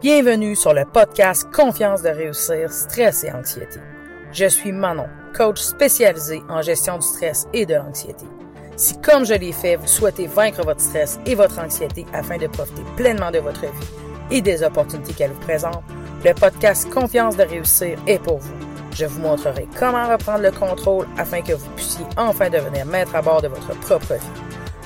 Bienvenue 0.00 0.54
sur 0.54 0.74
le 0.74 0.84
podcast 0.84 1.48
Confiance 1.50 2.02
de 2.02 2.08
réussir, 2.08 2.70
stress 2.70 3.24
et 3.24 3.32
anxiété. 3.32 3.80
Je 4.32 4.46
suis 4.46 4.72
Manon, 4.72 5.06
coach 5.34 5.60
spécialisé 5.60 6.42
en 6.48 6.60
gestion 6.60 6.96
du 6.98 7.06
stress 7.06 7.46
et 7.52 7.64
de 7.64 7.74
l'anxiété. 7.74 8.26
Si, 8.76 9.00
comme 9.00 9.24
je 9.24 9.34
l'ai 9.34 9.52
fait, 9.52 9.76
vous 9.76 9.86
souhaitez 9.86 10.26
vaincre 10.26 10.62
votre 10.62 10.80
stress 10.80 11.18
et 11.26 11.34
votre 11.34 11.58
anxiété 11.58 12.04
afin 12.12 12.36
de 12.36 12.48
profiter 12.48 12.82
pleinement 12.96 13.30
de 13.30 13.38
votre 13.38 13.62
vie 13.62 13.88
et 14.30 14.42
des 14.42 14.62
opportunités 14.62 15.14
qu'elle 15.14 15.30
vous 15.30 15.40
présente, 15.40 15.82
le 16.24 16.34
podcast 16.34 16.92
Confiance 16.92 17.36
de 17.36 17.44
réussir 17.44 17.98
est 18.06 18.18
pour 18.18 18.38
vous. 18.38 18.54
Je 18.92 19.06
vous 19.06 19.20
montrerai 19.20 19.66
comment 19.78 20.08
reprendre 20.08 20.42
le 20.42 20.50
contrôle 20.50 21.06
afin 21.16 21.40
que 21.40 21.52
vous 21.52 21.70
puissiez 21.76 22.04
enfin 22.16 22.50
devenir 22.50 22.84
maître 22.84 23.14
à 23.16 23.22
bord 23.22 23.40
de 23.40 23.48
votre 23.48 23.74
propre 23.80 24.14
vie. 24.14 24.42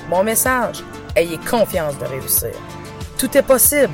Mon 0.07 0.23
message, 0.23 0.83
ayez 1.15 1.37
confiance 1.39 1.97
de 1.97 2.05
réussir. 2.05 2.53
Tout 3.17 3.37
est 3.37 3.43
possible. 3.43 3.93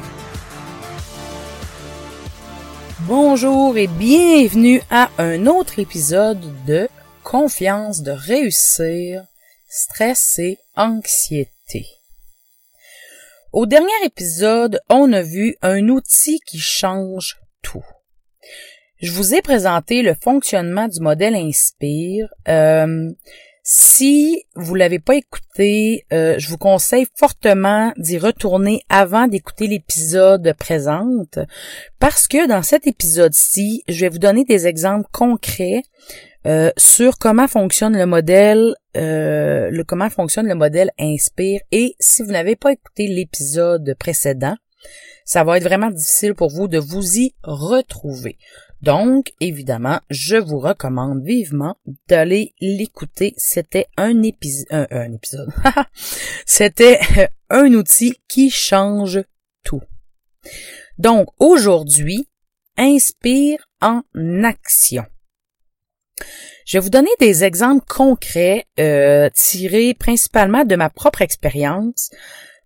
Bonjour 3.08 3.78
et 3.78 3.86
bienvenue 3.86 4.82
à 4.90 5.12
un 5.20 5.46
autre 5.46 5.78
épisode 5.78 6.42
de 6.66 6.90
Confiance 7.24 8.02
de 8.02 8.10
réussir, 8.10 9.24
stress 9.70 10.40
et 10.40 10.58
anxiété. 10.76 11.86
Au 13.54 13.68
dernier 13.68 13.92
épisode, 14.06 14.80
on 14.90 15.14
a 15.14 15.22
vu 15.22 15.56
un 15.62 15.88
outil 15.90 16.40
qui 16.48 16.58
change 16.58 17.38
tout. 17.62 17.86
Je 19.04 19.12
vous 19.12 19.36
ai 19.36 19.44
présenté 19.44 20.02
le 20.02 20.16
fonctionnement 20.16 20.88
du 20.88 21.00
modèle 21.00 21.36
Inspire. 21.36 22.28
Euh, 22.48 23.12
si 23.68 24.44
vous 24.56 24.76
l'avez 24.76 25.00
pas 25.00 25.16
écouté, 25.16 26.06
euh, 26.14 26.36
je 26.38 26.50
vous 26.50 26.58
conseille 26.60 27.08
fortement 27.16 27.94
d'y 27.98 28.20
retourner 28.20 28.84
avant 28.90 29.28
d'écouter 29.28 29.66
l'épisode 29.66 30.54
présente 30.60 31.40
parce 31.98 32.28
que 32.28 32.48
dans 32.48 32.62
cet 32.62 32.86
épisode-ci, 32.86 33.84
je 33.88 34.02
vais 34.02 34.10
vous 34.10 34.20
donner 34.20 34.46
des 34.46 34.68
exemples 34.68 35.10
concrets 35.12 35.82
euh, 36.46 36.70
sur 36.78 37.18
comment 37.18 37.48
fonctionne 37.48 37.98
le 37.98 38.06
modèle, 38.06 38.76
euh, 38.98 39.72
le 39.72 39.84
comment 39.84 40.12
fonctionne 40.12 40.48
le 40.48 40.54
modèle 40.54 40.92
Inspire. 41.00 41.62
Et 41.72 41.96
si 42.00 42.22
vous 42.22 42.32
n'avez 42.32 42.56
pas 42.56 42.72
écouté 42.72 43.08
l'épisode 43.08 43.96
précédent, 43.98 44.56
ça 45.26 45.44
va 45.44 45.58
être 45.58 45.64
vraiment 45.64 45.90
difficile 45.90 46.36
pour 46.36 46.52
vous 46.52 46.68
de 46.68 46.78
vous 46.78 47.18
y 47.18 47.34
retrouver. 47.42 48.38
Donc, 48.86 49.34
évidemment, 49.40 50.00
je 50.12 50.36
vous 50.36 50.60
recommande 50.60 51.26
vivement 51.26 51.76
d'aller 52.08 52.54
l'écouter. 52.62 53.34
C'était 53.36 53.88
un, 53.98 54.22
épisode. 54.22 54.70
C'était 56.46 57.00
un 57.50 57.74
outil 57.74 58.20
qui 58.28 58.52
change 58.52 59.24
tout. 59.64 59.82
Donc, 61.00 61.30
aujourd'hui, 61.40 62.30
inspire 62.78 63.68
en 63.82 64.04
action. 64.44 65.06
Je 66.68 66.78
vais 66.78 66.82
vous 66.84 66.92
donner 66.92 67.10
des 67.20 67.44
exemples 67.44 67.88
concrets 67.88 68.68
euh, 68.80 69.32
tirés 69.34 69.96
principalement 69.96 70.64
de 70.64 70.76
ma 70.76 70.92
propre 70.92 71.24
expérience 71.24 72.12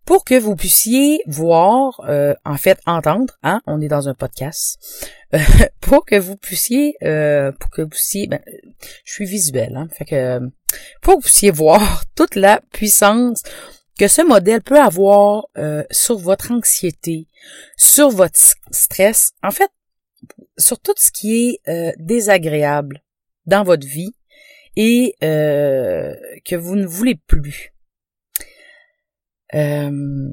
pour 0.09 0.25
que 0.25 0.39
vous 0.39 0.55
puissiez 0.55 1.21
voir, 1.27 2.01
euh, 2.09 2.33
en 2.43 2.57
fait 2.57 2.79
entendre, 2.87 3.37
hein, 3.43 3.61
on 3.67 3.79
est 3.79 3.87
dans 3.87 4.09
un 4.09 4.15
podcast, 4.15 4.79
euh, 5.35 5.37
pour 5.81 6.03
que 6.03 6.15
vous 6.15 6.35
puissiez, 6.35 6.95
euh, 7.03 7.51
pour 7.51 7.69
que 7.69 7.83
vous 7.83 7.89
puissiez, 7.89 8.25
ben, 8.25 8.39
je 9.05 9.13
suis 9.13 9.27
visuel, 9.27 9.75
hein, 9.77 9.87
fait 9.91 10.05
que 10.05 10.39
pour 11.03 11.13
que 11.13 11.17
vous 11.17 11.21
puissiez 11.21 11.51
voir 11.51 12.05
toute 12.15 12.33
la 12.33 12.59
puissance 12.73 13.43
que 13.99 14.07
ce 14.07 14.23
modèle 14.23 14.63
peut 14.63 14.79
avoir 14.79 15.45
sur 15.91 16.17
votre 16.17 16.53
anxiété, 16.53 17.27
sur 17.77 18.09
votre 18.09 18.39
stress, 18.71 19.33
en 19.43 19.51
fait, 19.51 19.69
sur 20.57 20.79
tout 20.79 20.95
ce 20.97 21.11
qui 21.11 21.59
est 21.67 21.93
désagréable 21.99 23.03
dans 23.45 23.63
votre 23.63 23.85
vie 23.85 24.15
et 24.75 25.13
que 25.21 26.55
vous 26.55 26.77
ne 26.77 26.87
voulez 26.87 27.13
plus. 27.27 27.73
Euh, 29.53 30.29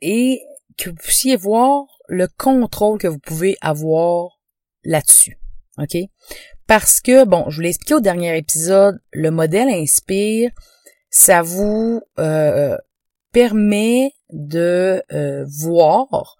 et 0.00 0.42
que 0.76 0.90
vous 0.90 0.96
puissiez 0.96 1.36
voir 1.36 1.86
le 2.08 2.28
contrôle 2.28 2.98
que 2.98 3.08
vous 3.08 3.18
pouvez 3.18 3.56
avoir 3.60 4.40
là-dessus. 4.82 5.38
OK? 5.78 5.96
Parce 6.66 7.00
que, 7.00 7.24
bon, 7.24 7.48
je 7.48 7.56
vous 7.56 7.62
l'ai 7.62 7.68
expliqué 7.68 7.94
au 7.94 8.00
dernier 8.00 8.36
épisode, 8.36 9.00
le 9.12 9.30
modèle 9.30 9.68
Inspire, 9.68 10.50
ça 11.10 11.42
vous 11.42 12.02
euh, 12.18 12.76
permet 13.32 14.12
de 14.30 15.02
euh, 15.12 15.44
voir, 15.46 16.36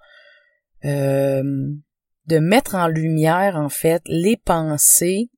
de 0.82 2.38
mettre 2.38 2.74
en 2.74 2.88
lumière, 2.88 3.56
en 3.56 3.68
fait, 3.68 4.02
les 4.06 4.36
pensées 4.36 5.30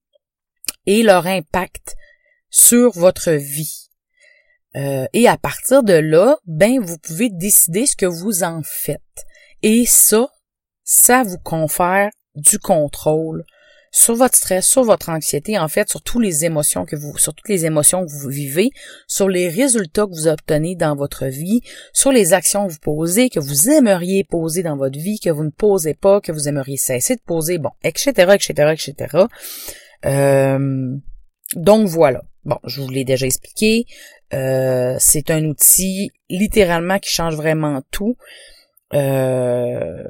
et 0.86 1.02
leur 1.02 1.26
impact 1.26 1.96
sur 2.50 2.92
votre 2.92 3.32
vie. 3.32 3.85
Euh, 4.76 5.06
et 5.12 5.26
à 5.28 5.36
partir 5.36 5.82
de 5.82 5.94
là, 5.94 6.36
ben 6.46 6.80
vous 6.80 6.98
pouvez 6.98 7.30
décider 7.30 7.86
ce 7.86 7.96
que 7.96 8.06
vous 8.06 8.42
en 8.42 8.62
faites. 8.62 9.00
Et 9.62 9.86
ça, 9.86 10.28
ça 10.84 11.22
vous 11.22 11.38
confère 11.38 12.10
du 12.34 12.58
contrôle 12.58 13.44
sur 13.90 14.14
votre 14.14 14.36
stress, 14.36 14.66
sur 14.66 14.84
votre 14.84 15.08
anxiété, 15.08 15.58
en 15.58 15.68
fait, 15.68 15.88
sur 15.88 16.02
toutes 16.02 16.22
les 16.22 16.44
émotions 16.44 16.84
que 16.84 16.96
vous, 16.96 17.16
sur 17.16 17.34
toutes 17.34 17.48
les 17.48 17.64
émotions 17.64 18.04
que 18.04 18.12
vous 18.12 18.28
vivez, 18.28 18.70
sur 19.06 19.26
les 19.26 19.48
résultats 19.48 20.04
que 20.04 20.14
vous 20.14 20.28
obtenez 20.28 20.74
dans 20.76 20.94
votre 20.94 21.24
vie, 21.24 21.62
sur 21.94 22.12
les 22.12 22.34
actions 22.34 22.66
que 22.66 22.72
vous 22.72 22.78
posez, 22.78 23.30
que 23.30 23.40
vous 23.40 23.70
aimeriez 23.70 24.22
poser 24.24 24.62
dans 24.62 24.76
votre 24.76 24.98
vie, 24.98 25.18
que 25.18 25.30
vous 25.30 25.44
ne 25.44 25.50
posez 25.50 25.94
pas, 25.94 26.20
que 26.20 26.30
vous 26.30 26.46
aimeriez 26.46 26.76
cesser 26.76 27.16
de 27.16 27.22
poser, 27.22 27.56
bon, 27.56 27.70
etc., 27.82 28.34
etc., 28.34 28.74
etc. 28.74 29.24
Euh, 30.04 30.96
donc 31.54 31.86
voilà. 31.86 32.22
Bon, 32.44 32.58
je 32.64 32.80
vous 32.80 32.90
l'ai 32.90 33.04
déjà 33.04 33.26
expliqué. 33.26 33.86
Euh, 34.34 34.96
c'est 34.98 35.30
un 35.30 35.44
outil 35.44 36.10
littéralement 36.28 36.98
qui 36.98 37.10
change 37.10 37.34
vraiment 37.34 37.82
tout. 37.90 38.16
Euh, 38.94 40.04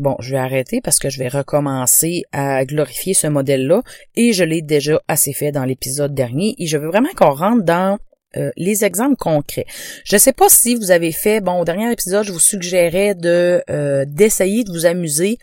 bon, 0.00 0.16
je 0.20 0.30
vais 0.30 0.38
arrêter 0.38 0.80
parce 0.80 0.98
que 0.98 1.10
je 1.10 1.18
vais 1.18 1.28
recommencer 1.28 2.22
à 2.32 2.64
glorifier 2.64 3.14
ce 3.14 3.26
modèle-là 3.26 3.82
et 4.16 4.32
je 4.32 4.44
l'ai 4.44 4.62
déjà 4.62 5.00
assez 5.06 5.32
fait 5.32 5.52
dans 5.52 5.64
l'épisode 5.64 6.14
dernier 6.14 6.54
et 6.58 6.66
je 6.66 6.78
veux 6.78 6.88
vraiment 6.88 7.12
qu'on 7.14 7.34
rentre 7.34 7.62
dans 7.62 7.98
euh, 8.36 8.50
les 8.56 8.84
exemples 8.84 9.16
concrets. 9.16 9.66
Je 10.04 10.16
ne 10.16 10.20
sais 10.20 10.32
pas 10.32 10.48
si 10.48 10.74
vous 10.74 10.90
avez 10.90 11.12
fait, 11.12 11.40
bon, 11.40 11.60
au 11.60 11.64
dernier 11.64 11.92
épisode, 11.92 12.24
je 12.24 12.32
vous 12.32 12.40
suggérais 12.40 13.14
de 13.14 13.62
d'essayer 14.06 14.64
de 14.64 14.72
vous 14.72 14.86
amuser 14.86 15.38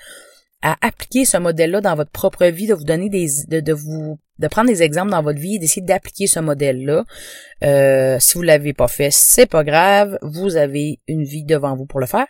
à 0.62 0.76
appliquer 0.82 1.26
ce 1.26 1.38
modèle-là 1.38 1.82
dans 1.82 1.96
votre 1.96 2.12
propre 2.12 2.46
vie, 2.46 2.68
de 2.68 2.74
vous 2.74 2.84
donner 2.84 3.10
des, 3.10 3.28
de, 3.48 3.74
vous 3.74 4.20
de 4.40 4.48
prendre 4.48 4.70
des 4.70 4.84
exemples 4.84 5.12
dans 5.12 5.24
votre 5.24 5.40
vie 5.40 5.56
et 5.56 5.60
d'essayer 5.60 5.82
d'appliquer 5.82 6.28
ce 6.28 6.40
modèle-là. 6.40 7.06
Euh, 7.64 8.18
si 8.20 8.36
vous 8.36 8.44
l'avez 8.44 8.74
pas 8.74 8.88
fait, 8.88 9.10
c'est 9.12 9.46
pas 9.46 9.64
grave. 9.64 10.18
Vous 10.22 10.56
avez 10.56 11.00
une 11.08 11.24
vie 11.24 11.44
devant 11.44 11.76
vous 11.76 11.86
pour 11.86 12.00
le 12.00 12.06
faire. 12.06 12.28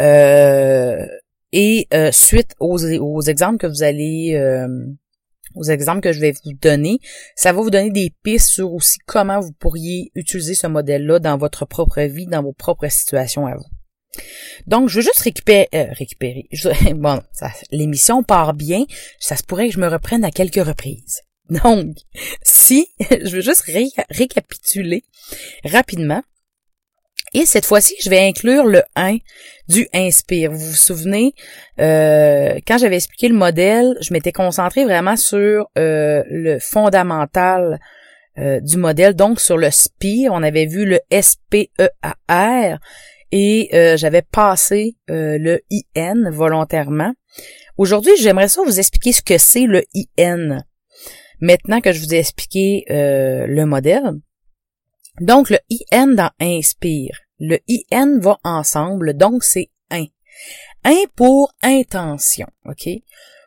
Euh, 0.00 1.06
et 1.52 1.88
euh, 1.94 2.12
suite 2.12 2.54
aux, 2.60 2.84
aux, 2.84 3.22
exemples 3.22 3.58
que 3.58 3.66
vous 3.66 3.82
allez 3.82 4.38
aux 5.54 5.64
exemples 5.64 6.00
que 6.00 6.12
je 6.12 6.20
vais 6.20 6.32
vous 6.44 6.52
donner, 6.60 6.98
ça 7.34 7.52
va 7.52 7.60
vous 7.60 7.70
donner 7.70 7.90
des 7.90 8.12
pistes 8.22 8.48
sur 8.48 8.72
aussi 8.72 8.98
comment 9.06 9.40
vous 9.40 9.52
pourriez 9.52 10.12
utiliser 10.14 10.54
ce 10.54 10.66
modèle-là 10.66 11.18
dans 11.18 11.36
votre 11.36 11.64
propre 11.64 12.02
vie, 12.02 12.26
dans 12.26 12.42
vos 12.42 12.52
propres 12.52 12.88
situations 12.88 13.46
à 13.46 13.56
vous. 13.56 13.77
Donc, 14.66 14.88
je 14.88 14.96
veux 14.96 15.02
juste 15.02 15.20
récupérer, 15.20 15.68
récupérer. 15.72 16.48
bon, 16.94 17.20
l'émission 17.70 18.22
part 18.22 18.54
bien. 18.54 18.84
Ça 19.20 19.36
se 19.36 19.42
pourrait 19.42 19.68
que 19.68 19.74
je 19.74 19.80
me 19.80 19.88
reprenne 19.88 20.24
à 20.24 20.30
quelques 20.30 20.64
reprises. 20.64 21.22
Donc, 21.50 21.96
si, 22.42 22.88
je 23.10 23.36
veux 23.36 23.40
juste 23.40 23.64
récapituler 24.10 25.04
rapidement. 25.64 26.22
Et 27.34 27.44
cette 27.44 27.66
fois-ci, 27.66 27.94
je 28.02 28.08
vais 28.08 28.20
inclure 28.20 28.64
le 28.64 28.82
1 28.96 29.18
du 29.68 29.86
Inspire. 29.92 30.50
Vous 30.50 30.58
vous 30.58 30.74
souvenez, 30.74 31.34
euh, 31.78 32.58
quand 32.66 32.78
j'avais 32.78 32.96
expliqué 32.96 33.28
le 33.28 33.34
modèle, 33.34 33.96
je 34.00 34.14
m'étais 34.14 34.32
concentré 34.32 34.84
vraiment 34.84 35.16
sur 35.16 35.68
euh, 35.76 36.22
le 36.30 36.58
fondamental 36.58 37.78
euh, 38.38 38.60
du 38.60 38.78
modèle, 38.78 39.14
donc 39.14 39.40
sur 39.40 39.58
le 39.58 39.70
SPIR. 39.70 40.32
On 40.32 40.42
avait 40.42 40.64
vu 40.64 40.86
le 40.86 41.00
S-P-E-A-R 41.10 42.78
et 43.32 43.70
j'avais 43.96 44.22
passé 44.22 44.96
le 45.08 45.60
IN 45.96 46.30
volontairement. 46.30 47.12
Aujourd'hui, 47.78 48.12
j'aimerais 48.18 48.48
ça 48.48 48.62
vous 48.64 48.78
expliquer 48.78 49.12
ce 49.12 49.22
que 49.22 49.38
c'est 49.38 49.66
le 49.66 49.84
IN. 50.18 50.64
Maintenant 51.40 51.80
que 51.80 51.92
je 51.92 52.00
vous 52.00 52.12
ai 52.12 52.18
expliqué 52.18 52.84
euh, 52.90 53.46
le 53.46 53.64
modèle, 53.64 54.14
donc 55.20 55.50
le 55.50 55.58
IN 55.92 56.08
dans 56.08 56.30
Inspire, 56.40 57.16
le 57.38 57.58
IN 57.68 58.18
va 58.18 58.38
ensemble, 58.42 59.14
donc 59.14 59.44
c'est 59.44 59.70
1. 59.90 60.06
1 60.84 60.94
pour 61.14 61.54
intention, 61.62 62.48
OK? 62.64 62.88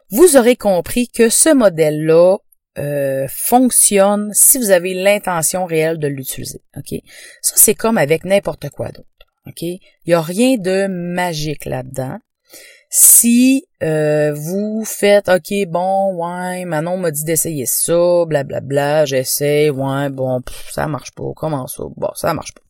Vous 0.10 0.38
aurez 0.38 0.56
compris 0.56 1.10
que 1.10 1.30
ce 1.30 1.54
modèle-là 1.54 2.38
euh, 2.78 3.28
fonctionne 3.30 4.32
si 4.34 4.58
vous 4.58 4.72
avez 4.72 4.94
l'intention 4.94 5.66
réelle 5.66 5.98
de 5.98 6.08
l'utiliser, 6.08 6.62
OK? 6.78 6.98
Ça, 7.42 7.54
c'est 7.58 7.76
comme 7.76 7.98
avec 7.98 8.24
n'importe 8.24 8.70
quoi 8.70 8.90
d'autre. 8.90 9.08
OK? 9.48 9.62
Il 9.62 9.80
n'y 10.08 10.14
a 10.14 10.22
rien 10.22 10.58
de 10.58 10.88
magique 10.88 11.66
là-dedans. 11.66 12.20
Si 12.94 13.66
euh, 13.82 14.34
vous 14.34 14.84
faites 14.86 15.30
OK, 15.30 15.54
bon, 15.70 16.14
ouais, 16.16 16.66
Manon 16.66 16.98
m'a 16.98 17.12
dit 17.12 17.24
d'essayer 17.24 17.66
ça, 17.66 18.26
blablabla, 18.28 18.60
bla, 18.60 19.06
j'essaie, 19.06 19.70
ouais, 19.70 20.10
bon, 20.10 20.42
ça 20.70 20.88
marche 20.88 21.12
pas, 21.12 21.32
comment 21.34 21.68
ça? 21.68 21.84
Bon, 21.96 22.10
ça 22.16 22.34
marche 22.34 22.54
pas. 22.54 22.62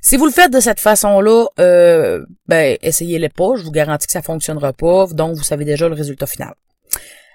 Si 0.00 0.16
vous 0.16 0.24
le 0.24 0.32
faites 0.32 0.50
de 0.54 0.60
cette 0.60 0.80
façon-là, 0.80 1.48
euh, 1.60 2.24
ben, 2.46 2.78
essayez-le 2.80 3.28
pas, 3.28 3.56
je 3.56 3.62
vous 3.62 3.70
garantis 3.70 4.06
que 4.06 4.12
ça 4.12 4.22
fonctionnera 4.22 4.72
pas, 4.72 5.06
donc 5.08 5.36
vous 5.36 5.42
savez 5.42 5.66
déjà 5.66 5.86
le 5.86 5.94
résultat 5.94 6.26
final. 6.26 6.54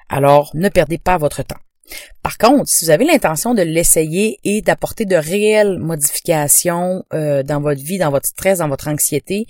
Alors, 0.10 0.50
ne 0.56 0.70
perdez 0.70 0.98
pas 0.98 1.20
votre 1.20 1.44
temps. 1.44 1.60
Par 2.22 2.38
contre, 2.38 2.70
si 2.70 2.86
vous 2.86 2.92
avez 2.92 3.06
l'intention 3.06 3.54
de 3.54 3.62
l'essayer 3.62 4.40
et 4.44 4.62
d'apporter 4.62 5.06
de 5.06 5.16
réelles 5.16 5.80
modifications 5.80 7.04
euh, 7.14 7.44
dans 7.44 7.62
votre 7.62 7.82
vie, 7.82 7.98
dans 7.98 8.12
votre 8.12 8.28
stress, 8.28 8.60
dans 8.60 8.70
votre 8.70 8.88
anxiété, 8.88 9.46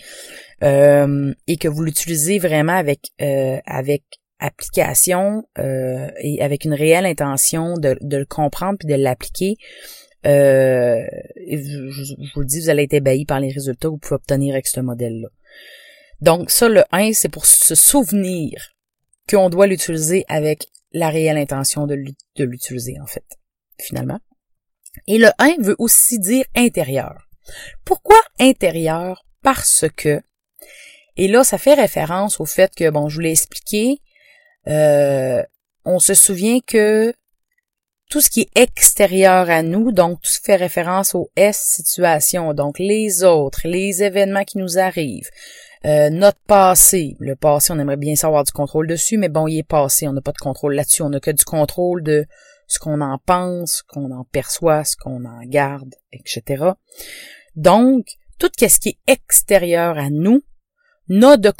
euh, 0.64 1.34
et 1.48 1.58
que 1.58 1.68
vous 1.68 1.84
l'utilisez 1.84 2.40
vraiment 2.40 2.76
avec 2.76 3.12
euh, 3.22 3.60
avec 3.66 4.04
application 4.40 5.44
et 5.58 6.42
avec 6.42 6.66
une 6.66 6.74
réelle 6.74 7.06
intention 7.06 7.78
de, 7.78 7.96
le 8.02 8.26
comprendre 8.26 8.78
puis 8.78 8.90
de 8.90 8.96
l'appliquer, 9.02 9.56
je, 10.26 11.06
vous 12.34 12.42
le 12.42 12.46
dis, 12.46 12.60
vous 12.60 12.70
allez 12.70 12.84
être 12.84 12.94
ébahi 12.94 13.24
par 13.24 13.40
les 13.40 13.54
résultats 13.54 13.88
que 13.88 13.94
vous 13.94 14.00
pouvez 14.00 14.16
obtenir 14.16 14.56
avec 14.56 14.68
ce 14.68 14.82
modèle-là. 14.82 15.30
Donc 16.20 16.52
ça, 16.52 16.68
le 16.68 16.84
1, 16.92 17.14
c'est 17.14 17.30
pour 17.30 17.46
se 17.46 17.74
souvenir 17.74 18.74
qu'on 19.30 19.50
doit 19.50 19.68
l'utiliser 19.68 20.26
avec 20.28 20.68
la 20.94 21.10
réelle 21.10 21.38
intention 21.38 21.88
de 21.88 21.96
l'utiliser, 22.44 23.00
en 23.02 23.06
fait, 23.06 23.26
finalement. 23.80 24.20
Et 25.08 25.18
le 25.18 25.30
1 25.40 25.56
veut 25.60 25.76
aussi 25.80 26.20
dire 26.20 26.46
intérieur. 26.56 27.28
Pourquoi 27.84 28.22
intérieur? 28.40 29.26
Parce 29.42 29.86
que, 29.98 30.22
et 31.18 31.28
là, 31.28 31.44
ça 31.44 31.58
fait 31.58 31.74
référence 31.74 32.40
au 32.40 32.46
fait 32.46 32.74
que, 32.76 32.90
bon, 32.90 33.10
je 33.10 33.16
vous 33.16 33.22
l'ai 33.22 33.32
expliqué, 33.32 34.00
euh, 34.68 35.44
on 35.86 36.00
se 36.00 36.14
souvient 36.14 36.60
que 36.66 37.14
tout 38.10 38.22
ce 38.22 38.30
qui 38.30 38.42
est 38.42 38.62
extérieur 38.62 39.50
à 39.50 39.64
nous, 39.64 39.92
donc 39.92 40.22
tout 40.22 40.30
ce 40.30 40.40
fait 40.40 40.56
référence 40.56 41.16
aux 41.16 41.32
S 41.36 41.60
situations, 41.76 42.54
donc 42.54 42.80
les 42.80 43.24
autres, 43.24 43.62
les 43.66 44.04
événements 44.04 44.44
qui 44.44 44.60
nous 44.60 44.78
arrivent, 44.78 45.30
euh, 45.86 46.10
notre 46.10 46.40
passé, 46.48 47.16
le 47.20 47.36
passé, 47.36 47.74
on 47.74 47.80
aimerait 47.80 47.98
bien 47.98 48.16
savoir 48.16 48.44
du 48.44 48.52
contrôle 48.52 48.88
dessus, 48.88 49.18
mais 49.18 49.30
bon, 49.30 49.48
il 49.48 49.60
est 49.60 49.68
passé, 49.68 50.08
on 50.08 50.14
n'a 50.14 50.22
pas 50.22 50.32
de 50.32 50.38
contrôle 50.38 50.76
là-dessus, 50.76 51.02
on 51.02 51.10
n'a 51.10 51.20
que 51.20 51.32
du 51.32 51.44
contrôle 51.44 52.04
de 52.04 52.26
ce 52.68 52.80
qu'on 52.80 53.02
en 53.02 53.18
pense, 53.18 53.78
ce 53.78 53.84
qu'on 53.84 54.12
en 54.12 54.24
perçoit, 54.24 54.86
ce 54.86 54.96
qu'on 54.96 55.26
en 55.26 55.42
garde, 55.46 55.94
etc. 56.12 56.72
Donc, 57.56 58.06
tout 58.40 58.50
ce 58.58 58.80
qui 58.80 58.90
est 58.90 59.00
extérieur 59.12 59.98
à 59.98 60.10
nous 60.10 60.42
n'a 61.10 61.38
de 61.38 61.52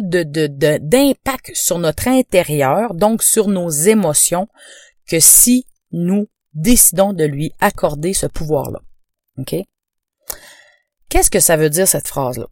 de, 0.00 0.78
d'impact 0.78 1.52
sur 1.54 1.78
notre 1.78 2.08
intérieur, 2.08 2.94
donc 2.94 3.22
sur 3.22 3.48
nos 3.48 3.68
émotions, 3.68 4.48
que 5.06 5.20
si 5.20 5.66
nous 5.92 6.28
décidons 6.54 7.12
de 7.12 7.24
lui 7.24 7.52
accorder 7.60 8.14
ce 8.14 8.26
pouvoir-là. 8.26 8.80
Qu'est-ce 11.08 11.30
que 11.30 11.40
ça 11.40 11.56
veut 11.56 11.70
dire 11.70 11.86
cette 11.86 12.08
phrase-là? 12.08 12.46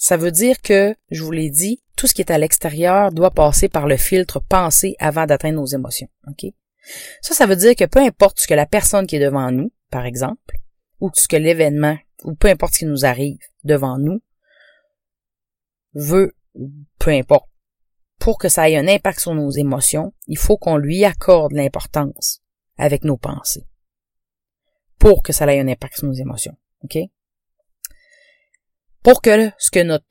Ça 0.00 0.16
veut 0.16 0.30
dire 0.30 0.62
que, 0.62 0.96
je 1.10 1.22
vous 1.22 1.30
l'ai 1.30 1.50
dit, 1.50 1.82
tout 1.94 2.06
ce 2.06 2.14
qui 2.14 2.22
est 2.22 2.32
à 2.32 2.38
l'extérieur 2.38 3.12
doit 3.12 3.30
passer 3.30 3.68
par 3.68 3.86
le 3.86 3.98
filtre 3.98 4.40
pensée 4.40 4.96
avant 4.98 5.26
d'atteindre 5.26 5.60
nos 5.60 5.66
émotions. 5.66 6.08
OK? 6.26 6.50
Ça, 7.20 7.34
ça 7.34 7.44
veut 7.44 7.54
dire 7.54 7.76
que 7.76 7.84
peu 7.84 7.98
importe 8.00 8.40
ce 8.40 8.46
que 8.46 8.54
la 8.54 8.64
personne 8.64 9.06
qui 9.06 9.16
est 9.16 9.20
devant 9.20 9.50
nous, 9.52 9.70
par 9.90 10.06
exemple, 10.06 10.56
ou 11.00 11.10
ce 11.12 11.28
que 11.28 11.36
l'événement, 11.36 11.98
ou 12.24 12.34
peu 12.34 12.48
importe 12.48 12.72
ce 12.72 12.78
qui 12.78 12.84
nous 12.86 13.04
arrive 13.04 13.40
devant 13.62 13.98
nous, 13.98 14.22
veut, 15.92 16.34
peu 16.98 17.10
importe, 17.10 17.50
pour 18.18 18.38
que 18.38 18.48
ça 18.48 18.70
ait 18.70 18.78
un 18.78 18.88
impact 18.88 19.20
sur 19.20 19.34
nos 19.34 19.50
émotions, 19.50 20.14
il 20.28 20.38
faut 20.38 20.56
qu'on 20.56 20.78
lui 20.78 21.04
accorde 21.04 21.52
l'importance 21.52 22.40
avec 22.78 23.04
nos 23.04 23.18
pensées. 23.18 23.66
Pour 24.98 25.22
que 25.22 25.34
ça 25.34 25.44
ait 25.52 25.60
un 25.60 25.68
impact 25.68 25.98
sur 25.98 26.06
nos 26.06 26.14
émotions. 26.14 26.56
Pour 29.02 29.22
que 29.22 29.50
ce 29.58 29.70
que 29.70 29.82
notre 29.82 30.06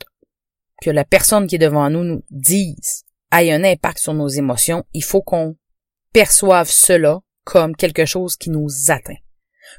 que 0.81 0.89
la 0.89 1.03
personne 1.03 1.47
qui 1.47 1.55
est 1.55 1.59
devant 1.59 1.89
nous 1.89 2.03
nous 2.03 2.23
dise 2.29 3.03
ait 3.31 3.51
un 3.51 3.63
impact 3.63 3.99
sur 3.99 4.13
nos 4.13 4.29
émotions, 4.29 4.85
il 4.93 5.03
faut 5.03 5.21
qu'on 5.21 5.57
perçoive 6.13 6.69
cela 6.69 7.19
comme 7.43 7.75
quelque 7.75 8.05
chose 8.05 8.37
qui 8.37 8.49
nous 8.49 8.69
atteint, 8.89 9.17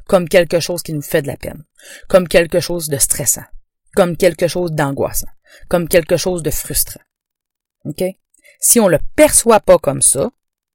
comme 0.06 0.28
quelque 0.28 0.60
chose 0.60 0.82
qui 0.82 0.92
nous 0.92 1.02
fait 1.02 1.22
de 1.22 1.26
la 1.26 1.36
peine, 1.36 1.64
comme 2.08 2.28
quelque 2.28 2.60
chose 2.60 2.88
de 2.88 2.98
stressant, 2.98 3.44
comme 3.94 4.16
quelque 4.16 4.46
chose 4.46 4.72
d'angoissant, 4.72 5.30
comme 5.68 5.88
quelque 5.88 6.16
chose 6.16 6.42
de 6.42 6.50
frustrant. 6.50 7.02
OK? 7.84 8.04
Si 8.60 8.78
on 8.78 8.88
le 8.88 8.98
perçoit 9.16 9.60
pas 9.60 9.78
comme 9.78 10.02
ça, 10.02 10.30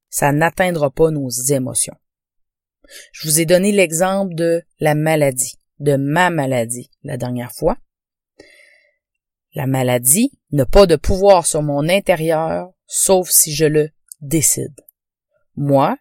ça 0.09 0.31
n'atteindra 0.31 0.89
pas 0.89 1.11
nos 1.11 1.29
émotions. 1.29 1.95
Je 3.11 3.27
vous 3.27 3.39
ai 3.39 3.45
donné 3.45 3.71
l'exemple 3.71 4.33
de 4.35 4.63
la 4.79 4.95
maladie, 4.95 5.59
de 5.79 5.95
ma 5.95 6.29
maladie 6.29 6.89
la 7.03 7.17
dernière 7.17 7.51
fois. 7.51 7.77
La 9.55 9.67
maladie 9.67 10.37
n'a 10.51 10.65
pas 10.65 10.85
de 10.85 10.97
pouvoir 10.97 11.47
sur 11.47 11.63
mon 11.63 11.87
intérieur, 11.87 12.73
sauf 12.87 13.29
si 13.29 13.55
je 13.55 13.65
le 13.65 13.89
décide. 14.19 14.75
Moi, 15.55 15.97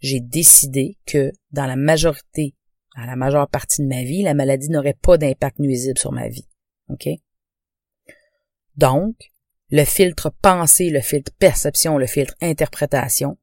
j'ai 0.00 0.20
décidé 0.20 0.98
que 1.06 1.32
dans 1.50 1.64
la 1.64 1.76
majorité, 1.76 2.54
dans 2.94 3.06
la 3.06 3.16
majeure 3.16 3.48
partie 3.48 3.80
de 3.80 3.88
ma 3.88 4.02
vie, 4.02 4.22
la 4.22 4.34
maladie 4.34 4.68
n'aurait 4.68 4.98
pas 5.00 5.16
d'impact 5.16 5.60
nuisible 5.60 5.98
sur 5.98 6.12
ma 6.12 6.28
vie. 6.28 6.46
Donc, 8.76 9.16
le 9.70 9.84
filtre 9.84 10.30
pensée, 10.42 10.90
le 10.90 11.00
filtre 11.00 11.32
perception, 11.38 11.96
le 11.96 12.06
filtre 12.06 12.34
interprétation, 12.42 13.38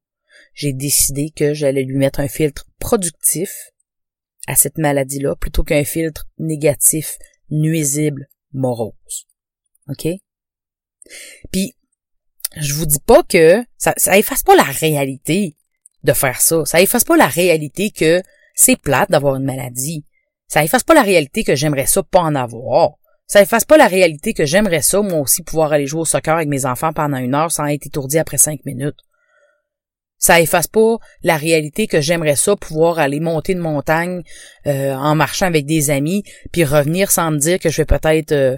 j'ai 0.54 0.72
décidé 0.72 1.30
que 1.30 1.52
j'allais 1.52 1.82
lui 1.82 1.96
mettre 1.96 2.20
un 2.20 2.28
filtre 2.28 2.70
productif 2.78 3.72
à 4.46 4.54
cette 4.54 4.78
maladie-là 4.78 5.34
plutôt 5.34 5.64
qu'un 5.64 5.84
filtre 5.84 6.28
négatif, 6.38 7.18
nuisible, 7.50 8.28
morose. 8.52 9.26
OK? 9.92 10.08
Puis, 11.50 11.74
je 12.56 12.74
vous 12.74 12.86
dis 12.86 13.00
pas 13.06 13.22
que 13.22 13.64
ça, 13.78 13.94
ça 13.96 14.18
efface 14.18 14.42
pas 14.42 14.56
la 14.56 14.62
réalité 14.62 15.56
de 16.04 16.12
faire 16.12 16.40
ça. 16.40 16.64
Ça 16.64 16.80
efface 16.80 17.04
pas 17.04 17.16
la 17.16 17.26
réalité 17.26 17.90
que 17.90 18.22
c'est 18.54 18.76
plate 18.76 19.10
d'avoir 19.10 19.36
une 19.36 19.44
maladie. 19.44 20.04
Ça 20.48 20.62
efface 20.62 20.84
pas 20.84 20.94
la 20.94 21.02
réalité 21.02 21.44
que 21.44 21.56
j'aimerais 21.56 21.86
ça 21.86 22.02
pas 22.02 22.20
en 22.20 22.34
avoir. 22.34 22.92
Ça 23.26 23.40
efface 23.40 23.64
pas 23.64 23.78
la 23.78 23.86
réalité 23.86 24.34
que 24.34 24.44
j'aimerais 24.44 24.82
ça, 24.82 25.00
moi 25.00 25.20
aussi, 25.20 25.42
pouvoir 25.42 25.72
aller 25.72 25.86
jouer 25.86 26.02
au 26.02 26.04
soccer 26.04 26.34
avec 26.34 26.48
mes 26.48 26.66
enfants 26.66 26.92
pendant 26.92 27.16
une 27.16 27.34
heure 27.34 27.50
sans 27.50 27.66
être 27.66 27.86
étourdi 27.86 28.18
après 28.18 28.36
cinq 28.36 28.64
minutes. 28.66 28.98
Ça 30.18 30.40
efface 30.40 30.68
pas 30.68 30.98
la 31.22 31.36
réalité 31.36 31.86
que 31.86 32.00
j'aimerais 32.00 32.36
ça, 32.36 32.54
pouvoir 32.54 32.98
aller 32.98 33.18
monter 33.18 33.54
une 33.54 33.58
montagne 33.58 34.22
euh, 34.66 34.94
en 34.94 35.14
marchant 35.14 35.46
avec 35.46 35.66
des 35.66 35.90
amis, 35.90 36.22
puis 36.52 36.64
revenir 36.64 37.10
sans 37.10 37.30
me 37.30 37.38
dire 37.38 37.58
que 37.58 37.70
je 37.70 37.78
vais 37.78 37.86
peut-être 37.86 38.32
euh, 38.32 38.56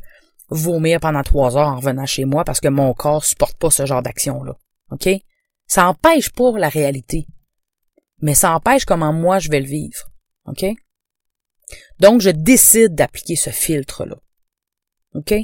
vomir 0.48 1.00
pendant 1.00 1.22
trois 1.22 1.56
heures 1.56 1.68
en 1.68 1.76
revenant 1.76 2.06
chez 2.06 2.24
moi 2.24 2.44
parce 2.44 2.60
que 2.60 2.68
mon 2.68 2.92
corps 2.94 3.24
supporte 3.24 3.56
pas 3.56 3.70
ce 3.70 3.86
genre 3.86 4.02
d'action-là. 4.02 4.56
OK? 4.90 5.08
Ça 5.66 5.88
empêche 5.88 6.30
pas 6.30 6.56
la 6.58 6.68
réalité. 6.68 7.26
Mais 8.20 8.34
ça 8.34 8.54
empêche 8.54 8.84
comment 8.84 9.12
moi 9.12 9.38
je 9.38 9.50
vais 9.50 9.60
le 9.60 9.66
vivre. 9.66 10.10
OK? 10.46 10.64
Donc, 11.98 12.20
je 12.20 12.30
décide 12.30 12.94
d'appliquer 12.94 13.36
ce 13.36 13.50
filtre-là. 13.50 14.16
OK? 15.14 15.34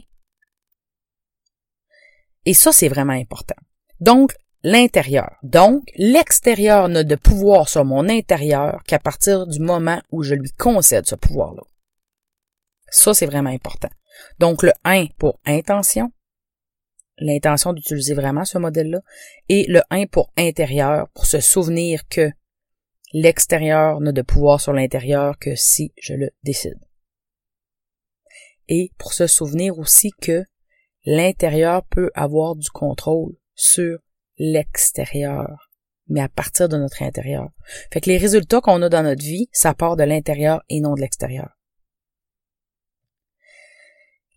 Et 2.47 2.55
ça, 2.55 2.73
c'est 2.73 2.89
vraiment 2.89 3.13
important. 3.13 3.57
Donc, 4.01 4.35
l'intérieur. 4.63 5.37
Donc, 5.43 5.85
l'extérieur 5.97 6.89
n'a 6.89 7.05
de 7.05 7.15
pouvoir 7.15 7.69
sur 7.69 7.85
mon 7.85 8.09
intérieur 8.09 8.83
qu'à 8.85 8.99
partir 8.99 9.47
du 9.47 9.61
moment 9.61 10.01
où 10.11 10.23
je 10.23 10.35
lui 10.35 10.51
concède 10.53 11.07
ce 11.07 11.15
pouvoir-là. 11.15 11.63
Ça, 12.91 13.15
c'est 13.15 13.27
vraiment 13.27 13.51
important. 13.51 13.91
Donc 14.39 14.63
le 14.63 14.73
1 14.85 15.07
pour 15.19 15.41
intention, 15.45 16.13
l'intention 17.19 17.73
d'utiliser 17.73 18.15
vraiment 18.15 18.45
ce 18.45 18.59
modèle-là, 18.59 19.01
et 19.49 19.67
le 19.69 19.83
1 19.91 20.07
pour 20.07 20.33
intérieur, 20.37 21.09
pour 21.15 21.27
se 21.27 21.41
souvenir 21.41 22.07
que 22.09 22.31
l'extérieur 23.13 24.01
n'a 24.01 24.13
de 24.13 24.23
pouvoir 24.23 24.61
sur 24.61 24.73
l'intérieur 24.73 25.39
que 25.39 25.55
si 25.55 25.93
je 26.01 26.15
le 26.15 26.31
décide. 26.43 26.79
Et 28.69 28.93
pour 28.99 29.13
se 29.13 29.27
souvenir 29.27 29.79
aussi 29.79 30.13
que 30.13 30.45
l'intérieur 31.05 31.85
peut 31.87 32.11
avoir 32.15 32.57
du 32.57 32.71
contrôle 32.71 33.35
sur 33.55 33.99
l'extérieur, 34.39 35.71
mais 36.09 36.21
à 36.21 36.29
partir 36.29 36.69
de 36.69 36.77
notre 36.77 37.03
intérieur. 37.03 37.49
Fait 37.93 38.01
que 38.01 38.11
les 38.11 38.17
résultats 38.19 38.61
qu'on 38.61 38.83
a 38.83 38.89
dans 38.89 39.03
notre 39.03 39.23
vie, 39.23 39.49
ça 39.53 39.75
part 39.75 39.97
de 39.97 40.05
l'intérieur 40.05 40.63
et 40.69 40.81
non 40.81 40.95
de 40.95 41.01
l'extérieur. 41.01 41.60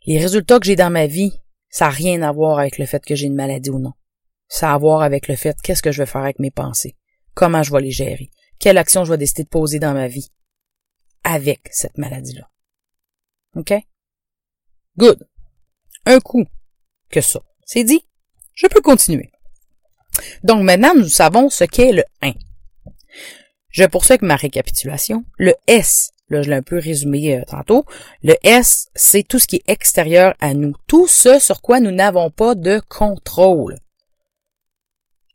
Les 0.06 0.20
résultats 0.20 0.60
que 0.60 0.66
j'ai 0.66 0.76
dans 0.76 0.90
ma 0.90 1.08
vie, 1.08 1.32
ça 1.70 1.86
n'a 1.86 1.92
rien 1.92 2.22
à 2.22 2.32
voir 2.32 2.60
avec 2.60 2.78
le 2.78 2.86
fait 2.86 3.04
que 3.04 3.16
j'ai 3.16 3.28
une 3.28 3.36
maladie 3.36 3.70
ou 3.70 3.80
non. 3.80 3.94
Ça 4.48 4.72
a 4.72 4.76
à 4.76 4.78
voir 4.78 5.02
avec 5.02 5.28
le 5.28 5.36
fait 5.36 5.56
qu'est-ce 5.64 5.82
que 5.82 5.92
je 5.92 6.04
vais 6.04 6.06
faire 6.06 6.22
avec 6.22 6.40
mes 6.40 6.52
pensées, 6.52 6.96
comment 7.34 7.64
je 7.64 7.72
vais 7.72 7.82
les 7.82 7.92
gérer, 7.92 8.30
quelle 8.60 8.78
action 8.78 9.06
je 9.06 9.12
vais 9.12 9.18
décider 9.18 9.44
de 9.44 9.50
poser 9.50 9.80
dans 9.80 9.94
ma 9.94 10.08
vie 10.08 10.30
avec 11.24 11.62
cette 11.72 11.98
maladie-là? 11.98 12.50
OK? 13.56 13.74
Good. 14.98 15.28
Un 16.06 16.20
coup 16.20 16.46
que 17.10 17.22
ça, 17.22 17.40
c'est 17.66 17.84
dit, 17.84 18.06
je 18.54 18.68
peux 18.68 18.82
continuer. 18.82 19.32
Donc 20.44 20.64
maintenant, 20.64 20.94
nous 20.96 21.10
savons 21.10 21.50
ce 21.50 21.64
qu'est 21.64 21.94
le 21.94 22.04
1. 22.22 22.34
Je 23.70 23.86
poursuis 23.86 24.14
avec 24.14 24.22
ma 24.22 24.36
récapitulation. 24.36 25.26
Le 25.38 25.56
S, 25.66 26.13
là 26.30 26.42
je 26.42 26.50
l'ai 26.50 26.56
un 26.56 26.62
peu 26.62 26.78
résumé 26.78 27.38
euh, 27.38 27.44
tantôt, 27.48 27.86
le 28.24 28.36
S, 28.44 28.88
c'est 28.96 29.24
tout 29.24 29.40
ce 29.40 29.48
qui 29.48 29.58
est 29.58 29.70
extérieur 29.70 30.34
à 30.40 30.54
nous, 30.54 30.74
tout 30.88 31.08
ce 31.08 31.40
sur 31.40 31.62
quoi 31.62 31.80
nous 31.80 31.92
n'avons 31.92 32.30
pas 32.30 32.56
de 32.56 32.82
contrôle. 32.90 33.78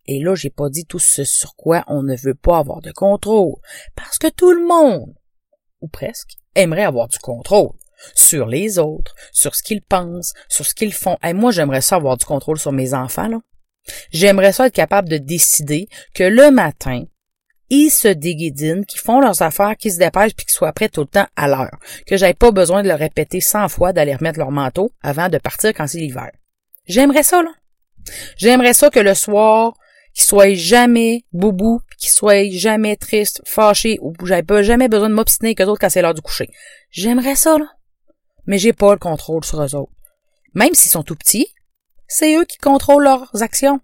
Et 0.07 0.21
là, 0.21 0.35
j'ai 0.35 0.49
pas 0.49 0.71
dit 0.71 0.87
tout 0.87 0.99
ce 0.99 1.23
sur 1.23 1.54
quoi 1.54 1.85
on 1.87 2.02
ne 2.02 2.16
veut 2.16 2.35
pas 2.35 2.59
avoir 2.59 2.80
de 2.80 2.92
contrôle, 2.92 3.57
parce 3.95 4.18
que 4.18 4.28
tout 4.28 4.52
le 4.52 4.66
monde, 4.66 5.14
ou 5.83 5.88
presque, 5.88 6.38
aimerait 6.54 6.85
avoir 6.85 7.09
du 7.09 7.18
contrôle 7.18 7.73
sur 8.14 8.47
les 8.47 8.78
autres, 8.78 9.14
sur 9.33 9.54
ce 9.54 9.62
qu'ils 9.62 9.83
pensent, 9.83 10.33
sur 10.49 10.64
ce 10.64 10.75
qu'ils 10.75 10.95
font. 10.95 11.18
Et 11.23 11.35
moi, 11.35 11.52
j'aimerais 11.52 11.83
ça 11.83 11.97
avoir 11.97 12.16
du 12.16 12.25
contrôle 12.25 12.59
sur 12.59 12.73
mes 12.73 12.95
enfants, 12.95 13.28
là. 13.28 13.40
J'aimerais 14.11 14.52
ça 14.52 14.66
être 14.66 14.75
capable 14.75 15.09
de 15.09 15.16
décider 15.16 15.88
que 16.14 16.25
le 16.25 16.50
matin, 16.50 17.04
ils 17.71 17.91
se 17.91 18.09
déguidinent, 18.09 18.87
qu'ils 18.87 19.01
font 19.01 19.21
leurs 19.21 19.43
affaires, 19.43 19.77
qu'ils 19.77 19.93
se 19.93 19.99
dépêchent 19.99 20.35
puis 20.35 20.47
qu'ils 20.47 20.55
soient 20.55 20.73
prêts 20.73 20.89
tout 20.89 21.03
le 21.03 21.07
temps 21.07 21.27
à 21.37 21.49
l'heure. 21.49 21.77
Que 22.07 22.17
j'aille 22.17 22.35
pas 22.35 22.51
besoin 22.51 22.83
de 22.83 22.89
leur 22.89 22.99
répéter 22.99 23.41
cent 23.41 23.69
fois 23.69 23.93
d'aller 23.93 24.15
remettre 24.15 24.39
leur 24.39 24.51
manteau 24.51 24.91
avant 25.03 25.29
de 25.29 25.39
partir 25.39 25.71
quand 25.71 25.87
c'est 25.87 25.99
l'hiver. 25.99 26.31
J'aimerais 26.87 27.23
ça, 27.23 27.43
là. 27.43 27.51
J'aimerais 28.37 28.73
ça 28.73 28.89
que 28.89 29.01
le 29.01 29.15
soir, 29.15 29.75
qu'ils 30.15 30.27
soient 30.27 30.55
jamais 30.55 31.25
boubou, 31.33 31.81
qu'ils 31.99 32.11
soient 32.11 32.49
jamais 32.51 32.97
tristes, 32.97 33.43
fâchés, 33.45 33.99
ou 34.01 34.15
j'avais 34.25 34.43
pas 34.43 34.63
jamais 34.63 34.89
besoin 34.89 35.11
de 35.11 35.15
m'obstiner 35.15 35.55
que 35.55 35.63
d'autres 35.63 35.81
quand 35.81 35.91
c'est 35.91 36.03
l'heure 36.03 36.15
du 36.15 36.23
coucher. 36.23 36.49
J'aimerais 36.91 37.37
ça, 37.37 37.59
là. 37.59 37.67
Mais 38.47 38.59
j'ai 38.59 38.73
pas 38.73 38.93
le 38.93 38.99
contrôle 38.99 39.45
sur 39.45 39.63
eux 39.63 39.75
autres. 39.75 39.93
Même 40.55 40.75
s'ils 40.75 40.91
sont 40.91 41.03
tout 41.03 41.17
petits, 41.17 41.49
c'est 42.07 42.35
eux 42.35 42.47
qui 42.47 42.57
contrôlent 42.57 43.05
leurs 43.05 43.43
actions, 43.43 43.81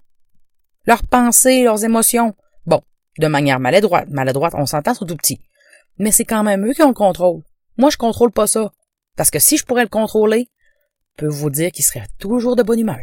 leurs 0.87 1.03
pensées, 1.03 1.62
leurs 1.62 1.85
émotions. 1.85 2.35
De 3.18 3.26
manière 3.26 3.61
maladroite. 3.61 4.09
Maladroite, 4.09 4.54
on 4.56 4.66
s'entend, 4.66 4.94
sont 4.94 5.06
tout 5.06 5.16
petits. 5.16 5.40
Mais 5.99 6.11
c'est 6.11 6.25
quand 6.25 6.42
même 6.42 6.66
eux 6.66 6.73
qui 6.73 6.83
ont 6.83 6.88
le 6.88 6.94
contrôle. 6.94 7.42
Moi, 7.76 7.90
je 7.90 7.97
contrôle 7.97 8.33
pas 8.33 8.47
ça. 8.47 8.73
Parce 9.16 9.30
que 9.30 9.38
si 9.38 9.56
je 9.56 9.64
pourrais 9.64 9.83
le 9.83 9.88
contrôler, 9.88 10.49
je 11.12 11.25
peux 11.25 11.28
vous 11.28 11.50
dire 11.50 11.71
qu'ils 11.71 11.85
seraient 11.85 12.06
toujours 12.18 12.56
de 12.56 12.62
bonne 12.62 12.80
humeur. 12.80 12.99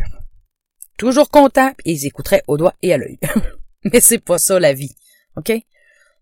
Toujours 0.98 1.30
contents, 1.30 1.72
et 1.86 1.94
ils 1.94 2.06
écouteraient 2.06 2.44
au 2.48 2.58
doigt 2.58 2.76
et 2.82 2.94
à 2.94 2.98
l'œil. 2.98 3.20
Mais 3.86 4.02
c'est 4.02 4.20
pas 4.20 4.38
ça 4.38 4.60
la 4.60 4.74
vie. 4.74 4.96
OK? 5.38 5.52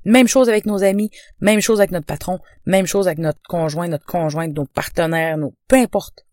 Même 0.06 0.28
chose 0.28 0.48
avec 0.48 0.66
nos 0.66 0.84
amis, 0.84 1.12
même 1.42 1.60
chose 1.60 1.80
avec 1.80 1.92
notre 1.92 2.06
patron, 2.06 2.40
même 2.66 2.86
chose 2.86 3.08
avec 3.08 3.20
notre 3.20 3.42
conjoint, 3.48 3.88
notre 3.88 4.06
conjointe, 4.06 4.56
nos 4.56 4.66
partenaires, 4.66 5.38
nos, 5.38 5.54
peu 5.68 5.76
importe. 5.76 6.26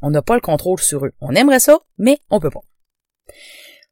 On 0.00 0.10
n'a 0.10 0.22
pas 0.22 0.34
le 0.34 0.40
contrôle 0.40 0.78
sur 0.78 1.04
eux. 1.04 1.12
On 1.20 1.34
aimerait 1.34 1.60
ça, 1.60 1.80
mais 1.98 2.20
on 2.30 2.40
peut 2.40 2.50
pas. 2.50 2.62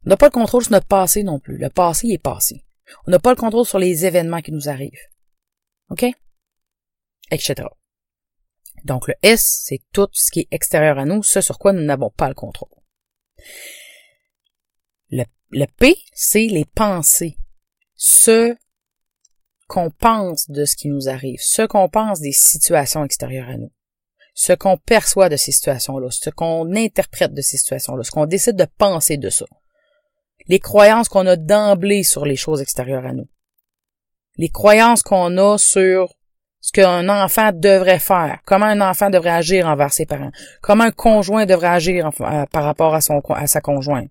On 0.04 0.10
n'a 0.10 0.16
pas 0.16 0.26
le 0.26 0.32
contrôle 0.32 0.62
sur 0.62 0.72
notre 0.72 0.86
passé 0.86 1.24
non 1.24 1.38
plus. 1.38 1.58
Le 1.58 1.68
passé 1.68 2.08
est 2.08 2.18
passé. 2.22 2.64
On 3.06 3.10
n'a 3.10 3.18
pas 3.18 3.30
le 3.30 3.36
contrôle 3.36 3.66
sur 3.66 3.78
les 3.78 4.06
événements 4.06 4.40
qui 4.40 4.52
nous 4.52 4.68
arrivent. 4.68 5.08
OK? 5.90 6.04
Etc. 7.30 7.54
Donc 8.84 9.08
le 9.08 9.14
S, 9.22 9.62
c'est 9.64 9.80
tout 9.92 10.08
ce 10.12 10.30
qui 10.30 10.40
est 10.40 10.48
extérieur 10.50 10.98
à 10.98 11.04
nous, 11.04 11.22
ce 11.22 11.40
sur 11.40 11.58
quoi 11.58 11.72
nous 11.72 11.82
n'avons 11.82 12.10
pas 12.10 12.28
le 12.28 12.34
contrôle. 12.34 12.68
Le, 15.10 15.24
le 15.50 15.66
P, 15.66 15.96
c'est 16.12 16.46
les 16.46 16.64
pensées. 16.64 17.38
Ce 17.94 18.54
qu'on 19.66 19.90
pense 19.90 20.48
de 20.50 20.64
ce 20.64 20.76
qui 20.76 20.88
nous 20.88 21.08
arrive, 21.08 21.40
ce 21.40 21.62
qu'on 21.62 21.88
pense 21.88 22.20
des 22.20 22.32
situations 22.32 23.04
extérieures 23.04 23.48
à 23.48 23.56
nous 23.56 23.72
ce 24.36 24.52
qu'on 24.52 24.76
perçoit 24.76 25.30
de 25.30 25.36
ces 25.36 25.50
situations-là, 25.50 26.10
ce 26.10 26.28
qu'on 26.28 26.76
interprète 26.76 27.32
de 27.32 27.40
ces 27.40 27.56
situations-là, 27.56 28.04
ce 28.04 28.10
qu'on 28.10 28.26
décide 28.26 28.54
de 28.54 28.66
penser 28.76 29.16
de 29.16 29.30
ça. 29.30 29.46
Les 30.48 30.58
croyances 30.58 31.08
qu'on 31.08 31.26
a 31.26 31.36
d'emblée 31.36 32.02
sur 32.02 32.24
les 32.24 32.36
choses 32.36 32.60
extérieures 32.60 33.06
à 33.06 33.12
nous. 33.12 33.28
Les 34.36 34.48
croyances 34.48 35.02
qu'on 35.02 35.36
a 35.38 35.58
sur 35.58 36.14
ce 36.60 36.72
qu'un 36.72 37.08
enfant 37.08 37.52
devrait 37.52 38.00
faire, 38.00 38.40
comment 38.44 38.66
un 38.66 38.80
enfant 38.80 39.08
devrait 39.08 39.30
agir 39.30 39.68
envers 39.68 39.92
ses 39.92 40.04
parents, 40.04 40.32
comment 40.60 40.84
un 40.84 40.90
conjoint 40.90 41.46
devrait 41.46 41.68
agir 41.68 42.06
euh, 42.06 42.44
par 42.46 42.64
rapport 42.64 42.92
à, 42.92 43.00
son, 43.00 43.20
à 43.28 43.46
sa 43.46 43.60
conjointe, 43.60 44.10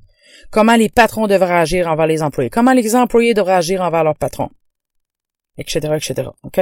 comment 0.52 0.76
les 0.76 0.88
patrons 0.88 1.28
devraient 1.28 1.60
agir 1.60 1.88
envers 1.88 2.08
les 2.08 2.24
employés, 2.24 2.50
comment 2.50 2.72
les 2.72 2.96
employés 2.96 3.34
devraient 3.34 3.56
agir 3.56 3.82
envers 3.82 4.06
leurs 4.06 4.16
patrons, 4.16 4.50
etc., 5.58 5.96
etc., 5.96 6.30
OK? 6.44 6.62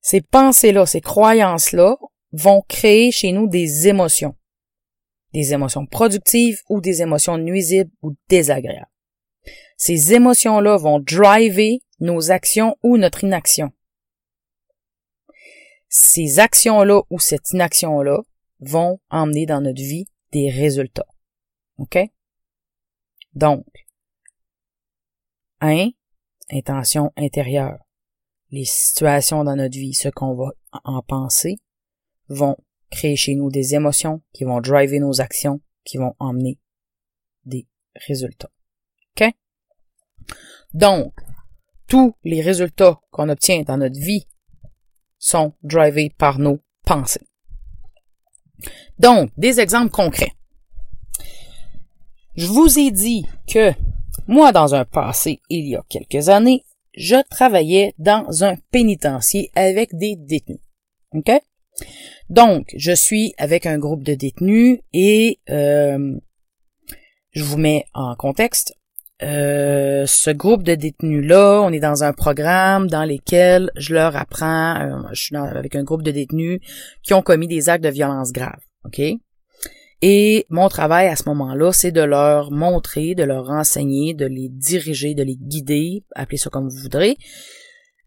Ces 0.00 0.20
pensées-là, 0.20 0.86
ces 0.86 1.00
croyances-là, 1.00 1.96
vont 2.32 2.62
créer 2.68 3.10
chez 3.10 3.32
nous 3.32 3.48
des 3.48 3.88
émotions. 3.88 4.34
Des 5.32 5.52
émotions 5.52 5.86
productives 5.86 6.60
ou 6.68 6.80
des 6.80 7.02
émotions 7.02 7.38
nuisibles 7.38 7.90
ou 8.02 8.14
désagréables. 8.28 8.90
Ces 9.76 10.12
émotions-là 10.14 10.76
vont 10.76 11.00
driver 11.00 11.80
nos 12.00 12.30
actions 12.30 12.76
ou 12.82 12.98
notre 12.98 13.24
inaction. 13.24 13.72
Ces 15.88 16.38
actions-là 16.38 17.02
ou 17.10 17.18
cette 17.18 17.50
inaction-là 17.52 18.20
vont 18.60 19.00
emmener 19.10 19.46
dans 19.46 19.60
notre 19.60 19.82
vie 19.82 20.06
des 20.30 20.50
résultats. 20.50 21.06
OK? 21.78 21.98
Donc, 23.34 23.66
un, 25.60 25.90
intention 26.50 27.12
intérieure. 27.16 27.78
Les 28.50 28.64
situations 28.64 29.44
dans 29.44 29.56
notre 29.56 29.78
vie, 29.78 29.94
ce 29.94 30.08
qu'on 30.08 30.34
va 30.34 30.50
en 30.84 31.02
penser, 31.02 31.58
vont 32.28 32.56
créer 32.92 33.16
chez 33.16 33.34
nous 33.34 33.50
des 33.50 33.74
émotions 33.74 34.22
qui 34.32 34.44
vont 34.44 34.60
driver 34.60 35.00
nos 35.00 35.20
actions, 35.20 35.60
qui 35.84 35.96
vont 35.96 36.14
emmener 36.20 36.58
des 37.44 37.66
résultats. 38.06 38.50
OK? 39.16 39.28
Donc, 40.72 41.12
tous 41.88 42.14
les 42.22 42.40
résultats 42.40 43.00
qu'on 43.10 43.28
obtient 43.28 43.62
dans 43.62 43.78
notre 43.78 43.98
vie 43.98 44.26
sont 45.18 45.54
drivés 45.62 46.10
par 46.16 46.38
nos 46.38 46.60
pensées. 46.84 47.26
Donc, 48.98 49.30
des 49.36 49.58
exemples 49.58 49.90
concrets. 49.90 50.32
Je 52.36 52.46
vous 52.46 52.78
ai 52.78 52.90
dit 52.90 53.26
que 53.46 53.72
moi, 54.26 54.52
dans 54.52 54.74
un 54.74 54.84
passé, 54.84 55.40
il 55.48 55.68
y 55.68 55.76
a 55.76 55.84
quelques 55.88 56.28
années, 56.28 56.64
je 56.94 57.16
travaillais 57.28 57.94
dans 57.98 58.44
un 58.44 58.56
pénitencier 58.70 59.50
avec 59.54 59.96
des 59.96 60.16
détenus. 60.16 60.60
Donc, 62.28 62.68
je 62.76 62.92
suis 62.92 63.34
avec 63.38 63.66
un 63.66 63.78
groupe 63.78 64.02
de 64.02 64.14
détenus 64.14 64.78
et 64.92 65.40
euh, 65.50 66.18
je 67.32 67.44
vous 67.44 67.58
mets 67.58 67.84
en 67.94 68.14
contexte. 68.14 68.74
Euh, 69.22 70.04
ce 70.06 70.30
groupe 70.30 70.64
de 70.64 70.74
détenus-là, 70.74 71.60
on 71.62 71.72
est 71.72 71.80
dans 71.80 72.02
un 72.02 72.12
programme 72.12 72.88
dans 72.88 73.04
lequel 73.04 73.70
je 73.76 73.94
leur 73.94 74.16
apprends, 74.16 74.80
euh, 74.80 75.08
je 75.12 75.22
suis 75.22 75.36
avec 75.36 75.76
un 75.76 75.84
groupe 75.84 76.02
de 76.02 76.10
détenus 76.10 76.60
qui 77.02 77.14
ont 77.14 77.22
commis 77.22 77.46
des 77.46 77.68
actes 77.68 77.84
de 77.84 77.88
violence 77.88 78.32
graves, 78.32 78.64
ok? 78.84 79.00
Et 80.04 80.46
mon 80.48 80.68
travail 80.68 81.06
à 81.06 81.14
ce 81.14 81.28
moment-là, 81.28 81.72
c'est 81.72 81.92
de 81.92 82.00
leur 82.00 82.50
montrer, 82.50 83.14
de 83.14 83.22
leur 83.22 83.50
enseigner, 83.50 84.14
de 84.14 84.26
les 84.26 84.48
diriger, 84.48 85.14
de 85.14 85.22
les 85.22 85.36
guider, 85.36 86.02
appelez 86.16 86.38
ça 86.38 86.50
comme 86.50 86.68
vous 86.68 86.82
voudrez, 86.82 87.16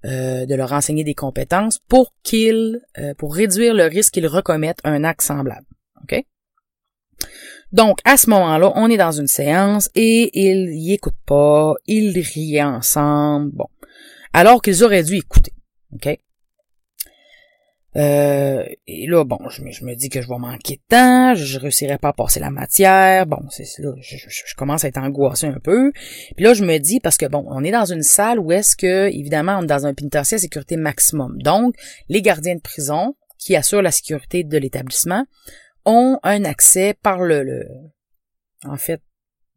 euh, 0.06 0.46
de 0.46 0.56
leur 0.56 0.72
enseigner 0.74 1.04
des 1.04 1.16
compétences 1.16 1.80
pour 1.88 2.14
qu'ils, 2.24 2.82
euh, 2.98 3.14
pour 3.16 3.36
réduire 3.36 3.74
le 3.74 3.86
risque 3.86 4.14
qu'ils 4.14 4.28
recommettent 4.28 4.82
un 4.84 5.04
acte 5.04 5.24
semblable. 5.24 5.66
OK? 6.04 6.24
Donc, 7.72 8.00
à 8.06 8.16
ce 8.18 8.30
moment-là, 8.30 8.72
on 8.76 8.90
est 8.90 8.98
dans 8.98 9.12
une 9.12 9.28
séance 9.28 9.90
et 9.96 10.30
ils 10.40 10.70
y 10.76 10.94
écoutent 10.94 11.14
pas, 11.26 11.74
ils 11.88 12.20
rient 12.20 12.62
ensemble, 12.62 13.52
bon. 13.54 13.68
Alors 14.32 14.62
qu'ils 14.62 14.84
auraient 14.84 15.04
dû 15.04 15.16
écouter. 15.16 15.54
OK? 15.94 16.20
Euh, 17.96 18.66
et 18.88 19.08
là, 19.08 19.24
bon, 19.24 19.40
je 19.50 19.62
me, 19.62 19.96
dis 19.96 20.10
que 20.10 20.22
je 20.22 20.28
vais 20.28 20.38
manquer 20.38 20.76
de 20.76 20.82
temps, 20.90 21.34
je, 21.36 21.60
réussirai 21.60 21.98
pas 21.98 22.10
à 22.10 22.14
passer 22.14 22.40
la 22.40 22.50
matière. 22.50 23.26
Bon, 23.26 23.40
c'est 23.50 23.66
là, 23.80 23.94
je, 24.02 24.56
commence 24.56 24.84
à 24.84 24.90
être 24.90 24.98
angoissé 24.98 25.48
un 25.48 25.60
peu. 25.60 25.92
Puis 26.36 26.44
là, 26.44 26.54
je 26.54 26.64
me 26.64 26.78
dis, 26.78 27.00
parce 27.00 27.18
que 27.18 27.26
bon, 27.26 27.46
on 27.48 27.64
est 27.64 27.72
dans 27.72 27.86
une 27.86 28.04
salle 28.04 28.40
où 28.40 28.52
est-ce 28.52 28.76
que, 28.76 29.08
évidemment, 29.08 29.58
on 29.60 29.64
est 29.64 29.68
dans 29.68 29.86
un 29.86 29.94
pénitencier 29.94 30.36
à 30.36 30.40
sécurité 30.40 30.76
maximum. 30.76 31.42
Donc, 31.42 31.76
les 32.10 32.22
gardiens 32.22 32.56
de 32.56 32.62
prison, 32.62 33.16
qui 33.38 33.56
assurent 33.56 33.82
la 33.82 33.92
sécurité 33.92 34.44
de 34.44 34.58
l'établissement, 34.58 35.26
ont 35.86 36.20
un 36.24 36.44
accès 36.46 36.96
par 37.02 37.20
le, 37.20 37.68
en 38.66 38.78
fait, 38.78 39.02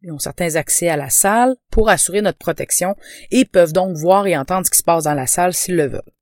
ils 0.01 0.11
ont 0.11 0.19
certains 0.19 0.55
accès 0.55 0.87
à 0.87 0.95
la 0.95 1.09
salle 1.09 1.55
pour 1.71 1.89
assurer 1.89 2.21
notre 2.21 2.37
protection 2.37 2.95
et 3.31 3.45
peuvent 3.45 3.73
donc 3.73 3.97
voir 3.97 4.27
et 4.27 4.37
entendre 4.37 4.65
ce 4.65 4.71
qui 4.71 4.77
se 4.77 4.83
passe 4.83 5.03
dans 5.03 5.13
la 5.13 5.27
salle 5.27 5.53
s'ils 5.53 5.75
le 5.75 5.87
veulent. 5.87 6.13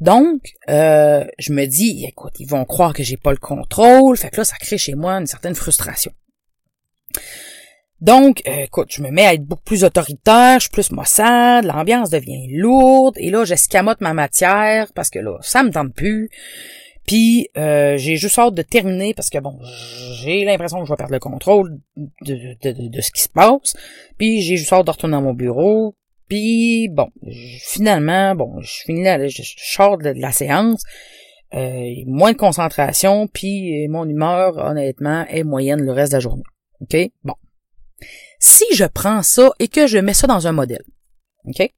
Donc, 0.00 0.52
euh, 0.68 1.24
je 1.38 1.52
me 1.52 1.64
dis, 1.66 2.04
écoute, 2.06 2.34
ils 2.38 2.48
vont 2.48 2.64
croire 2.64 2.92
que 2.92 3.02
j'ai 3.02 3.16
pas 3.16 3.30
le 3.30 3.38
contrôle, 3.38 4.16
fait 4.16 4.30
que 4.30 4.38
là, 4.38 4.44
ça 4.44 4.56
crée 4.56 4.78
chez 4.78 4.94
moi 4.94 5.14
une 5.14 5.26
certaine 5.26 5.54
frustration. 5.54 6.12
Donc, 8.02 8.42
euh, 8.46 8.64
écoute, 8.64 8.88
je 8.90 9.02
me 9.02 9.10
mets 9.10 9.24
à 9.24 9.32
être 9.32 9.44
beaucoup 9.44 9.64
plus 9.64 9.84
autoritaire, 9.84 10.56
je 10.56 10.64
suis 10.64 10.70
plus 10.70 10.92
maussade, 10.92 11.64
l'ambiance 11.64 12.10
devient 12.10 12.46
lourde, 12.50 13.14
et 13.16 13.30
là, 13.30 13.46
j'escamote 13.46 14.02
ma 14.02 14.12
matière, 14.12 14.92
parce 14.92 15.08
que 15.08 15.18
là, 15.18 15.38
ça 15.40 15.62
me 15.62 15.70
tente 15.70 15.94
plus. 15.94 16.28
Puis 17.06 17.48
euh, 17.56 17.96
j'ai 17.96 18.16
juste 18.16 18.38
hâte 18.38 18.54
de 18.54 18.62
terminer 18.62 19.14
parce 19.14 19.30
que 19.30 19.38
bon, 19.38 19.58
j'ai 20.22 20.44
l'impression 20.44 20.80
que 20.80 20.86
je 20.86 20.92
vais 20.92 20.96
perdre 20.96 21.12
le 21.12 21.20
contrôle 21.20 21.78
de, 21.96 22.56
de, 22.60 22.88
de, 22.88 23.00
ce 23.00 23.12
qui 23.12 23.22
se 23.22 23.28
passe. 23.28 23.76
Puis 24.18 24.42
j'ai 24.42 24.56
juste 24.56 24.72
hâte 24.72 24.86
de 24.86 24.90
retourner 24.90 25.12
dans 25.12 25.22
mon 25.22 25.32
bureau. 25.32 25.94
Puis 26.28 26.88
bon, 26.88 27.08
finalement, 27.60 28.34
bon, 28.34 28.60
je 28.60 28.82
finis 28.84 29.04
là, 29.04 29.26
je, 29.28 29.42
sors 29.42 29.98
de, 29.98 30.10
la 30.16 30.32
séance. 30.32 30.82
Euh, 31.54 31.94
moins 32.06 32.32
de 32.32 32.36
concentration, 32.36 33.28
puis 33.28 33.86
mon 33.88 34.08
humeur, 34.08 34.56
honnêtement, 34.56 35.24
est 35.28 35.44
moyenne 35.44 35.80
le 35.80 35.92
reste 35.92 36.12
de 36.12 36.16
la 36.16 36.20
journée. 36.20 36.42
OK? 36.80 36.96
Bon. 37.22 37.34
Si 38.40 38.64
je 38.74 38.84
prends 38.84 39.22
ça 39.22 39.50
et 39.58 39.68
que 39.68 39.86
je 39.86 39.98
mets 39.98 40.12
ça 40.12 40.26
dans 40.26 40.46
un 40.46 40.52
modèle, 40.52 40.84
OK? 41.44 41.70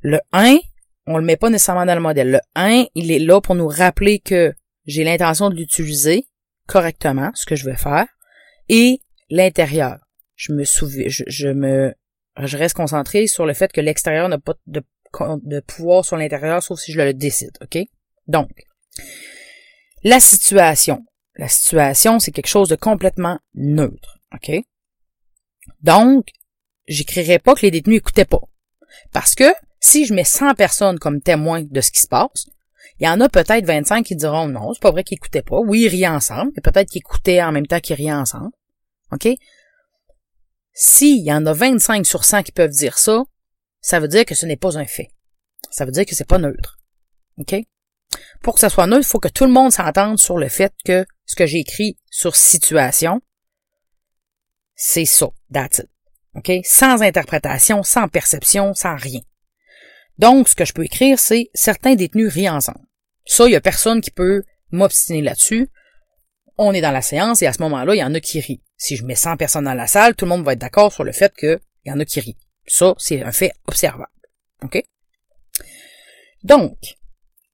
Le 0.00 0.20
1, 0.32 0.58
on 1.06 1.18
le 1.18 1.24
met 1.24 1.36
pas 1.36 1.50
nécessairement 1.50 1.86
dans 1.86 1.94
le 1.94 2.00
modèle. 2.00 2.30
Le 2.30 2.40
1, 2.54 2.86
il 2.94 3.10
est 3.10 3.18
là 3.18 3.40
pour 3.40 3.54
nous 3.54 3.68
rappeler 3.68 4.18
que 4.18 4.54
j'ai 4.86 5.04
l'intention 5.04 5.50
de 5.50 5.54
l'utiliser 5.54 6.26
correctement, 6.66 7.30
ce 7.34 7.46
que 7.46 7.56
je 7.56 7.64
vais 7.64 7.76
faire, 7.76 8.06
et 8.68 9.00
l'intérieur. 9.30 9.98
Je 10.34 10.52
me 10.52 10.64
souviens, 10.64 11.06
je, 11.08 11.48
me, 11.48 11.94
je 12.38 12.56
reste 12.56 12.76
concentré 12.76 13.26
sur 13.26 13.46
le 13.46 13.54
fait 13.54 13.72
que 13.72 13.80
l'extérieur 13.80 14.28
n'a 14.28 14.38
pas 14.38 14.54
de, 14.66 14.82
pouvoir 15.60 16.04
sur 16.04 16.16
l'intérieur, 16.16 16.62
sauf 16.62 16.78
si 16.78 16.92
je 16.92 17.00
le 17.00 17.14
décide, 17.14 17.56
ok? 17.62 17.78
Donc, 18.26 18.50
la 20.02 20.20
situation. 20.20 21.04
La 21.36 21.48
situation, 21.48 22.18
c'est 22.18 22.32
quelque 22.32 22.48
chose 22.48 22.68
de 22.68 22.76
complètement 22.76 23.38
neutre, 23.54 24.18
ok? 24.34 24.62
Donc, 25.82 26.28
j'écrirai 26.86 27.38
pas 27.38 27.54
que 27.54 27.62
les 27.62 27.70
détenus 27.70 27.98
écoutaient 27.98 28.24
pas. 28.24 28.40
Parce 29.12 29.34
que 29.34 29.52
si 29.80 30.06
je 30.06 30.14
mets 30.14 30.24
100 30.24 30.54
personnes 30.54 30.98
comme 30.98 31.20
témoins 31.20 31.62
de 31.62 31.80
ce 31.80 31.90
qui 31.90 32.00
se 32.00 32.08
passe, 32.08 32.46
il 32.98 33.06
y 33.06 33.08
en 33.08 33.20
a 33.20 33.28
peut-être 33.28 33.66
25 33.66 34.04
qui 34.04 34.16
diront 34.16 34.48
non, 34.48 34.72
c'est 34.72 34.80
pas 34.80 34.90
vrai 34.90 35.04
qu'ils 35.04 35.16
écoutaient 35.16 35.42
pas. 35.42 35.58
Oui, 35.58 35.82
ils 35.82 35.88
riaient 35.88 36.08
ensemble, 36.08 36.52
mais 36.56 36.62
peut-être 36.62 36.88
qu'ils 36.88 37.00
écoutaient 37.00 37.42
en 37.42 37.52
même 37.52 37.66
temps 37.66 37.80
qu'ils 37.80 37.96
riaient 37.96 38.12
ensemble. 38.12 38.52
OK? 39.12 39.28
S'il 40.78 41.24
y 41.24 41.32
en 41.32 41.46
a 41.46 41.54
25 41.54 42.04
sur 42.04 42.22
100 42.22 42.42
qui 42.42 42.52
peuvent 42.52 42.70
dire 42.70 42.98
ça, 42.98 43.24
ça 43.80 43.98
veut 43.98 44.08
dire 44.08 44.26
que 44.26 44.34
ce 44.34 44.44
n'est 44.44 44.58
pas 44.58 44.76
un 44.76 44.84
fait. 44.84 45.08
Ça 45.70 45.86
veut 45.86 45.90
dire 45.90 46.04
que 46.04 46.14
c'est 46.14 46.28
pas 46.28 46.36
neutre. 46.36 46.76
OK? 47.38 47.54
Pour 48.42 48.54
que 48.54 48.60
ça 48.60 48.68
soit 48.68 48.86
neutre, 48.86 49.06
il 49.06 49.10
faut 49.10 49.18
que 49.18 49.28
tout 49.28 49.46
le 49.46 49.52
monde 49.52 49.72
s'entende 49.72 50.18
sur 50.18 50.36
le 50.36 50.50
fait 50.50 50.74
que 50.84 51.06
ce 51.24 51.34
que 51.34 51.46
j'ai 51.46 51.60
écrit 51.60 51.98
sur 52.10 52.36
situation, 52.36 53.22
c'est 54.74 55.06
ça. 55.06 55.28
That's. 55.50 55.80
OK? 56.34 56.52
Sans 56.64 57.00
interprétation, 57.00 57.82
sans 57.82 58.08
perception, 58.08 58.74
sans 58.74 58.96
rien. 58.96 59.22
Donc, 60.18 60.46
ce 60.46 60.54
que 60.54 60.66
je 60.66 60.74
peux 60.74 60.84
écrire, 60.84 61.18
c'est 61.18 61.48
certains 61.54 61.94
détenus 61.94 62.30
rient 62.30 62.50
ensemble. 62.50 62.84
Ça, 63.24 63.46
il 63.46 63.52
y 63.52 63.56
a 63.56 63.62
personne 63.62 64.02
qui 64.02 64.10
peut 64.10 64.42
m'obstiner 64.72 65.22
là-dessus. 65.22 65.70
On 66.58 66.74
est 66.74 66.82
dans 66.82 66.92
la 66.92 67.00
séance 67.00 67.40
et 67.40 67.46
à 67.46 67.54
ce 67.54 67.62
moment-là, 67.62 67.94
il 67.94 67.98
y 67.98 68.04
en 68.04 68.12
a 68.12 68.20
qui 68.20 68.40
rient. 68.40 68.62
Si 68.76 68.96
je 68.96 69.04
mets 69.04 69.14
100 69.14 69.36
personnes 69.36 69.64
dans 69.64 69.74
la 69.74 69.86
salle, 69.86 70.14
tout 70.14 70.24
le 70.24 70.30
monde 70.30 70.44
va 70.44 70.52
être 70.52 70.58
d'accord 70.58 70.92
sur 70.92 71.04
le 71.04 71.12
fait 71.12 71.34
qu'il 71.34 71.58
y 71.84 71.92
en 71.92 72.00
a 72.00 72.04
qui 72.04 72.20
rient. 72.20 72.36
Ça, 72.66 72.94
c'est 72.98 73.22
un 73.22 73.32
fait 73.32 73.52
observable. 73.66 74.10
OK? 74.62 74.82
Donc, 76.42 76.76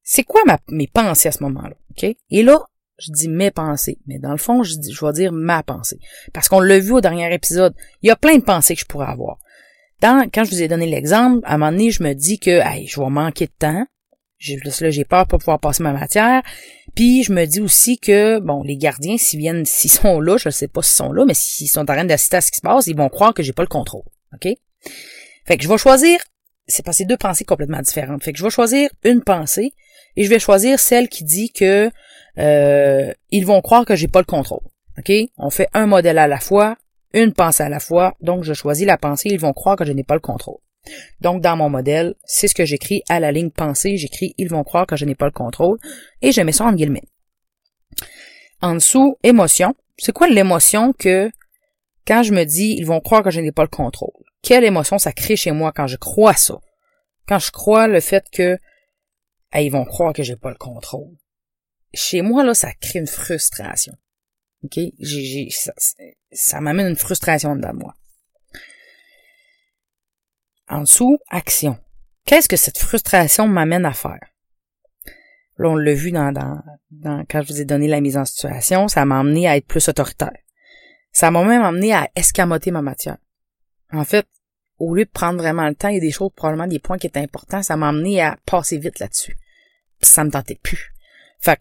c'est 0.03 0.25
quoi 0.25 0.43
mes 0.69 0.87
pensées 0.87 1.29
à 1.29 1.33
ce 1.33 1.43
moment-là? 1.45 1.77
OK? 1.91 2.05
Et 2.31 2.43
là, 2.43 2.61
je 2.99 3.13
dis 3.13 3.29
mes 3.29 3.51
pensées, 3.51 3.99
mais 4.07 4.19
dans 4.19 4.33
le 4.33 4.39
fond, 4.39 4.63
je, 4.63 4.75
dis, 4.75 4.95
vais 5.01 5.13
dire 5.13 5.33
ma 5.33 5.63
pensée. 5.63 5.99
Parce 6.33 6.49
qu'on 6.49 6.61
l'a 6.61 6.79
vu 6.79 6.93
au 6.93 7.01
dernier 7.01 7.33
épisode, 7.33 7.75
il 8.03 8.09
y 8.09 8.11
a 8.11 8.17
plein 8.17 8.37
de 8.37 8.45
pensées 8.45 8.75
que 8.75 8.81
je 8.81 8.87
pourrais 8.87 9.09
avoir 9.09 9.39
quand 10.03 10.45
je 10.45 10.51
vous 10.51 10.63
ai 10.63 10.69
donné 10.69 10.87
l'exemple, 10.87 11.41
à 11.45 11.55
un 11.55 11.59
moment 11.59 11.73
donné, 11.73 11.91
je 11.91 12.03
me 12.03 12.13
dis 12.15 12.39
que 12.39 12.51
hey, 12.51 12.87
je 12.87 13.01
vais 13.01 13.09
manquer 13.09 13.47
de 13.47 13.53
temps. 13.59 13.87
J'ai, 14.43 14.57
là, 14.57 14.91
j'ai 14.91 15.05
peur 15.05 15.25
de 15.25 15.31
pas 15.31 15.39
pouvoir 15.39 15.61
passer 15.61 15.85
ma 15.85 15.93
matière. 15.93 16.43
Puis 16.97 17.23
je 17.23 17.33
me 17.33 17.45
dis 17.45 17.61
aussi 17.61 17.99
que, 17.99 18.41
bon, 18.41 18.65
les 18.65 18.77
gardiens, 18.77 19.17
s'ils 19.17 19.39
viennent, 19.39 19.65
s'ils 19.67 19.91
sont 19.91 20.21
là, 20.21 20.37
je 20.37 20.49
ne 20.49 20.53
sais 20.53 20.67
pas 20.67 20.83
s'ils 20.83 20.97
sont 20.97 21.13
là, 21.13 21.25
mais 21.25 21.35
s'ils 21.35 21.69
sont 21.69 21.81
en 21.81 21.85
train 21.85 22.05
d'assister 22.05 22.39
à 22.39 22.41
ce 22.41 22.51
qui 22.51 22.57
se 22.57 22.63
passe, 22.63 22.89
ils 22.89 22.97
vont 22.97 23.09
croire 23.09 23.35
que 23.35 23.43
j'ai 23.43 23.53
pas 23.53 23.63
le 23.63 23.69
contrôle. 23.69 24.03
OK? 24.35 24.49
Fait 25.45 25.57
que 25.57 25.63
je 25.63 25.69
vais 25.69 25.79
choisir, 25.79 26.19
c'est 26.67 26.85
passé 26.85 27.05
deux 27.05 27.17
pensées 27.17 27.45
complètement 27.45 27.81
différentes. 27.81 28.25
Fait 28.25 28.33
que 28.33 28.39
je 28.39 28.43
vais 28.43 28.51
choisir 28.51 28.91
une 29.05 29.23
pensée 29.23 29.75
et 30.17 30.25
je 30.25 30.29
vais 30.29 30.41
choisir 30.41 30.81
celle 30.81 31.09
qui 31.09 31.23
dit 31.23 31.53
que 31.53 31.91
euh, 32.39 33.13
ils 33.31 33.47
vont 33.47 33.61
croire 33.61 33.85
que 33.85 33.95
j'ai 33.95 34.09
pas 34.09 34.21
le 34.21 34.25
contrôle. 34.25 34.67
OK? 34.99 35.13
On 35.39 35.51
fait 35.51 35.69
un 35.73 35.87
modèle 35.87 36.19
à 36.19 36.27
la 36.27 36.41
fois, 36.41 36.77
une 37.15 37.33
pensée 37.33 37.63
à 37.63 37.69
la 37.69 37.79
fois, 37.79 38.17
donc 38.21 38.43
je 38.43 38.55
choisis 38.55 38.87
la 38.87 38.99
pensée, 38.99 39.29
ils 39.29 39.39
vont 39.39 39.53
croire 39.53 39.77
que 39.77 39.85
je 39.85 39.93
n'ai 39.93 40.05
pas 40.05 40.15
le 40.15 40.21
contrôle. 40.21 40.59
Donc 41.21 41.41
dans 41.43 41.57
mon 41.57 41.71
modèle, 41.71 42.15
c'est 42.25 42.49
ce 42.49 42.55
que 42.55 42.65
j'écris 42.65 43.03
à 43.09 43.21
la 43.21 43.33
ligne 43.33 43.51
pensée, 43.51 43.97
j'écris 43.97 44.35
ils 44.39 44.49
vont 44.49 44.65
croire 44.65 44.87
que 44.87 44.97
je 44.97 45.05
n'ai 45.05 45.15
pas 45.15 45.27
le 45.27 45.33
contrôle, 45.33 45.79
et 46.21 46.33
je 46.33 46.41
mets 46.41 46.53
ça 46.53 46.65
en 46.65 46.73
guillemets. 46.73 47.09
En 48.61 48.75
dessous, 48.75 49.17
émotion. 49.23 49.75
C'est 49.99 50.13
quoi 50.13 50.29
l'émotion 50.29 50.93
que 50.93 51.31
quand 52.07 52.23
je 52.23 52.33
me 52.33 52.45
dis 52.45 52.75
ils 52.79 52.87
vont 52.87 53.01
croire 53.01 53.23
que 53.23 53.31
je 53.31 53.41
n'ai 53.41 53.53
pas 53.53 53.63
le 53.63 53.69
contrôle? 53.69 54.25
Quelle 54.43 54.65
émotion 54.65 54.99
ça 54.99 55.13
crée 55.13 55.37
chez 55.37 55.53
moi 55.53 55.73
quand 55.73 55.87
je 55.87 55.97
crois 55.97 56.35
ça? 56.35 56.59
Quand 57.29 57.39
je 57.39 57.53
crois 57.53 57.87
le 57.87 58.01
fait 58.01 58.25
que 58.33 58.59
ils 59.61 59.71
vont 59.71 59.85
croire 59.85 60.13
que 60.13 60.23
j'ai 60.23 60.37
pas 60.37 60.51
le 60.51 60.57
contrôle. 60.57 61.17
Chez 61.95 62.23
moi, 62.23 62.43
là, 62.43 62.55
ça 62.55 62.73
crée 62.73 63.01
une 63.01 63.07
frustration. 63.07 63.95
OK? 64.65 64.79
Ça 66.33 66.61
m'amène 66.61 66.89
une 66.89 66.97
frustration 66.97 67.55
dedans 67.55 67.75
moi. 67.75 67.95
En 70.73 70.81
dessous, 70.81 71.19
action. 71.29 71.77
Qu'est-ce 72.25 72.49
que 72.49 72.57
cette 72.57 72.79
frustration 72.79 73.47
m'amène 73.47 73.85
à 73.85 73.93
faire? 73.93 74.21
Là, 75.59 75.69
on 75.69 75.77
l'a 75.77 75.93
vu 75.93 76.13
dans, 76.13 76.33
dans, 76.33 76.63
dans, 76.91 77.27
quand 77.29 77.43
je 77.43 77.53
vous 77.53 77.61
ai 77.61 77.67
donné 77.67 77.89
la 77.89 78.01
mise 78.01 78.17
en 78.17 78.25
situation, 78.25 78.89
ça 78.89 79.05
m'a 79.05 79.21
amené 79.21 79.47
à 79.47 79.59
être 79.59 79.67
plus 79.67 79.87
autoritaire. 79.89 80.33
Ça 81.13 81.31
m'a 81.31 81.45
même 81.45 81.61
amené 81.61 81.93
à 81.93 82.09
escamoter 82.17 82.71
ma 82.71 82.81
matière. 82.81 83.19
En 83.93 84.05
fait, 84.05 84.27
au 84.79 84.95
lieu 84.95 85.05
de 85.05 85.11
prendre 85.11 85.39
vraiment 85.39 85.69
le 85.69 85.75
temps, 85.75 85.89
il 85.89 85.97
y 85.97 85.99
a 85.99 86.01
des 86.01 86.11
choses, 86.11 86.31
probablement 86.35 86.67
des 86.67 86.79
points 86.79 86.97
qui 86.97 87.07
étaient 87.07 87.21
importants, 87.21 87.63
ça 87.63 87.77
m'a 87.77 87.91
amené 87.91 88.23
à 88.23 88.39
passer 88.47 88.79
vite 88.79 88.99
là-dessus. 88.99 89.37
Puis 90.01 90.09
ça 90.09 90.25
me 90.25 90.31
tentait 90.31 90.59
plus. 90.63 90.95
Fait 91.39 91.61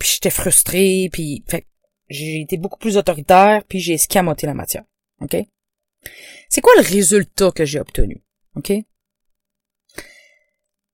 puis 0.00 0.08
j'étais 0.14 0.30
frustré, 0.30 1.08
puis 1.12 1.44
fait 1.46 1.64
j'ai 2.08 2.40
été 2.40 2.56
beaucoup 2.56 2.78
plus 2.78 2.96
autoritaire, 2.96 3.62
puis 3.68 3.78
j'ai 3.78 3.94
escamoté 3.94 4.46
la 4.46 4.54
matière. 4.54 4.84
C'est 6.48 6.60
quoi 6.60 6.72
le 6.76 6.82
résultat 6.82 7.50
que 7.50 7.64
j'ai 7.64 7.80
obtenu? 7.80 8.22
OK? 8.56 8.72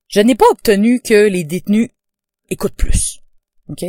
Je 0.07 0.19
n'ai 0.19 0.35
pas 0.35 0.49
obtenu 0.51 1.01
que 1.01 1.27
les 1.27 1.43
détenus 1.43 1.89
écoutent 2.49 2.75
plus. 2.75 3.19
OK? 3.69 3.83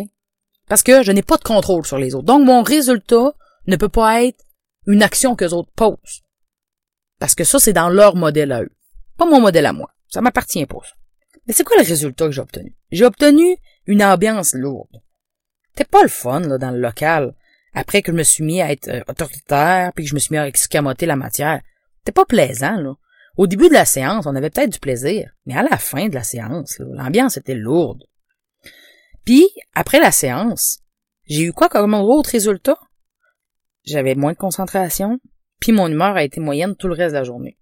Parce 0.69 0.83
que 0.83 1.03
je 1.03 1.13
n'ai 1.13 1.23
pas 1.23 1.37
de 1.37 1.43
contrôle 1.43 1.85
sur 1.85 1.99
les 1.99 2.15
autres. 2.15 2.25
Donc, 2.25 2.45
mon 2.45 2.63
résultat 2.63 3.35
ne 3.67 3.77
peut 3.77 3.89
pas 3.89 4.25
être 4.25 4.45
une 4.87 5.03
action 5.03 5.37
que 5.37 5.45
les 5.45 5.53
autres 5.53 5.73
posent. 5.77 6.23
Parce 7.19 7.35
que 7.35 7.45
ça, 7.45 7.59
c'est 7.59 7.73
dans 7.73 7.91
leur 7.91 8.17
modèle 8.17 8.53
à 8.53 8.63
eux. 8.63 8.73
Pas 9.17 9.27
mon 9.27 9.41
modèle 9.41 9.67
à 9.67 9.73
moi. 9.73 9.91
Ça 10.09 10.21
m'appartient 10.21 10.67
pas, 10.67 10.79
Mais 11.47 11.53
c'est 11.53 11.65
quoi 11.65 11.77
le 11.77 11.87
résultat 11.87 12.27
que 12.27 12.33
j'ai 12.33 12.41
obtenu? 12.41 12.77
J'ai 12.91 13.05
obtenu 13.05 13.57
une 13.87 14.03
ambiance 14.03 14.55
lourde. 14.55 15.03
C'était 15.71 15.91
pas 15.91 16.03
le 16.03 16.09
fun, 16.09 16.41
dans 16.41 16.71
le 16.71 16.79
local. 16.79 17.35
Après 17.75 18.03
que 18.03 18.13
je 18.13 18.17
me 18.17 18.23
suis 18.23 18.45
mis 18.45 18.63
à 18.63 18.71
être 18.71 18.89
euh, 18.89 19.03
autoritaire, 19.09 19.93
puis 19.95 20.05
que 20.05 20.11
je 20.11 20.15
me 20.15 20.21
suis 20.21 20.33
mis 20.33 20.39
à 20.39 20.47
escamoter 20.47 21.07
la 21.07 21.17
matière. 21.17 21.61
C'était 21.99 22.13
pas 22.13 22.25
plaisant, 22.25 22.77
là. 22.77 22.95
Au 23.37 23.49
début 23.49 23.69
de 23.69 23.75
la 23.75 23.85
séance, 23.85 24.27
on 24.27 24.37
avait 24.37 24.51
peut-être 24.51 24.73
du 24.73 24.79
plaisir, 24.79 25.33
mais 25.45 25.57
à 25.57 25.65
la 25.65 25.77
fin 25.77 26.09
de 26.09 26.15
la 26.15 26.23
séance, 26.23 26.79
l'ambiance 26.79 27.37
était 27.37 27.57
lourde. 27.57 28.05
Puis, 29.25 29.49
après 29.75 29.99
la 29.99 30.13
séance, 30.13 30.79
j'ai 31.27 31.43
eu 31.43 31.53
quoi 31.53 31.69
comme 31.69 31.95
autre 31.95 32.31
résultat? 32.31 32.79
J'avais 33.83 34.15
moins 34.15 34.35
de 34.35 34.39
concentration, 34.39 35.19
puis 35.59 35.73
mon 35.73 35.89
humeur 35.89 36.15
a 36.15 36.23
été 36.23 36.41
moyenne 36.41 36.77
tout 36.77 36.87
le 36.87 36.95
reste 36.95 37.13
de 37.13 37.19
la 37.19 37.25
journée. 37.25 37.59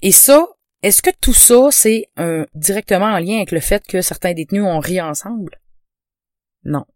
Et 0.00 0.12
ça, 0.12 0.46
est-ce 0.82 1.02
que 1.02 1.10
tout 1.20 1.34
ça, 1.34 1.68
c'est 1.70 2.08
directement 2.54 3.06
en 3.06 3.18
lien 3.18 3.36
avec 3.36 3.52
le 3.52 3.60
fait 3.60 3.86
que 3.86 4.00
certains 4.00 4.32
détenus 4.32 4.64
ont 4.64 4.80
ri 4.80 5.02
ensemble? 5.02 5.60
Non. 6.62 6.86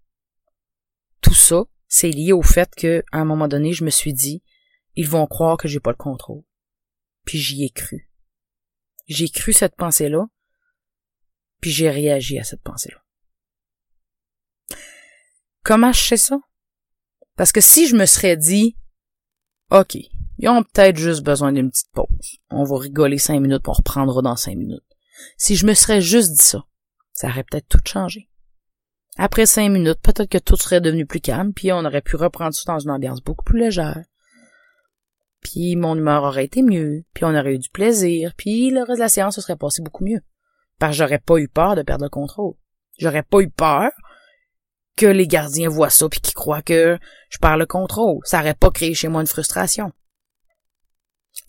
Tout 1.29 1.35
ça, 1.35 1.65
c'est 1.89 2.09
lié 2.09 2.33
au 2.33 2.41
fait 2.41 2.75
que, 2.75 3.05
à 3.13 3.19
un 3.19 3.27
moment 3.27 3.49
donné, 3.49 3.75
je 3.75 3.85
me 3.85 3.91
suis 3.91 4.15
dit, 4.15 4.43
ils 4.95 5.07
vont 5.07 5.27
croire 5.27 5.59
que 5.59 5.69
j'ai 5.69 5.79
pas 5.79 5.91
le 5.91 5.97
contrôle. 5.97 6.43
Puis 7.27 7.37
j'y 7.37 7.65
ai 7.65 7.69
cru. 7.69 8.11
J'ai 9.09 9.29
cru 9.29 9.53
cette 9.53 9.77
pensée-là, 9.77 10.27
puis 11.61 11.71
j'ai 11.71 11.91
réagi 11.91 12.39
à 12.39 12.45
cette 12.45 12.63
pensée-là. 12.63 13.05
Comment 15.63 15.93
je 15.93 16.01
sais 16.01 16.17
ça? 16.17 16.41
Parce 17.37 17.53
que 17.53 17.61
si 17.61 17.87
je 17.87 17.95
me 17.95 18.07
serais 18.07 18.39
dit, 18.39 18.79
OK, 19.71 19.99
ils 20.39 20.49
ont 20.49 20.63
peut-être 20.63 20.97
juste 20.97 21.23
besoin 21.23 21.53
d'une 21.53 21.71
petite 21.71 21.93
pause. 21.93 22.39
On 22.49 22.65
va 22.65 22.79
rigoler 22.79 23.19
cinq 23.19 23.41
minutes, 23.41 23.63
pour 23.63 23.83
on 23.95 24.23
dans 24.23 24.37
cinq 24.37 24.57
minutes. 24.57 24.81
Si 25.37 25.57
je 25.57 25.67
me 25.67 25.75
serais 25.75 26.01
juste 26.01 26.31
dit 26.31 26.43
ça, 26.43 26.65
ça 27.13 27.29
aurait 27.29 27.45
peut-être 27.45 27.69
tout 27.69 27.83
changé. 27.85 28.31
Après 29.21 29.47
cinq 29.47 29.71
minutes, 29.71 30.01
peut-être 30.01 30.31
que 30.31 30.39
tout 30.39 30.57
serait 30.57 30.81
devenu 30.81 31.05
plus 31.05 31.21
calme, 31.21 31.53
puis 31.53 31.73
on 31.73 31.85
aurait 31.85 32.03
pu 32.03 32.15
reprendre 32.15 32.55
ça 32.55 32.73
dans 32.73 32.79
une 32.79 32.93
ambiance 32.93 33.21
beaucoup 33.21 33.45
plus 33.45 33.59
légère. 33.59 34.05
Puis 35.41 35.75
mon 35.75 35.97
humeur 35.97 36.23
aurait 36.23 36.45
été 36.45 36.63
mieux, 36.63 37.03
puis 37.15 37.25
on 37.25 37.35
aurait 37.35 37.55
eu 37.55 37.59
du 37.59 37.69
plaisir, 37.69 38.33
puis 38.37 38.71
le 38.71 38.83
reste 38.83 38.99
de 38.99 39.03
la 39.03 39.09
séance 39.09 39.35
se 39.35 39.41
serait 39.41 39.57
passé 39.57 39.83
beaucoup 39.83 40.05
mieux. 40.05 40.21
Parce 40.79 40.93
que 40.93 40.99
j'aurais 40.99 41.19
pas 41.19 41.39
eu 41.39 41.49
peur 41.49 41.75
de 41.75 41.83
perdre 41.83 42.05
le 42.05 42.11
contrôle. 42.11 42.55
J'aurais 42.97 43.25
pas 43.25 43.41
eu 43.41 43.51
peur 43.51 43.91
que 44.97 45.07
les 45.07 45.27
gardiens 45.27 45.69
voient 45.69 45.91
ça 45.91 46.09
puis 46.09 46.21
qu'ils 46.21 46.35
croient 46.35 46.63
que 46.63 46.97
je 47.29 47.39
perds 47.39 47.57
le 47.57 47.67
contrôle. 47.67 48.21
Ça 48.25 48.39
aurait 48.41 48.55
pas 48.55 48.71
créé 48.71 48.95
chez 48.95 49.09
moi 49.09 49.21
une 49.21 49.27
frustration. 49.27 49.93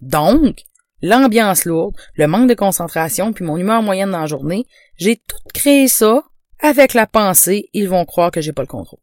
Donc, 0.02 0.64
l'ambiance 1.02 1.66
lourde, 1.66 1.96
le 2.16 2.28
manque 2.28 2.50
de 2.50 2.56
concentration 2.56 3.32
puis 3.32 3.46
mon 3.46 3.58
humeur 3.58 3.84
moyenne 3.84 4.12
dans 4.12 4.22
la 4.22 4.28
journée, 4.28 4.66
j'ai 4.96 5.18
tout 5.18 5.38
créé 5.54 5.88
ça 5.88 6.24
avec 6.60 6.94
la 6.94 7.08
pensée, 7.08 7.70
ils 7.74 7.90
vont 7.90 8.06
croire 8.06 8.32
que 8.32 8.42
j'ai 8.42 8.54
pas 8.54 8.62
le 8.62 8.68
contrôle. 8.68 9.00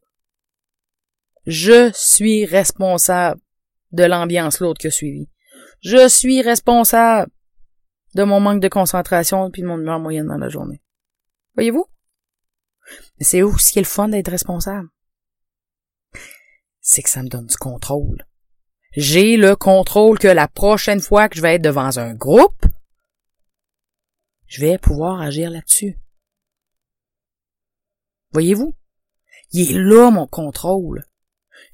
Je 1.47 1.91
suis 1.95 2.45
responsable 2.45 3.41
de 3.93 4.05
l'ambiance 4.05 4.61
lourde 4.61 4.79
qui 4.79 4.89
a 4.89 4.91
suivi. 4.91 5.29
Je 5.81 6.09
suis 6.09 6.43
responsable 6.43 7.31
de 8.15 8.25
mon 8.25 8.41
manque 8.41 8.61
de 8.61 8.69
concentration 8.69 9.51
puis 9.51 9.63
de 9.63 9.67
mon 9.67 9.79
humeur 9.79 10.01
moyenne 10.01 10.27
dans 10.27 10.39
la 10.39 10.49
journée. 10.49 10.83
Voyez-vous? 11.55 11.87
Mais 13.19 13.25
c'est 13.25 13.43
aussi 13.43 13.73
qui 13.73 13.79
est 13.79 13.83
le 13.83 13.87
fun 13.87 14.09
d'être 14.09 14.31
responsable. 14.31 14.89
C'est 16.81 17.03
que 17.03 17.11
ça 17.11 17.23
me 17.23 17.29
donne 17.29 17.47
du 17.47 17.57
contrôle. 17.57 18.27
J'ai 18.93 19.37
le 19.37 19.57
contrôle 19.57 20.19
que 20.19 20.29
la 20.29 20.49
prochaine 20.49 21.01
fois 21.01 21.29
que 21.29 21.37
je 21.37 21.43
vais 21.43 21.57
être 21.57 21.63
devant 21.63 21.99
un 21.99 22.15
groupe, 22.15 22.65
je 24.47 24.61
vais 24.61 24.79
pouvoir 24.79 25.21
agir 25.21 25.51
là-dessus. 25.51 25.99
Voyez-vous? 28.33 28.75
Il 29.53 29.71
est 29.71 29.79
là 29.79 30.11
mon 30.11 30.27
contrôle. 30.27 31.05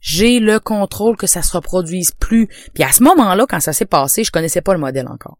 J'ai 0.00 0.40
le 0.40 0.60
contrôle 0.60 1.16
que 1.16 1.26
ça 1.26 1.42
se 1.42 1.56
reproduise 1.56 2.12
plus. 2.12 2.48
Puis 2.74 2.82
à 2.82 2.92
ce 2.92 3.02
moment-là, 3.02 3.46
quand 3.48 3.60
ça 3.60 3.72
s'est 3.72 3.86
passé, 3.86 4.24
je 4.24 4.30
connaissais 4.30 4.60
pas 4.60 4.74
le 4.74 4.80
modèle 4.80 5.08
encore. 5.08 5.38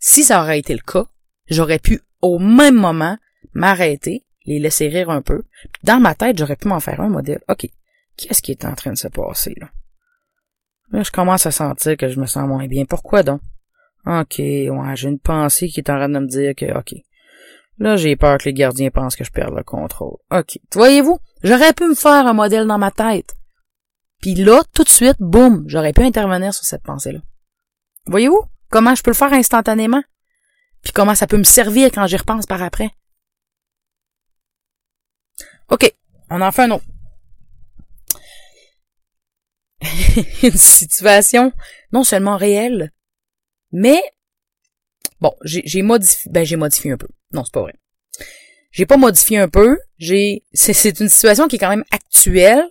Si 0.00 0.22
ça 0.22 0.42
aurait 0.42 0.58
été 0.58 0.74
le 0.74 0.80
cas, 0.80 1.06
j'aurais 1.48 1.78
pu 1.78 2.00
au 2.22 2.38
même 2.38 2.76
moment 2.76 3.18
m'arrêter, 3.52 4.26
les 4.46 4.58
laisser 4.58 4.88
rire 4.88 5.10
un 5.10 5.22
peu. 5.22 5.42
Dans 5.82 6.00
ma 6.00 6.14
tête, 6.14 6.38
j'aurais 6.38 6.56
pu 6.56 6.68
m'en 6.68 6.80
faire 6.80 7.00
un 7.00 7.08
modèle. 7.08 7.42
OK, 7.48 7.68
qu'est-ce 8.16 8.42
qui 8.42 8.52
est 8.52 8.64
en 8.64 8.74
train 8.74 8.92
de 8.92 8.98
se 8.98 9.08
passer 9.08 9.54
là? 9.60 9.70
Là, 10.90 11.02
je 11.02 11.10
commence 11.10 11.46
à 11.46 11.50
sentir 11.50 11.96
que 11.96 12.08
je 12.08 12.20
me 12.20 12.26
sens 12.26 12.46
moins 12.46 12.66
bien. 12.66 12.84
Pourquoi 12.84 13.22
donc? 13.22 13.40
OK, 14.06 14.38
ouais, 14.38 14.96
j'ai 14.96 15.08
une 15.08 15.18
pensée 15.18 15.68
qui 15.68 15.80
est 15.80 15.90
en 15.90 15.96
train 15.96 16.08
de 16.08 16.18
me 16.18 16.26
dire 16.26 16.54
que, 16.54 16.78
OK. 16.78 16.94
Là, 17.78 17.96
j'ai 17.96 18.16
peur 18.16 18.38
que 18.38 18.44
les 18.44 18.52
gardiens 18.52 18.90
pensent 18.90 19.16
que 19.16 19.24
je 19.24 19.32
perds 19.32 19.50
le 19.50 19.64
contrôle. 19.64 20.16
OK. 20.30 20.58
Voyez-vous? 20.72 21.18
J'aurais 21.42 21.72
pu 21.72 21.84
me 21.84 21.94
faire 21.94 22.26
un 22.26 22.32
modèle 22.32 22.66
dans 22.66 22.78
ma 22.78 22.90
tête. 22.90 23.34
Puis 24.20 24.34
là, 24.34 24.62
tout 24.72 24.84
de 24.84 24.88
suite, 24.88 25.16
boum, 25.18 25.64
j'aurais 25.66 25.92
pu 25.92 26.02
intervenir 26.02 26.54
sur 26.54 26.64
cette 26.64 26.82
pensée-là. 26.82 27.20
Voyez-vous 28.06 28.42
comment 28.70 28.94
je 28.94 29.02
peux 29.02 29.10
le 29.10 29.16
faire 29.16 29.32
instantanément? 29.32 30.02
Puis 30.82 30.92
comment 30.92 31.14
ça 31.14 31.26
peut 31.26 31.36
me 31.36 31.44
servir 31.44 31.90
quand 31.92 32.06
j'y 32.06 32.16
repense 32.16 32.46
par 32.46 32.62
après? 32.62 32.90
OK, 35.70 35.92
on 36.30 36.40
en 36.40 36.52
fait 36.52 36.62
un 36.62 36.70
autre. 36.72 36.84
Une 40.42 40.56
situation 40.56 41.52
non 41.92 42.04
seulement 42.04 42.36
réelle, 42.36 42.92
mais 43.72 44.00
bon, 45.24 45.34
j'ai 45.42 45.80
modifié, 45.80 46.30
ben 46.30 46.44
j'ai 46.44 46.56
modifié 46.56 46.90
un 46.90 46.98
peu. 46.98 47.08
Non, 47.32 47.44
c'est 47.44 47.54
pas 47.54 47.62
vrai. 47.62 47.74
J'ai 48.72 48.84
pas 48.84 48.98
modifié 48.98 49.38
un 49.38 49.48
peu. 49.48 49.78
J'ai, 49.96 50.42
c'est 50.52 51.00
une 51.00 51.08
situation 51.08 51.48
qui 51.48 51.56
est 51.56 51.58
quand 51.58 51.70
même 51.70 51.84
actuelle, 51.90 52.62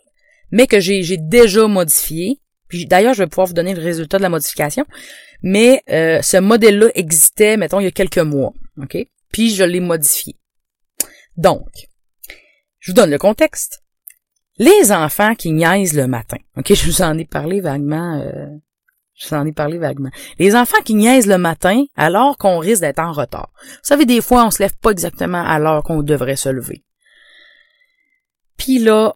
mais 0.52 0.68
que 0.68 0.80
j'ai 0.80 1.18
déjà 1.18 1.68
modifié. 1.68 2.40
Puis 2.68 2.86
d'ailleurs, 2.86 3.16
je 3.16 3.24
vais 3.24 3.28
pouvoir 3.28 3.48
vous 3.48 3.54
donner 3.54 3.74
le 3.74 3.82
résultat 3.82 4.18
de 4.18 4.22
la 4.24 4.30
modification. 4.30 4.86
Mais 5.42 5.82
euh, 5.90 6.22
ce 6.22 6.38
modèle-là 6.38 6.90
existait, 6.94 7.58
mettons, 7.58 7.80
il 7.80 7.86
y 7.86 7.88
a 7.88 7.92
quelques 7.92 8.20
mois. 8.20 8.54
OK? 8.80 8.98
Puis 9.32 9.56
je 9.56 9.64
l'ai 9.64 9.80
modifié. 9.80 10.36
Donc, 11.36 11.88
je 12.80 12.92
vous 12.92 12.96
donne 12.96 13.10
le 13.10 13.18
contexte. 13.18 13.82
Les 14.60 14.92
enfants 14.92 15.34
qui 15.34 15.52
niaisent 15.52 15.96
le 15.96 16.06
matin. 16.06 16.38
OK, 16.56 16.72
je 16.76 16.86
vous 16.86 17.02
en 17.02 17.18
ai 17.18 17.26
parlé 17.26 17.62
vaguement. 17.62 18.22
Euh, 18.22 18.46
je 19.30 19.48
ai 19.48 19.52
parlé 19.52 19.78
vaguement. 19.78 20.10
Les 20.40 20.56
enfants 20.56 20.82
qui 20.84 20.96
niaisent 20.96 21.28
le 21.28 21.38
matin 21.38 21.84
alors 21.96 22.38
qu'on 22.38 22.60
risque 22.60 22.82
d'être 22.82 23.00
en 23.00 23.12
retard. 23.12 23.52
Vous 23.62 23.80
savez, 23.84 24.06
des 24.06 24.22
fois, 24.22 24.46
on 24.46 24.52
se 24.52 24.62
lève 24.62 24.76
pas 24.78 24.92
exactement 24.92 25.44
à 25.44 25.60
l'heure 25.60 25.84
qu'on 25.84 26.04
devrait 26.04 26.36
se 26.36 26.50
lever. 26.50 26.84
Puis 28.58 28.80
là, 28.80 29.14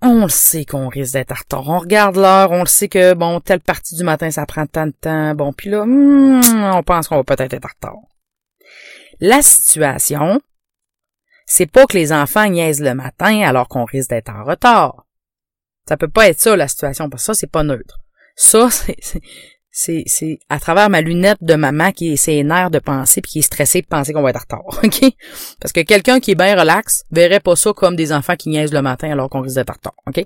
on 0.00 0.22
le 0.22 0.28
sait 0.28 0.64
qu'on 0.64 0.88
risque 0.88 1.14
d'être 1.14 1.32
en 1.32 1.36
retard. 1.36 1.68
On 1.68 1.78
regarde 1.78 2.16
l'heure, 2.16 2.52
on 2.52 2.60
le 2.60 2.66
sait 2.66 2.88
que, 2.88 3.14
bon, 3.14 3.40
telle 3.40 3.60
partie 3.60 3.96
du 3.96 4.04
matin, 4.04 4.30
ça 4.30 4.46
prend 4.46 4.66
tant 4.66 4.86
de 4.86 4.92
temps. 4.92 5.34
Bon, 5.34 5.52
puis 5.52 5.70
là, 5.70 5.84
hmm, 5.84 6.42
on 6.74 6.82
pense 6.82 7.08
qu'on 7.08 7.16
va 7.16 7.24
peut-être 7.24 7.54
être 7.54 7.64
en 7.64 7.68
retard. 7.68 8.02
La 9.20 9.42
situation, 9.42 10.40
c'est 11.46 11.66
pas 11.66 11.86
que 11.86 11.96
les 11.96 12.12
enfants 12.12 12.48
niaisent 12.48 12.80
le 12.80 12.94
matin 12.94 13.40
alors 13.42 13.68
qu'on 13.68 13.84
risque 13.84 14.10
d'être 14.10 14.30
en 14.30 14.44
retard. 14.44 15.06
Ça 15.88 15.96
peut 15.96 16.08
pas 16.08 16.28
être 16.28 16.40
ça, 16.40 16.54
la 16.54 16.68
situation, 16.68 17.08
parce 17.08 17.22
que 17.22 17.26
ça, 17.26 17.34
c'est 17.34 17.50
pas 17.50 17.64
neutre. 17.64 17.98
Ça, 18.38 18.68
c'est, 19.70 20.04
c'est, 20.06 20.38
à 20.48 20.60
travers 20.60 20.88
ma 20.88 21.00
lunette 21.00 21.42
de 21.42 21.54
maman 21.54 21.90
qui 21.90 22.12
est 22.12 22.42
de 22.42 22.78
penser 22.78 23.20
puis 23.20 23.32
qui 23.32 23.38
est 23.40 23.42
stressé 23.42 23.82
de 23.82 23.86
penser 23.86 24.12
qu'on 24.12 24.22
va 24.22 24.30
être 24.30 24.46
en 24.52 24.62
retard, 24.62 24.80
ok? 24.84 25.12
Parce 25.60 25.72
que 25.72 25.80
quelqu'un 25.80 26.20
qui 26.20 26.30
est 26.30 26.34
bien 26.36 26.58
relax 26.58 27.04
verrait 27.10 27.40
pas 27.40 27.56
ça 27.56 27.72
comme 27.72 27.96
des 27.96 28.12
enfants 28.12 28.36
qui 28.36 28.48
niaisent 28.48 28.72
le 28.72 28.80
matin 28.80 29.10
alors 29.10 29.28
qu'on 29.28 29.40
risque 29.40 29.56
d'être 29.56 29.70
en 29.70 29.74
retard, 29.74 29.94
ok? 30.06 30.24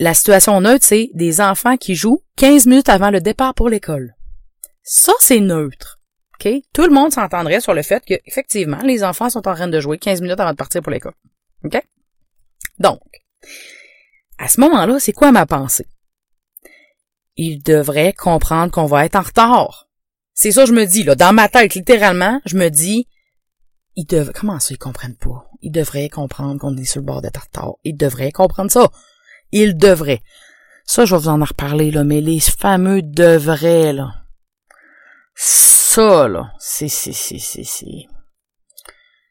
La 0.00 0.12
situation 0.12 0.60
neutre, 0.60 0.84
c'est 0.84 1.10
des 1.14 1.40
enfants 1.40 1.78
qui 1.78 1.94
jouent 1.94 2.22
15 2.36 2.66
minutes 2.66 2.88
avant 2.90 3.10
le 3.10 3.20
départ 3.20 3.54
pour 3.54 3.70
l'école. 3.70 4.14
Ça, 4.82 5.12
c'est 5.18 5.40
neutre. 5.40 6.00
OK? 6.34 6.52
Tout 6.74 6.82
le 6.82 6.92
monde 6.92 7.12
s'entendrait 7.12 7.60
sur 7.60 7.74
le 7.74 7.82
fait 7.82 8.04
que, 8.04 8.14
effectivement, 8.26 8.82
les 8.82 9.02
enfants 9.02 9.30
sont 9.30 9.46
en 9.48 9.54
train 9.54 9.68
de 9.68 9.80
jouer 9.80 9.96
15 9.98 10.20
minutes 10.20 10.40
avant 10.40 10.50
de 10.50 10.56
partir 10.56 10.82
pour 10.82 10.90
l'école. 10.90 11.14
OK? 11.64 11.80
Donc, 12.80 13.00
à 14.38 14.48
ce 14.48 14.60
moment-là, 14.60 14.98
c'est 15.00 15.12
quoi 15.12 15.32
ma 15.32 15.46
pensée? 15.46 15.86
il 17.36 17.62
devrait 17.62 18.12
comprendre 18.12 18.72
qu'on 18.72 18.86
va 18.86 19.04
être 19.04 19.16
en 19.16 19.22
retard. 19.22 19.88
C'est 20.34 20.52
ça 20.52 20.62
que 20.62 20.68
je 20.68 20.74
me 20.74 20.84
dis, 20.84 21.02
là. 21.02 21.14
Dans 21.14 21.32
ma 21.32 21.48
tête, 21.48 21.74
littéralement, 21.74 22.40
je 22.44 22.56
me 22.56 22.68
dis, 22.68 23.08
ils 23.96 24.06
devraient, 24.06 24.32
comment 24.32 24.58
ça, 24.60 24.74
ils 24.74 24.78
comprennent 24.78 25.16
pas? 25.16 25.48
Ils 25.60 25.70
devraient 25.70 26.08
comprendre 26.08 26.60
qu'on 26.60 26.76
est 26.76 26.84
sur 26.84 27.00
le 27.00 27.06
bord 27.06 27.22
d'être 27.22 27.38
en 27.38 27.44
retard. 27.44 27.74
Ils 27.84 27.96
devraient 27.96 28.32
comprendre 28.32 28.70
ça. 28.70 28.90
Ils 29.52 29.76
devraient. 29.76 30.22
Ça, 30.84 31.04
je 31.04 31.14
vais 31.14 31.20
vous 31.20 31.28
en 31.28 31.42
reparler, 31.42 31.90
là, 31.90 32.04
mais 32.04 32.20
les 32.20 32.40
fameux 32.40 33.02
devraient, 33.02 33.92
là. 33.92 34.12
Ça, 35.36 36.28
là, 36.28 36.52
c'est, 36.58 36.88
c'est, 36.88 37.12
c'est, 37.12 37.38
c'est, 37.38 37.64
c'est, 37.64 38.06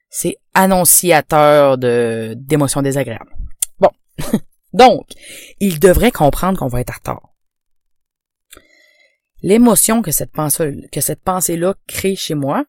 c'est 0.10 0.38
annonciateur 0.54 1.78
de, 1.78 2.36
d'émotions 2.38 2.82
désagréables. 2.82 3.34
Bon. 3.80 3.92
Donc, 4.74 5.08
ils 5.60 5.80
devraient 5.80 6.12
comprendre 6.12 6.60
qu'on 6.60 6.68
va 6.68 6.82
être 6.82 6.92
en 6.92 6.96
retard 6.96 7.34
l'émotion 9.44 10.02
que 10.02 10.12
cette 10.12 10.32
pensée, 10.32 10.88
que 10.92 11.02
cette 11.02 11.22
pensée-là 11.22 11.76
crée 11.88 12.16
chez 12.16 12.34
moi, 12.34 12.66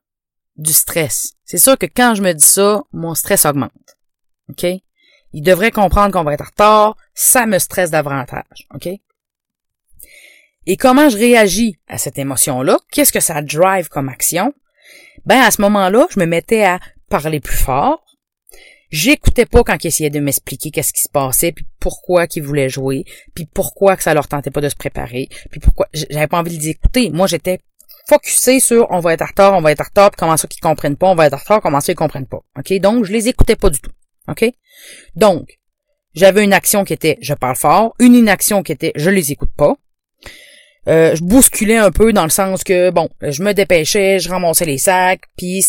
du 0.57 0.73
stress. 0.73 1.35
C'est 1.45 1.59
sûr 1.59 1.79
que 1.79 1.87
quand 1.87 2.15
je 2.15 2.23
me 2.23 2.33
dis 2.33 2.45
ça, 2.45 2.83
mon 2.93 3.15
stress 3.15 3.47
augmente. 3.47 3.97
OK? 4.51 4.67
Il 5.33 5.43
devrait 5.43 5.71
comprendre 5.71 6.13
qu'on 6.13 6.23
va 6.23 6.35
être 6.35 6.43
en 6.43 6.47
retard, 6.47 6.97
ça 7.15 7.47
me 7.47 7.59
stresse 7.59 7.91
davantage. 7.91 8.69
OK? 8.75 8.89
Et 10.67 10.77
comment 10.77 11.09
je 11.09 11.17
réagis 11.17 11.79
à 11.89 11.99
cette 11.99 12.19
émotion-là? 12.19 12.79
Qu'est-ce 12.91 13.13
que 13.13 13.21
ça 13.21 13.43
drive 13.43 13.89
comme 13.89 14.09
action? 14.09 14.55
Ben, 15.27 15.41
à 15.41 15.51
ce 15.51 15.61
moment-là, 15.63 16.07
je 16.11 16.21
me 16.21 16.27
mettais 16.27 16.65
à 16.65 16.81
parler 17.09 17.41
plus 17.41 17.57
fort, 17.57 18.04
J'écoutais 18.95 19.45
pas 19.45 19.65
quand 19.65 19.83
ils 19.83 19.89
essayaient 19.89 20.09
de 20.09 20.21
m'expliquer 20.21 20.71
qu'est-ce 20.71 20.93
qui 20.93 21.03
se 21.03 21.09
passait, 21.09 21.51
puis 21.51 21.67
pourquoi 21.81 22.29
qu'ils 22.29 22.45
voulaient 22.45 22.69
jouer, 22.69 23.05
puis 23.35 23.45
pourquoi 23.45 23.97
que 23.97 24.05
ça 24.05 24.15
leur 24.15 24.29
tentait 24.29 24.53
pas 24.53 24.61
de 24.61 24.69
se 24.69 24.77
préparer, 24.77 25.29
puis 25.51 25.59
pourquoi 25.59 25.89
j'avais 25.93 26.29
pas 26.29 26.39
envie 26.39 26.57
de 26.57 26.63
les 26.63 26.69
écouter. 26.69 27.11
Moi, 27.11 27.27
j'étais 27.27 27.59
focusé 28.09 28.61
sur 28.61 28.87
on 28.91 29.01
va 29.01 29.15
être 29.15 29.23
en 29.23 29.27
retard, 29.27 29.55
on 29.55 29.63
va 29.63 29.73
être 29.73 29.81
en 29.81 29.85
retard, 29.87 30.13
puis 30.13 30.19
comment 30.21 30.37
ça 30.37 30.47
qu'ils 30.47 30.61
comprennent 30.61 30.97
pas, 30.97 31.09
on 31.09 31.17
va 31.17 31.27
être 31.27 31.35
en 31.35 31.39
retard, 31.39 31.61
comment 31.61 31.81
ça 31.81 31.91
ils 31.91 31.97
comprennent 31.97 32.29
pas. 32.29 32.45
OK? 32.57 32.73
Donc, 32.75 33.05
je 33.05 33.11
les 33.11 33.27
écoutais 33.27 33.57
pas 33.57 33.69
du 33.69 33.81
tout. 33.81 33.91
OK? 34.29 34.45
Donc, 35.17 35.59
j'avais 36.15 36.45
une 36.45 36.53
action 36.53 36.85
qui 36.85 36.93
était 36.93 37.19
je 37.21 37.35
parle 37.35 37.57
fort, 37.57 37.97
une 37.99 38.15
inaction 38.15 38.63
qui 38.63 38.71
était 38.71 38.93
je 38.95 39.11
les 39.11 39.33
écoute 39.33 39.51
pas. 39.57 39.75
Euh, 40.87 41.17
je 41.17 41.25
bousculais 41.25 41.79
un 41.79 41.91
peu 41.91 42.13
dans 42.13 42.23
le 42.23 42.31
sens 42.31 42.63
que 42.63 42.91
bon, 42.91 43.09
je 43.23 43.43
me 43.43 43.55
dépêchais, 43.55 44.21
je 44.21 44.29
ramassais 44.29 44.67
les 44.67 44.79
sacs, 44.79 45.23
puis 45.37 45.65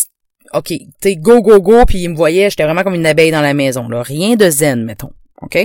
OK, 0.55 0.73
t'es 1.01 1.17
go, 1.17 1.41
go, 1.41 1.59
go, 1.59 1.85
puis 1.85 2.03
il 2.03 2.09
me 2.09 2.15
voyait, 2.15 2.49
j'étais 2.49 2.63
vraiment 2.63 2.83
comme 2.83 2.95
une 2.95 3.05
abeille 3.05 3.31
dans 3.31 3.41
la 3.41 3.53
maison, 3.53 3.89
là. 3.89 4.01
Rien 4.01 4.35
de 4.35 4.49
zen, 4.49 4.83
mettons. 4.83 5.11
OK? 5.41 5.57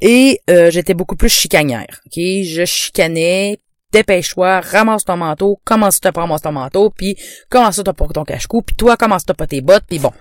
Et 0.00 0.40
euh, 0.48 0.70
j'étais 0.70 0.94
beaucoup 0.94 1.16
plus 1.16 1.28
chicanière. 1.28 2.00
OK? 2.06 2.14
Je 2.16 2.64
chicanais, 2.64 3.58
dépêche-toi, 3.92 4.60
ramasse 4.60 5.04
ton 5.04 5.16
manteau, 5.16 5.60
comment 5.64 5.90
ça 5.90 5.98
t'as 6.00 6.20
ramasse 6.20 6.42
ton 6.42 6.52
manteau, 6.52 6.90
puis 6.90 7.16
comment 7.50 7.72
ça 7.72 7.82
t'as 7.82 7.92
pas 7.92 8.06
ton 8.06 8.24
cache-cou, 8.24 8.62
puis 8.62 8.76
toi, 8.76 8.96
comment 8.96 9.18
ça 9.18 9.24
t'as 9.26 9.34
pas 9.34 9.46
tes 9.46 9.60
bottes, 9.60 9.84
puis 9.88 9.98
bon. 9.98 10.12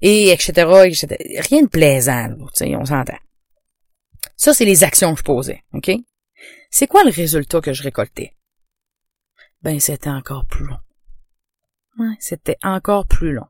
Et 0.00 0.30
etc.. 0.30 0.52
Rien 1.48 1.62
de 1.62 1.68
plaisant, 1.68 2.28
tu 2.54 2.66
sais, 2.66 2.76
on 2.76 2.84
s'entend. 2.84 3.18
Ça, 4.36 4.52
c'est 4.54 4.64
les 4.64 4.84
actions 4.84 5.12
que 5.14 5.20
je 5.20 5.24
posais, 5.24 5.62
OK? 5.72 5.90
C'est 6.70 6.86
quoi 6.86 7.04
le 7.04 7.10
résultat 7.10 7.60
que 7.60 7.72
je 7.72 7.82
récoltais? 7.82 8.34
Ben, 9.62 9.80
c'était 9.80 10.10
encore 10.10 10.44
plus 10.46 10.66
long. 10.66 10.78
C'était 12.18 12.58
encore 12.62 13.06
plus 13.06 13.32
long. 13.32 13.46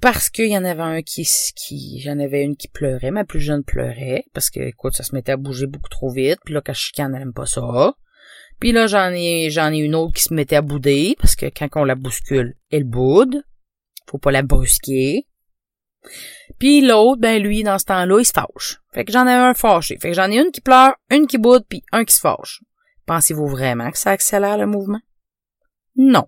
Parce 0.00 0.28
qu'il 0.28 0.50
y 0.50 0.58
en 0.58 0.64
avait 0.64 0.82
un 0.82 1.02
qui, 1.02 2.00
j'en 2.00 2.18
avais 2.18 2.42
une 2.42 2.56
qui 2.56 2.68
pleurait, 2.68 3.10
ma 3.10 3.24
plus 3.24 3.40
jeune 3.40 3.64
pleurait, 3.64 4.24
parce 4.34 4.50
que, 4.50 4.60
écoute, 4.60 4.94
ça 4.94 5.02
se 5.02 5.14
mettait 5.14 5.32
à 5.32 5.36
bouger 5.36 5.66
beaucoup 5.66 5.88
trop 5.88 6.10
vite, 6.10 6.38
puis 6.44 6.54
là, 6.54 6.60
quand 6.60 6.74
je 6.74 6.80
chicane, 6.80 7.14
elle 7.14 7.22
aime 7.22 7.32
pas 7.32 7.46
ça. 7.46 7.94
Puis 8.60 8.72
là, 8.72 8.86
j'en 8.86 9.10
ai, 9.10 9.50
j'en 9.50 9.72
une 9.72 9.94
autre 9.94 10.12
qui 10.14 10.22
se 10.22 10.34
mettait 10.34 10.56
à 10.56 10.62
bouder, 10.62 11.16
parce 11.18 11.34
que 11.34 11.46
quand 11.46 11.68
on 11.76 11.84
la 11.84 11.94
bouscule, 11.94 12.56
elle 12.70 12.84
boude. 12.84 13.42
Faut 14.06 14.18
pas 14.18 14.30
la 14.30 14.42
brusquer. 14.42 15.26
Puis 16.58 16.80
l'autre, 16.80 17.20
ben 17.20 17.42
lui, 17.42 17.64
dans 17.64 17.78
ce 17.78 17.86
temps-là, 17.86 18.20
il 18.20 18.24
se 18.24 18.32
fâche. 18.32 18.80
Fait 18.92 19.04
que 19.04 19.12
j'en 19.12 19.26
ai 19.26 19.32
un 19.32 19.54
fâché. 19.54 19.98
Fait 19.98 20.10
que 20.10 20.14
j'en 20.14 20.30
ai 20.30 20.38
une 20.38 20.52
qui 20.52 20.60
pleure, 20.60 20.94
une 21.10 21.26
qui 21.26 21.38
boude, 21.38 21.64
puis 21.68 21.82
un 21.90 22.04
qui 22.04 22.14
se 22.14 22.20
fâche. 22.20 22.62
Pensez-vous 23.06 23.48
vraiment 23.48 23.90
que 23.90 23.98
ça 23.98 24.10
accélère 24.10 24.58
le 24.58 24.66
mouvement? 24.66 25.00
Non. 25.96 26.26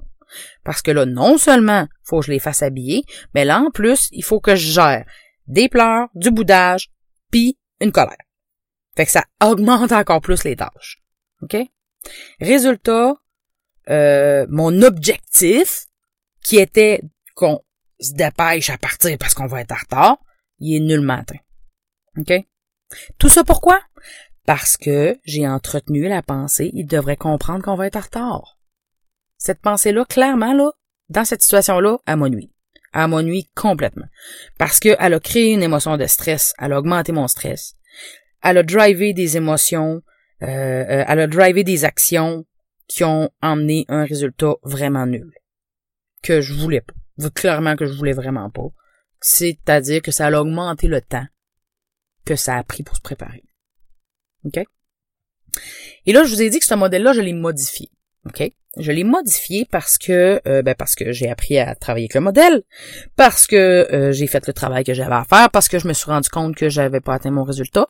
Parce 0.65 0.83
que 0.83 0.91
là, 0.91 1.07
non 1.07 1.39
seulement 1.39 1.87
faut 2.03 2.21
que 2.21 2.27
je 2.27 2.33
les 2.33 2.39
fasse 2.39 2.63
habiller, 2.63 3.05
mais 3.35 3.45
là, 3.45 3.61
en 3.61 3.71
plus, 3.71 4.09
il 4.13 4.25
faut 4.25 4.41
que 4.41 4.57
je 4.57 4.73
gère 4.73 5.05
des 5.47 5.69
pleurs, 5.69 6.09
du 6.15 6.31
boudage, 6.31 6.91
puis 7.31 7.59
une 7.81 7.93
colère. 7.93 8.17
Fait 8.97 9.07
que 9.07 9.13
ça 9.13 9.25
augmente 9.43 9.93
encore 9.93 10.21
plus 10.21 10.45
les 10.45 10.57
tâches. 10.57 11.03
OK? 11.43 11.57
Résultat, 12.41 13.15
euh, 13.89 14.47
mon 14.51 14.83
objectif, 14.83 15.87
qui 16.45 16.59
était 16.59 17.03
qu'on 17.35 17.63
se 18.01 18.13
dépêche 18.13 18.71
à 18.71 18.79
partir 18.79 19.17
parce 19.19 19.35
qu'on 19.35 19.47
va 19.47 19.61
être 19.61 19.73
en 19.73 19.77
retard, 19.77 20.19
il 20.59 20.77
est 20.77 20.81
nullement 20.81 21.19
atteint. 21.19 21.39
OK? 22.17 22.33
Tout 23.19 23.29
ça 23.29 23.45
pourquoi? 23.45 23.81
Parce 24.47 24.77
que 24.77 25.19
j'ai 25.25 25.47
entretenu 25.47 26.09
la 26.09 26.23
pensée, 26.23 26.71
il 26.75 26.87
devrait 26.87 27.17
comprendre 27.17 27.63
qu'on 27.63 27.77
va 27.77 27.87
être 27.87 27.97
en 27.97 28.01
retard. 28.01 28.58
Cette 29.39 29.61
pensée-là, 29.61 30.05
clairement, 30.05 30.53
là, 30.53 30.71
dans 31.09 31.25
cette 31.25 31.43
situation-là, 31.43 31.99
elle 32.07 32.17
m'ennuie. 32.17 32.53
Elle 32.93 33.09
m'ennuie 33.09 33.49
complètement. 33.55 34.07
Parce 34.59 34.79
qu'elle 34.81 35.15
a 35.15 35.21
créé 35.21 35.53
une 35.53 35.63
émotion 35.63 35.97
de 35.97 36.07
stress, 36.07 36.55
elle 36.59 36.73
a 36.73 36.79
augmenté 36.79 37.13
mon 37.13 37.29
stress. 37.29 37.75
Elle 38.43 38.59
a 38.59 38.63
drivé 38.63 39.15
des 39.15 39.37
émotions, 39.37 40.03
euh, 40.43 40.47
euh, 40.47 41.05
elle 41.07 41.21
a 41.21 41.27
drivé 41.27 41.65
des 41.65 41.85
actions 41.85 42.45
qui 42.87 43.05
ont 43.05 43.31
emmené 43.43 43.85
un 43.89 44.05
résultat 44.05 44.55
vraiment 44.63 45.07
nul. 45.07 45.33
Que 46.23 46.41
je 46.41 46.55
voulais 46.55 46.81
pas 46.81 46.95
clairement 47.35 47.77
que 47.77 47.87
je 47.87 47.93
voulais 47.93 48.13
vraiment 48.13 48.51
pas. 48.51 48.69
C'est-à-dire 49.21 50.03
que 50.03 50.13
ça 50.13 50.27
a 50.27 50.41
augmenté 50.41 50.87
le 50.87 51.01
temps 51.01 51.27
que 52.25 52.37
ça 52.37 52.57
a 52.57 52.63
pris 52.63 52.83
pour 52.83 52.97
se 52.97 53.01
préparer. 53.01 53.43
OK? 54.45 54.61
Et 56.07 56.13
là, 56.13 56.25
je 56.25 56.31
vous 56.31 56.43
ai 56.43 56.51
dit 56.51 56.59
que 56.61 56.65
ce 56.65 56.75
modèle-là, 56.75 57.13
je 57.13 57.21
l'ai 57.21 57.33
modifié. 57.33 57.91
OK? 58.27 58.53
Je 58.79 58.93
l'ai 58.93 59.05
modifié 59.05 59.67
parce 59.71 59.99
que 59.99 60.41
euh, 60.47 60.63
ben 60.63 60.75
parce 60.75 60.95
que 60.95 61.13
j'ai 61.13 61.29
appris 61.29 61.59
à 61.59 61.75
travailler 61.75 62.05
avec 62.05 62.15
le 62.15 62.21
modèle, 62.21 62.63
parce 63.17 63.47
que 63.47 63.57
euh, 63.57 64.13
j'ai 64.13 64.27
fait 64.27 64.47
le 64.47 64.53
travail 64.53 64.85
que 64.85 64.95
j'avais 64.95 65.15
à 65.15 65.25
faire, 65.25 65.51
parce 65.51 65.69
que 65.69 65.79
je 65.79 65.89
me 65.89 65.93
suis 65.93 66.11
rendu 66.11 66.29
compte 66.29 66.55
que 66.55 66.69
j'avais 66.69 67.01
pas 67.01 67.15
atteint 67.15 67.31
mon 67.31 67.45
résultat. 67.45 67.87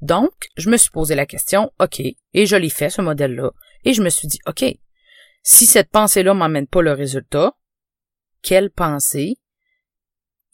Donc, 0.00 0.30
je 0.56 0.70
me 0.70 0.76
suis 0.76 0.90
posé 0.90 1.14
la 1.16 1.26
question, 1.26 1.72
OK, 1.80 2.00
et 2.00 2.46
je 2.46 2.56
l'ai 2.56 2.70
fait, 2.70 2.88
ce 2.88 3.02
modèle-là, 3.02 3.50
et 3.84 3.92
je 3.92 4.02
me 4.02 4.10
suis 4.10 4.28
dit, 4.28 4.38
OK, 4.46 4.64
si 5.42 5.66
cette 5.66 5.90
pensée-là 5.90 6.34
m'emmène 6.34 6.66
pas 6.66 6.82
le 6.82 6.92
résultat, 6.92 7.54
quelle 8.42 8.70
pensée 8.70 9.38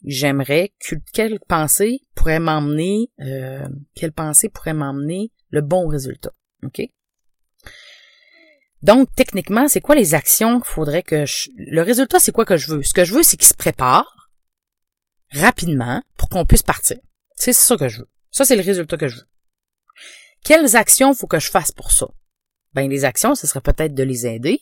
j'aimerais, 0.03 0.73
quelle 1.13 1.39
pensée 1.39 1.99
pourrait 2.15 2.39
m'emmener, 2.39 3.11
euh, 3.19 3.67
quelle 3.93 4.11
pensée 4.11 4.49
pourrait 4.49 4.73
m'emmener 4.73 5.31
le 5.49 5.61
bon 5.61 5.87
résultat. 5.87 6.31
OK? 6.63 6.81
Donc, 8.85 9.09
techniquement, 9.15 9.67
c'est 9.67 9.81
quoi 9.81 9.95
les 9.95 10.13
actions 10.13 10.59
qu'il 10.59 10.69
faudrait 10.69 11.01
que 11.01 11.25
je... 11.25 11.49
Le 11.57 11.81
résultat, 11.81 12.19
c'est 12.19 12.31
quoi 12.31 12.45
que 12.45 12.55
je 12.55 12.71
veux? 12.71 12.83
Ce 12.83 12.93
que 12.93 13.03
je 13.03 13.15
veux, 13.15 13.23
c'est 13.23 13.35
qu'il 13.35 13.47
se 13.47 13.55
prépare 13.55 14.29
rapidement 15.31 16.03
pour 16.17 16.29
qu'on 16.29 16.45
puisse 16.45 16.61
partir. 16.61 16.97
C'est 17.35 17.51
ça 17.51 17.77
que 17.77 17.89
je 17.89 18.01
veux. 18.01 18.09
Ça, 18.29 18.45
c'est 18.45 18.55
le 18.55 18.61
résultat 18.61 18.95
que 18.97 19.07
je 19.07 19.15
veux. 19.15 19.27
Quelles 20.43 20.75
actions 20.75 21.15
faut 21.15 21.25
que 21.25 21.39
je 21.39 21.49
fasse 21.49 21.71
pour 21.71 21.91
ça? 21.91 22.05
Ben, 22.73 22.87
les 22.87 23.05
actions, 23.05 23.33
ce 23.33 23.47
serait 23.47 23.61
peut-être 23.61 23.95
de 23.95 24.03
les 24.03 24.27
aider, 24.27 24.59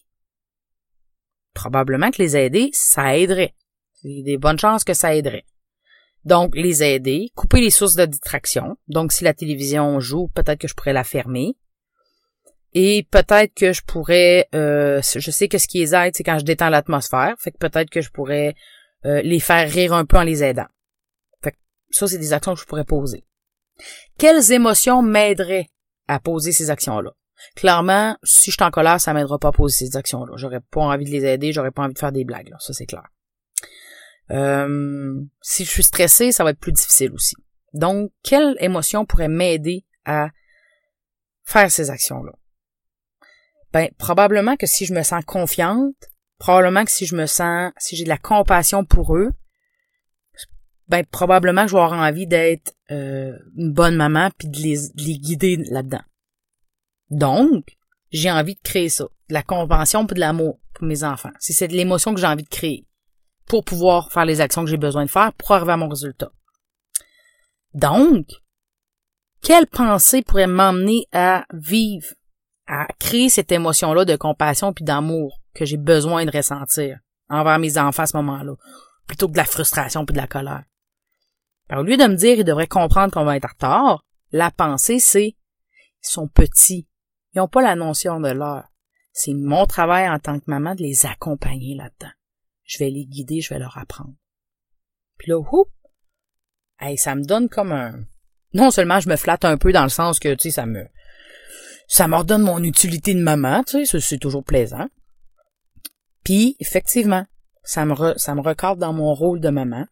probablement 1.53 2.09
que 2.09 2.21
les 2.21 2.37
aider, 2.37 2.69
ça 2.71 3.17
aiderait. 3.17 3.53
Il 4.03 4.19
y 4.19 4.21
a 4.21 4.23
des 4.23 4.37
bonnes 4.37 4.57
chances 4.57 4.85
que 4.85 4.93
ça 4.93 5.13
aiderait. 5.13 5.43
Donc, 6.23 6.55
les 6.55 6.81
aider, 6.81 7.29
couper 7.35 7.59
les 7.59 7.71
sources 7.71 7.95
de 7.95 8.05
distraction. 8.05 8.77
Donc, 8.87 9.11
si 9.11 9.25
la 9.25 9.33
télévision 9.33 9.99
joue, 9.99 10.29
peut-être 10.29 10.61
que 10.61 10.69
je 10.69 10.75
pourrais 10.75 10.93
la 10.93 11.03
fermer. 11.03 11.57
Et 12.73 13.07
peut-être 13.11 13.53
que 13.53 13.71
je 13.71 13.83
pourrais, 13.83 14.47
euh, 14.55 15.01
je 15.01 15.31
sais 15.31 15.47
que 15.47 15.57
ce 15.57 15.67
qui 15.67 15.79
les 15.79 15.93
aide, 15.93 16.15
c'est 16.15 16.23
quand 16.23 16.39
je 16.39 16.45
détends 16.45 16.69
l'atmosphère. 16.69 17.35
Fait 17.39 17.51
que 17.51 17.57
peut-être 17.57 17.89
que 17.89 18.01
je 18.01 18.09
pourrais 18.09 18.55
euh, 19.05 19.21
les 19.21 19.39
faire 19.39 19.69
rire 19.69 19.93
un 19.93 20.05
peu 20.05 20.17
en 20.17 20.23
les 20.23 20.43
aidant. 20.43 20.67
Fait 21.43 21.51
que 21.51 21.57
ça, 21.91 22.07
c'est 22.07 22.17
des 22.17 22.33
actions 22.33 22.55
que 22.55 22.61
je 22.61 22.65
pourrais 22.65 22.85
poser. 22.85 23.25
Quelles 24.17 24.51
émotions 24.51 25.01
m'aideraient 25.01 25.67
à 26.07 26.19
poser 26.19 26.51
ces 26.51 26.69
actions-là? 26.69 27.11
Clairement, 27.55 28.17
si 28.23 28.51
je 28.51 28.55
suis 28.55 28.63
en 28.63 28.71
colère, 28.71 29.01
ça 29.01 29.13
m'aidera 29.13 29.37
pas 29.37 29.49
à 29.49 29.51
poser 29.51 29.85
ces 29.85 29.97
actions-là. 29.97 30.33
J'aurais 30.37 30.61
pas 30.61 30.81
envie 30.81 31.05
de 31.05 31.09
les 31.09 31.25
aider, 31.25 31.51
j'aurais 31.51 31.71
pas 31.71 31.83
envie 31.83 31.93
de 31.93 31.99
faire 31.99 32.11
des 32.11 32.23
blagues. 32.23 32.53
Ça, 32.59 32.73
c'est 32.73 32.85
clair. 32.85 33.03
Euh, 34.31 35.21
si 35.41 35.65
je 35.65 35.69
suis 35.69 35.83
stressé, 35.83 36.31
ça 36.31 36.43
va 36.43 36.51
être 36.51 36.59
plus 36.59 36.71
difficile 36.71 37.11
aussi. 37.11 37.35
Donc, 37.73 38.11
quelle 38.23 38.55
émotion 38.59 39.05
pourrait 39.05 39.27
m'aider 39.27 39.85
à 40.05 40.29
faire 41.43 41.69
ces 41.69 41.89
actions-là? 41.89 42.31
Ben, 43.73 43.89
probablement 43.97 44.55
que 44.55 44.67
si 44.67 44.85
je 44.85 44.93
me 44.93 45.03
sens 45.03 45.25
confiante, 45.25 45.95
probablement 46.37 46.85
que 46.85 46.91
si 46.91 47.05
je 47.05 47.15
me 47.15 47.25
sens, 47.25 47.71
si 47.77 47.95
j'ai 47.95 48.03
de 48.03 48.09
la 48.09 48.17
compassion 48.17 48.85
pour 48.85 49.17
eux, 49.17 49.31
ben, 50.87 51.03
probablement 51.05 51.63
que 51.63 51.69
je 51.69 51.75
vais 51.75 51.81
avoir 51.81 51.99
envie 51.99 52.27
d'être 52.27 52.73
euh, 52.91 53.37
une 53.57 53.73
bonne 53.73 53.95
maman 53.95 54.29
puis 54.37 54.47
de 54.47 54.57
les, 54.57 54.77
de 54.89 55.03
les 55.03 55.17
guider 55.17 55.57
là-dedans. 55.69 56.03
Donc, 57.09 57.77
j'ai 58.11 58.29
envie 58.29 58.55
de 58.55 58.61
créer 58.63 58.89
ça. 58.89 59.05
De 59.29 59.33
la 59.33 59.43
compréhension 59.43 60.05
puis 60.05 60.15
de 60.15 60.19
l'amour 60.19 60.59
pour 60.73 60.85
mes 60.85 61.03
enfants. 61.03 61.31
C'est 61.39 61.53
cette 61.53 61.71
l'émotion 61.71 62.13
que 62.13 62.19
j'ai 62.19 62.27
envie 62.27 62.43
de 62.43 62.49
créer 62.49 62.85
pour 63.47 63.63
pouvoir 63.63 64.11
faire 64.11 64.25
les 64.25 64.41
actions 64.41 64.63
que 64.63 64.69
j'ai 64.69 64.77
besoin 64.77 65.05
de 65.05 65.09
faire 65.09 65.33
pour 65.33 65.51
arriver 65.51 65.71
à 65.71 65.77
mon 65.77 65.89
résultat. 65.89 66.31
Donc, 67.73 68.27
quelle 69.41 69.67
pensée 69.67 70.21
pourrait 70.21 70.47
m'emmener 70.47 71.07
à 71.11 71.45
vivre, 71.53 72.07
à 72.67 72.87
créer 72.99 73.29
cette 73.29 73.51
émotion-là 73.51 74.05
de 74.05 74.15
compassion 74.15 74.73
puis 74.73 74.85
d'amour 74.85 75.41
que 75.53 75.65
j'ai 75.65 75.77
besoin 75.77 76.25
de 76.25 76.31
ressentir 76.31 76.99
envers 77.29 77.59
mes 77.59 77.77
enfants 77.77 78.03
à 78.03 78.07
ce 78.07 78.17
moment-là, 78.17 78.53
plutôt 79.07 79.27
que 79.27 79.33
de 79.33 79.37
la 79.37 79.45
frustration 79.45 80.05
puis 80.05 80.13
de 80.13 80.21
la 80.21 80.27
colère? 80.27 80.63
Alors, 81.69 81.83
au 81.83 81.87
lieu 81.87 81.97
de 81.97 82.07
me 82.07 82.15
dire 82.15 82.37
ils 82.37 82.43
devraient 82.43 82.67
comprendre 82.67 83.13
qu'on 83.13 83.25
va 83.25 83.37
être 83.37 83.45
en 83.45 83.53
retard, 83.53 84.05
la 84.31 84.51
pensée 84.51 84.99
c'est 84.99 85.35
ils 86.03 86.09
sont 86.09 86.27
petits, 86.27 86.87
ils 87.33 87.37
n'ont 87.37 87.47
pas 87.47 87.61
la 87.61 87.75
notion 87.75 88.19
de 88.19 88.29
l'heure. 88.29 88.67
C'est 89.11 89.33
mon 89.33 89.65
travail 89.65 90.09
en 90.09 90.19
tant 90.19 90.39
que 90.39 90.45
maman 90.47 90.75
de 90.75 90.81
les 90.81 91.05
accompagner 91.05 91.75
là-dedans. 91.75 92.11
Je 92.63 92.79
vais 92.79 92.89
les 92.89 93.05
guider, 93.05 93.41
je 93.41 93.53
vais 93.53 93.59
leur 93.59 93.77
apprendre. 93.77 94.15
Puis 95.17 95.29
là, 95.29 95.37
whoop, 95.37 95.69
hey, 96.79 96.97
ça 96.97 97.15
me 97.15 97.23
donne 97.23 97.47
comme 97.47 97.71
un... 97.71 98.03
Non 98.53 98.71
seulement 98.71 98.99
je 98.99 99.09
me 99.09 99.15
flatte 99.15 99.45
un 99.45 99.57
peu 99.57 99.71
dans 99.71 99.83
le 99.83 99.89
sens 99.89 100.19
que, 100.19 100.33
tu 100.33 100.49
sais, 100.49 100.51
ça 100.51 100.65
me... 100.65 100.87
Ça 101.93 102.07
m'ordonne 102.07 102.41
mon 102.41 102.63
utilité 102.63 103.13
de 103.13 103.21
maman, 103.21 103.61
tu 103.63 103.85
sais, 103.85 103.99
c'est 103.99 104.17
toujours 104.17 104.43
plaisant. 104.43 104.87
Puis, 106.23 106.55
effectivement, 106.59 107.23
ça 107.63 107.85
me, 107.85 108.17
ça 108.17 108.33
me 108.33 108.41
recadre 108.41 108.77
dans 108.77 108.93
mon 108.93 109.13
rôle 109.13 109.39
de 109.39 109.49
maman. 109.49 109.85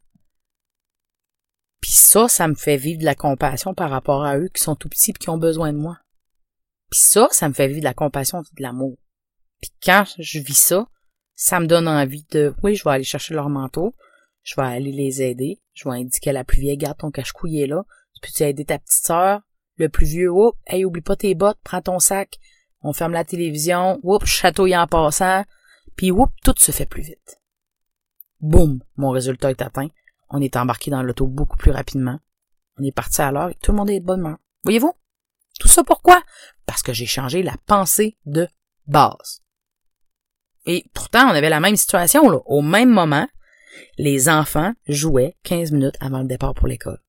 Puis 1.80 1.92
ça, 1.92 2.28
ça 2.28 2.48
me 2.48 2.56
fait 2.56 2.78
vivre 2.78 3.02
de 3.02 3.06
la 3.06 3.14
compassion 3.14 3.76
par 3.76 3.92
rapport 3.92 4.24
à 4.24 4.40
eux 4.40 4.50
qui 4.52 4.64
sont 4.64 4.76
tout 4.76 4.90
petits 4.90 5.12
et 5.12 5.14
qui 5.14 5.30
ont 5.30 5.38
besoin 5.38 5.74
de 5.74 5.78
moi. 5.78 6.00
Puis 6.90 7.02
ça, 7.02 7.28
ça 7.30 7.48
me 7.48 7.54
fait 7.54 7.68
vivre 7.68 7.82
de 7.82 7.86
la 7.86 7.94
compassion 7.94 8.42
et 8.42 8.56
de 8.56 8.64
l'amour. 8.64 8.98
Puis 9.62 9.70
quand 9.84 10.06
je 10.18 10.40
vis 10.40 10.58
ça, 10.58 10.88
ça 11.36 11.60
me 11.60 11.68
donne 11.68 11.88
envie 11.88 12.26
de, 12.32 12.56
oui, 12.64 12.76
je 12.76 12.84
vais 12.84 12.96
aller 12.96 13.04
chercher 13.04 13.36
leur 13.36 13.50
manteau, 13.50 13.94
je 14.42 14.56
vais 14.56 14.66
aller 14.66 14.92
les 14.92 15.22
aider, 15.22 15.62
je 15.76 15.88
vais 15.88 15.98
indiquer 15.98 16.32
à 16.32 16.34
la 16.34 16.46
plus 16.46 16.62
vieille, 16.62 16.78
garde 16.78 16.98
ton 16.98 17.12
cache-couille 17.12 17.68
là, 17.68 17.84
tu 18.16 18.22
peux-tu 18.22 18.42
aider 18.42 18.66
ta 18.66 18.80
petite 18.80 19.06
sœur, 19.06 19.42
le 19.82 19.90
plus 19.90 20.06
vieux, 20.06 20.30
oups, 20.30 20.58
hey, 20.68 20.86
oublie 20.86 21.02
pas 21.02 21.16
tes 21.16 21.36
bottes, 21.36 21.60
prends 21.64 21.82
ton 21.82 22.00
sac, 22.00 22.40
on 22.82 22.94
ferme 22.94 23.14
la 23.14 23.26
télévision, 23.26 24.00
oups, 24.04 24.26
chatouille 24.26 24.78
en 24.78 24.88
passant, 24.88 25.44
puis 25.96 26.12
oups, 26.12 26.32
tout 26.44 26.56
se 26.58 26.72
fait 26.72 26.86
plus 26.86 27.04
vite. 27.04 27.42
Boum, 28.40 28.82
mon 28.96 29.10
résultat 29.10 29.52
est 29.52 29.62
atteint, 29.62 29.90
on 30.30 30.42
est 30.42 30.56
embarqué 30.56 30.92
dans 30.92 31.04
l'auto 31.04 31.28
beaucoup 31.28 31.58
plus 31.58 31.72
rapidement, 31.72 32.20
on 32.78 32.84
est 32.84 32.96
parti 32.96 33.22
à 33.22 33.32
l'heure 33.32 33.50
et 33.50 33.56
tout 33.56 33.72
le 33.72 33.78
monde 33.78 33.90
est 33.90 34.00
de 34.00 34.06
bonne 34.06 34.22
humeur. 34.22 34.38
Voyez-vous? 34.64 34.94
Tout 35.60 35.68
ça 35.68 35.84
pourquoi? 35.84 36.24
Parce 36.66 36.82
que 36.82 36.94
j'ai 36.94 37.06
changé 37.06 37.44
la 37.44 37.56
pensée 37.66 38.18
de 38.26 38.48
base. 38.88 39.42
Et 40.66 40.86
pourtant, 40.94 41.26
on 41.26 41.36
avait 41.36 41.50
la 41.50 41.60
même 41.60 41.76
situation. 41.76 42.24
Au 42.24 42.62
même 42.62 42.90
moment, 42.90 43.28
les 43.98 44.30
enfants 44.30 44.74
jouaient 44.88 45.36
15 45.44 45.72
minutes 45.72 45.98
avant 46.00 46.20
le 46.20 46.28
départ 46.28 46.54
pour 46.54 46.68
l'école. 46.68 47.00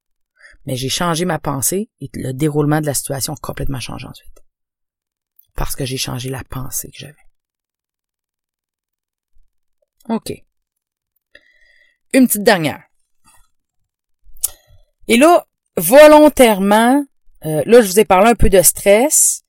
Mais 0.66 0.76
j'ai 0.76 0.88
changé 0.88 1.24
ma 1.24 1.38
pensée 1.38 1.90
et 2.00 2.08
le 2.14 2.32
déroulement 2.32 2.80
de 2.80 2.86
la 2.86 2.94
situation 2.94 3.34
a 3.34 3.36
complètement 3.40 3.80
changé 3.80 4.06
ensuite. 4.06 4.42
Parce 5.54 5.76
que 5.76 5.84
j'ai 5.84 5.96
changé 5.96 6.30
la 6.30 6.44
pensée 6.44 6.90
que 6.90 6.98
j'avais. 6.98 7.14
OK. 10.08 10.32
Une 12.12 12.26
petite 12.26 12.42
dernière. 12.42 12.82
Et 15.08 15.16
là, 15.16 15.46
volontairement, 15.76 17.04
euh, 17.44 17.62
là, 17.66 17.80
je 17.80 17.86
vous 17.86 18.00
ai 18.00 18.04
parlé 18.04 18.30
un 18.30 18.34
peu 18.34 18.48
de 18.48 18.62
stress. 18.62 19.42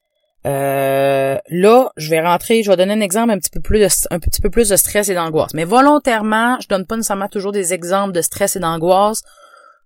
Euh, 0.46 1.38
là, 1.48 1.92
je 1.96 2.10
vais 2.10 2.22
rentrer, 2.22 2.64
je 2.64 2.70
vais 2.70 2.76
donner 2.76 2.94
un 2.94 3.02
exemple 3.02 3.32
un 3.32 3.38
petit 3.38 3.50
peu 3.50 3.62
plus 3.62 3.80
de, 3.80 3.88
un 4.10 4.20
petit 4.20 4.42
peu 4.42 4.50
plus 4.50 4.70
de 4.70 4.76
stress 4.76 5.10
et 5.10 5.14
d'angoisse. 5.14 5.54
Mais 5.54 5.64
volontairement, 5.64 6.60
je 6.60 6.68
donne 6.68 6.86
pas 6.86 6.98
nécessairement 6.98 7.30
toujours 7.30 7.52
des 7.52 7.74
exemples 7.74 8.14
de 8.14 8.22
stress 8.22 8.56
et 8.56 8.60
d'angoisse 8.60 9.22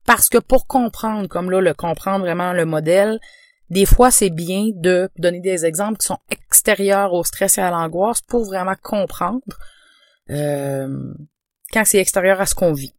parce 0.08 0.30
que 0.30 0.38
pour 0.38 0.68
comprendre, 0.68 1.28
comme 1.28 1.52
là, 1.52 1.60
le 1.60 1.74
comprendre 1.74 2.24
vraiment 2.24 2.54
le 2.54 2.66
modèle, 2.66 3.20
des 3.70 3.86
fois, 3.86 4.10
c'est 4.10 4.30
bien 4.30 4.70
de 4.74 5.10
donner 5.18 5.42
des 5.42 5.66
exemples 5.66 5.98
qui 5.98 6.08
sont 6.08 6.20
extérieurs 6.32 7.12
au 7.12 7.26
stress 7.26 7.58
et 7.58 7.62
à 7.62 7.70
l'angoisse 7.70 8.22
pour 8.22 8.46
vraiment 8.46 8.76
comprendre 8.82 9.42
euh, 10.30 11.14
quand 11.74 11.84
c'est 11.84 11.98
extérieur 11.98 12.40
à 12.40 12.46
ce 12.46 12.56
qu'on 12.56 12.72
vit. 12.72 12.96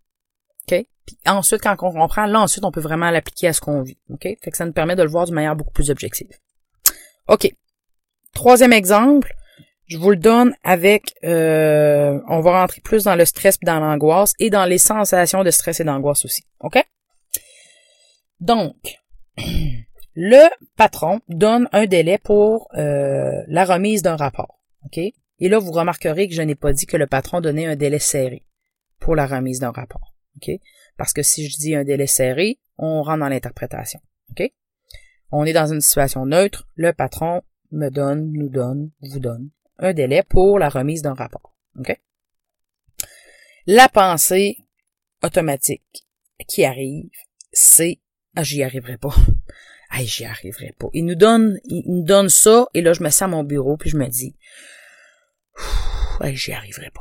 OK? 0.71 0.85
Puis 1.07 1.17
ensuite, 1.27 1.63
quand 1.63 1.77
on 1.81 1.93
comprend, 1.93 2.27
là, 2.27 2.41
ensuite, 2.41 2.65
on 2.65 2.71
peut 2.71 2.83
vraiment 2.83 3.11
l'appliquer 3.11 3.49
à 3.49 3.53
ce 3.55 3.63
qu'on 3.63 3.81
vit. 3.81 3.97
OK? 4.11 4.25
Fait 4.25 4.51
que 4.51 4.57
ça 4.59 4.67
nous 4.67 4.75
permet 4.75 4.95
de 4.95 5.03
le 5.03 5.09
voir 5.09 5.25
d'une 5.25 5.35
manière 5.35 5.57
beaucoup 5.57 5.73
plus 5.73 5.91
objective. 5.91 6.29
OK. 7.27 7.51
Troisième 8.35 8.75
exemple, 8.75 9.33
je 9.87 9.97
vous 9.97 10.11
le 10.11 10.17
donne 10.17 10.55
avec 10.63 11.15
euh, 11.25 12.21
on 12.29 12.41
va 12.41 12.61
rentrer 12.61 12.83
plus 12.83 13.05
dans 13.05 13.17
le 13.17 13.25
stress 13.25 13.59
dans 13.63 13.81
l'angoisse 13.81 14.35
et 14.39 14.51
dans 14.51 14.67
les 14.67 14.77
sensations 14.77 15.43
de 15.43 15.51
stress 15.51 15.81
et 15.81 15.85
d'angoisse 15.85 16.27
aussi. 16.27 16.43
OK? 16.61 16.85
Donc, 18.41 19.01
le 20.15 20.49
patron 20.77 21.21
donne 21.29 21.69
un 21.73 21.87
délai 21.87 22.19
pour 22.19 22.69
euh, 22.75 23.43
la 23.47 23.65
remise 23.65 24.03
d'un 24.03 24.17
rapport. 24.17 24.61
Et 25.41 25.49
là, 25.49 25.59
vous 25.59 25.73
remarquerez 25.73 26.29
que 26.29 26.35
je 26.35 26.43
n'ai 26.43 26.55
pas 26.55 26.73
dit 26.73 26.87
que 26.87 26.97
le 26.97 27.07
patron 27.07 27.41
donnait 27.41 27.67
un 27.67 27.77
délai 27.77 27.99
serré 27.99 28.45
pour 28.99 29.15
la 29.15 29.27
remise 29.27 29.61
d'un 29.61 29.71
rapport. 29.71 30.15
Parce 30.97 31.13
que 31.13 31.23
si 31.23 31.49
je 31.49 31.57
dis 31.57 31.75
un 31.75 31.85
délai 31.85 32.07
serré, 32.07 32.59
on 32.77 33.03
rentre 33.03 33.21
dans 33.21 33.29
l'interprétation. 33.29 34.01
On 35.31 35.45
est 35.45 35.53
dans 35.53 35.67
une 35.73 35.81
situation 35.81 36.25
neutre. 36.25 36.69
Le 36.75 36.93
patron 36.93 37.43
me 37.71 37.91
donne, 37.91 38.33
nous 38.33 38.49
donne, 38.49 38.91
vous 39.03 39.21
donne 39.21 39.51
un 39.79 39.93
délai 39.93 40.23
pour 40.23 40.59
la 40.59 40.69
remise 40.69 41.03
d'un 41.03 41.15
rapport. 41.15 41.55
La 43.67 43.89
pensée 43.89 44.65
automatique 45.23 46.07
qui 46.47 46.65
arrive, 46.65 47.11
c'est 47.53 48.01
ah, 48.37 48.43
j'y 48.43 48.63
arriverai 48.63 48.99
pas. 48.99 49.15
Ah, 49.91 50.05
j'y 50.05 50.27
arriverai 50.27 50.75
pas. 50.79 50.89
Il 50.93 51.07
nous 51.07 51.15
donne, 51.15 51.59
il 51.65 51.83
nous 51.87 52.05
donne 52.05 52.29
ça, 52.29 52.67
et 52.75 52.83
là, 52.83 52.93
je 52.93 53.03
me 53.03 53.09
sens 53.09 53.23
à 53.23 53.27
mon 53.27 53.43
bureau, 53.43 53.79
puis 53.79 53.89
je 53.89 53.97
me 53.97 54.07
dis, 54.07 54.37
ah, 56.21 56.31
j'y 56.35 56.53
arriverai 56.53 56.91
pas. 56.91 57.01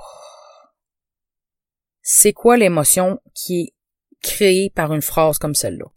C'est 2.01 2.31
quoi 2.31 2.55
l'émotion 2.55 3.19
qui 3.33 3.59
est 3.59 3.73
créée 4.21 4.69
par 4.69 4.93
une 4.93 5.01
phrase 5.01 5.37
comme 5.37 5.53
celle-là? 5.53 5.87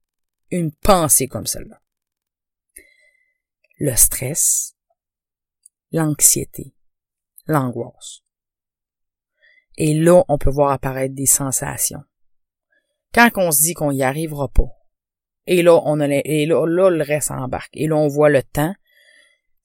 Une 0.51 0.73
pensée 0.73 1.29
comme 1.29 1.47
celle-là? 1.47 1.81
Le 3.79 3.95
stress, 3.95 4.75
l'anxiété, 5.93 6.75
l'angoisse. 7.47 8.23
Et 9.77 9.95
là, 9.95 10.25
on 10.27 10.38
peut 10.38 10.51
voir 10.51 10.73
apparaître 10.73 11.14
des 11.14 11.27
sensations. 11.27 12.03
Quand 13.14 13.31
on 13.37 13.53
se 13.53 13.62
dit 13.62 13.75
qu'on 13.75 13.93
y 13.93 14.03
arrivera 14.03 14.49
pas, 14.49 14.80
et 15.51 15.63
là, 15.63 15.81
on 15.85 15.99
a, 15.99 16.07
et 16.07 16.47
là, 16.47 16.65
là, 16.65 16.91
le 16.91 17.03
reste 17.03 17.33
embarque. 17.33 17.73
Et 17.75 17.89
là, 17.89 17.97
on 17.97 18.07
voit 18.07 18.31
le 18.31 18.41
temps. 18.41 18.73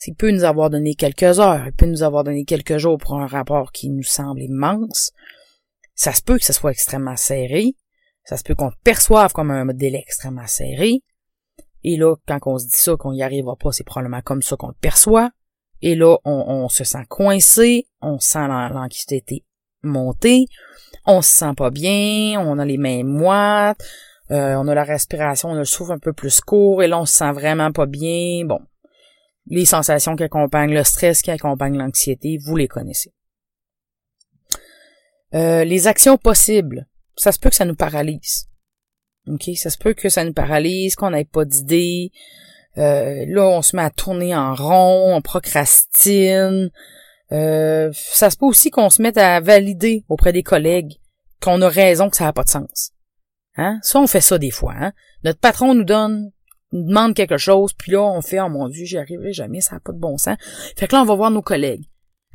Il 0.07 0.15
peut 0.15 0.31
nous 0.31 0.43
avoir 0.43 0.71
donné 0.71 0.95
quelques 0.95 1.39
heures, 1.39 1.67
il 1.67 1.73
peut 1.73 1.85
nous 1.85 2.01
avoir 2.01 2.23
donné 2.23 2.43
quelques 2.43 2.77
jours 2.77 2.97
pour 2.97 3.19
un 3.19 3.27
rapport 3.27 3.71
qui 3.71 3.91
nous 3.91 4.03
semble 4.03 4.41
immense. 4.41 5.11
Ça 5.93 6.11
se 6.11 6.23
peut 6.23 6.39
que 6.39 6.45
ce 6.45 6.53
soit 6.53 6.71
extrêmement 6.71 7.15
serré. 7.15 7.75
Ça 8.23 8.35
se 8.35 8.43
peut 8.43 8.55
qu'on 8.55 8.71
perçoive 8.83 9.31
comme 9.31 9.51
un 9.51 9.65
délai 9.73 9.99
extrêmement 9.99 10.47
serré. 10.47 11.03
Et 11.83 11.97
là, 11.97 12.15
quand 12.27 12.39
on 12.47 12.57
se 12.57 12.65
dit 12.65 12.77
ça, 12.77 12.95
qu'on 12.97 13.13
y 13.13 13.21
arrivera 13.21 13.55
pas, 13.55 13.71
c'est 13.71 13.83
probablement 13.83 14.21
comme 14.21 14.41
ça 14.41 14.55
qu'on 14.55 14.69
le 14.69 14.75
perçoit. 14.81 15.29
Et 15.83 15.93
là, 15.93 16.17
on, 16.25 16.31
on 16.31 16.67
se 16.67 16.83
sent 16.83 17.05
coincé, 17.09 17.85
on 18.01 18.19
sent 18.19 18.47
l'anxiété 18.47 19.45
monter, 19.83 20.47
on 21.05 21.21
se 21.21 21.29
sent 21.29 21.53
pas 21.55 21.69
bien, 21.69 22.39
on 22.39 22.57
a 22.57 22.65
les 22.65 22.77
mains 22.77 23.03
moites, 23.03 23.83
euh, 24.31 24.55
on 24.55 24.67
a 24.67 24.73
la 24.73 24.83
respiration, 24.83 25.49
on 25.49 25.55
a 25.55 25.59
le 25.59 25.65
souffle 25.65 25.91
un 25.91 25.99
peu 25.99 26.13
plus 26.13 26.41
court, 26.41 26.81
et 26.81 26.87
là, 26.87 26.99
on 26.99 27.05
se 27.05 27.13
sent 27.17 27.31
vraiment 27.31 27.71
pas 27.71 27.85
bien. 27.85 28.45
Bon. 28.45 28.59
Les 29.47 29.65
sensations 29.65 30.15
qui 30.15 30.23
accompagnent 30.23 30.73
le 30.73 30.83
stress, 30.83 31.21
qui 31.21 31.29
accompagnent 31.29 31.77
l'anxiété, 31.77 32.37
vous 32.43 32.55
les 32.55 32.67
connaissez. 32.67 33.13
Euh, 35.35 35.63
les 35.63 35.87
actions 35.87 36.17
possibles. 36.17 36.87
Ça 37.17 37.31
se 37.31 37.39
peut 37.39 37.49
que 37.49 37.55
ça 37.55 37.65
nous 37.65 37.75
paralyse. 37.75 38.49
OK? 39.27 39.49
Ça 39.55 39.69
se 39.69 39.77
peut 39.77 39.93
que 39.93 40.09
ça 40.09 40.23
nous 40.23 40.33
paralyse, 40.33 40.95
qu'on 40.95 41.11
n'ait 41.11 41.25
pas 41.25 41.45
d'idée. 41.45 42.11
Euh, 42.77 43.25
là, 43.27 43.43
on 43.43 43.61
se 43.61 43.75
met 43.75 43.83
à 43.83 43.89
tourner 43.91 44.35
en 44.35 44.55
rond, 44.55 45.15
on 45.15 45.21
procrastine. 45.21 46.71
ça 47.29 48.29
se 48.29 48.37
peut 48.37 48.45
aussi 48.45 48.71
qu'on 48.71 48.89
se 48.89 49.01
mette 49.01 49.17
à 49.17 49.39
valider 49.39 50.03
auprès 50.09 50.33
des 50.33 50.43
collègues 50.43 50.95
qu'on 51.41 51.61
a 51.61 51.69
raison 51.69 52.09
que 52.09 52.17
ça 52.17 52.25
n'a 52.25 52.33
pas 52.33 52.43
de 52.43 52.49
sens. 52.49 52.94
Hein? 53.57 53.79
Ça, 53.81 53.99
on 53.99 54.07
fait 54.07 54.21
ça 54.21 54.37
des 54.37 54.51
fois. 54.51 54.73
Hein? 54.79 54.93
Notre 55.23 55.39
patron 55.39 55.73
nous 55.73 55.83
donne, 55.83 56.31
nous 56.71 56.87
demande 56.87 57.13
quelque 57.13 57.37
chose, 57.37 57.73
puis 57.73 57.93
là, 57.93 58.01
on 58.01 58.21
fait, 58.21 58.39
oh 58.39 58.49
mon 58.49 58.67
Dieu, 58.67 58.85
j'y 58.85 58.97
arriverai 58.97 59.33
jamais, 59.33 59.61
ça 59.61 59.75
n'a 59.75 59.79
pas 59.79 59.93
de 59.93 59.99
bon 59.99 60.17
sens. 60.17 60.37
Fait 60.77 60.87
que 60.87 60.95
là, 60.95 61.01
on 61.01 61.05
va 61.05 61.15
voir 61.15 61.31
nos 61.31 61.41
collègues. 61.41 61.85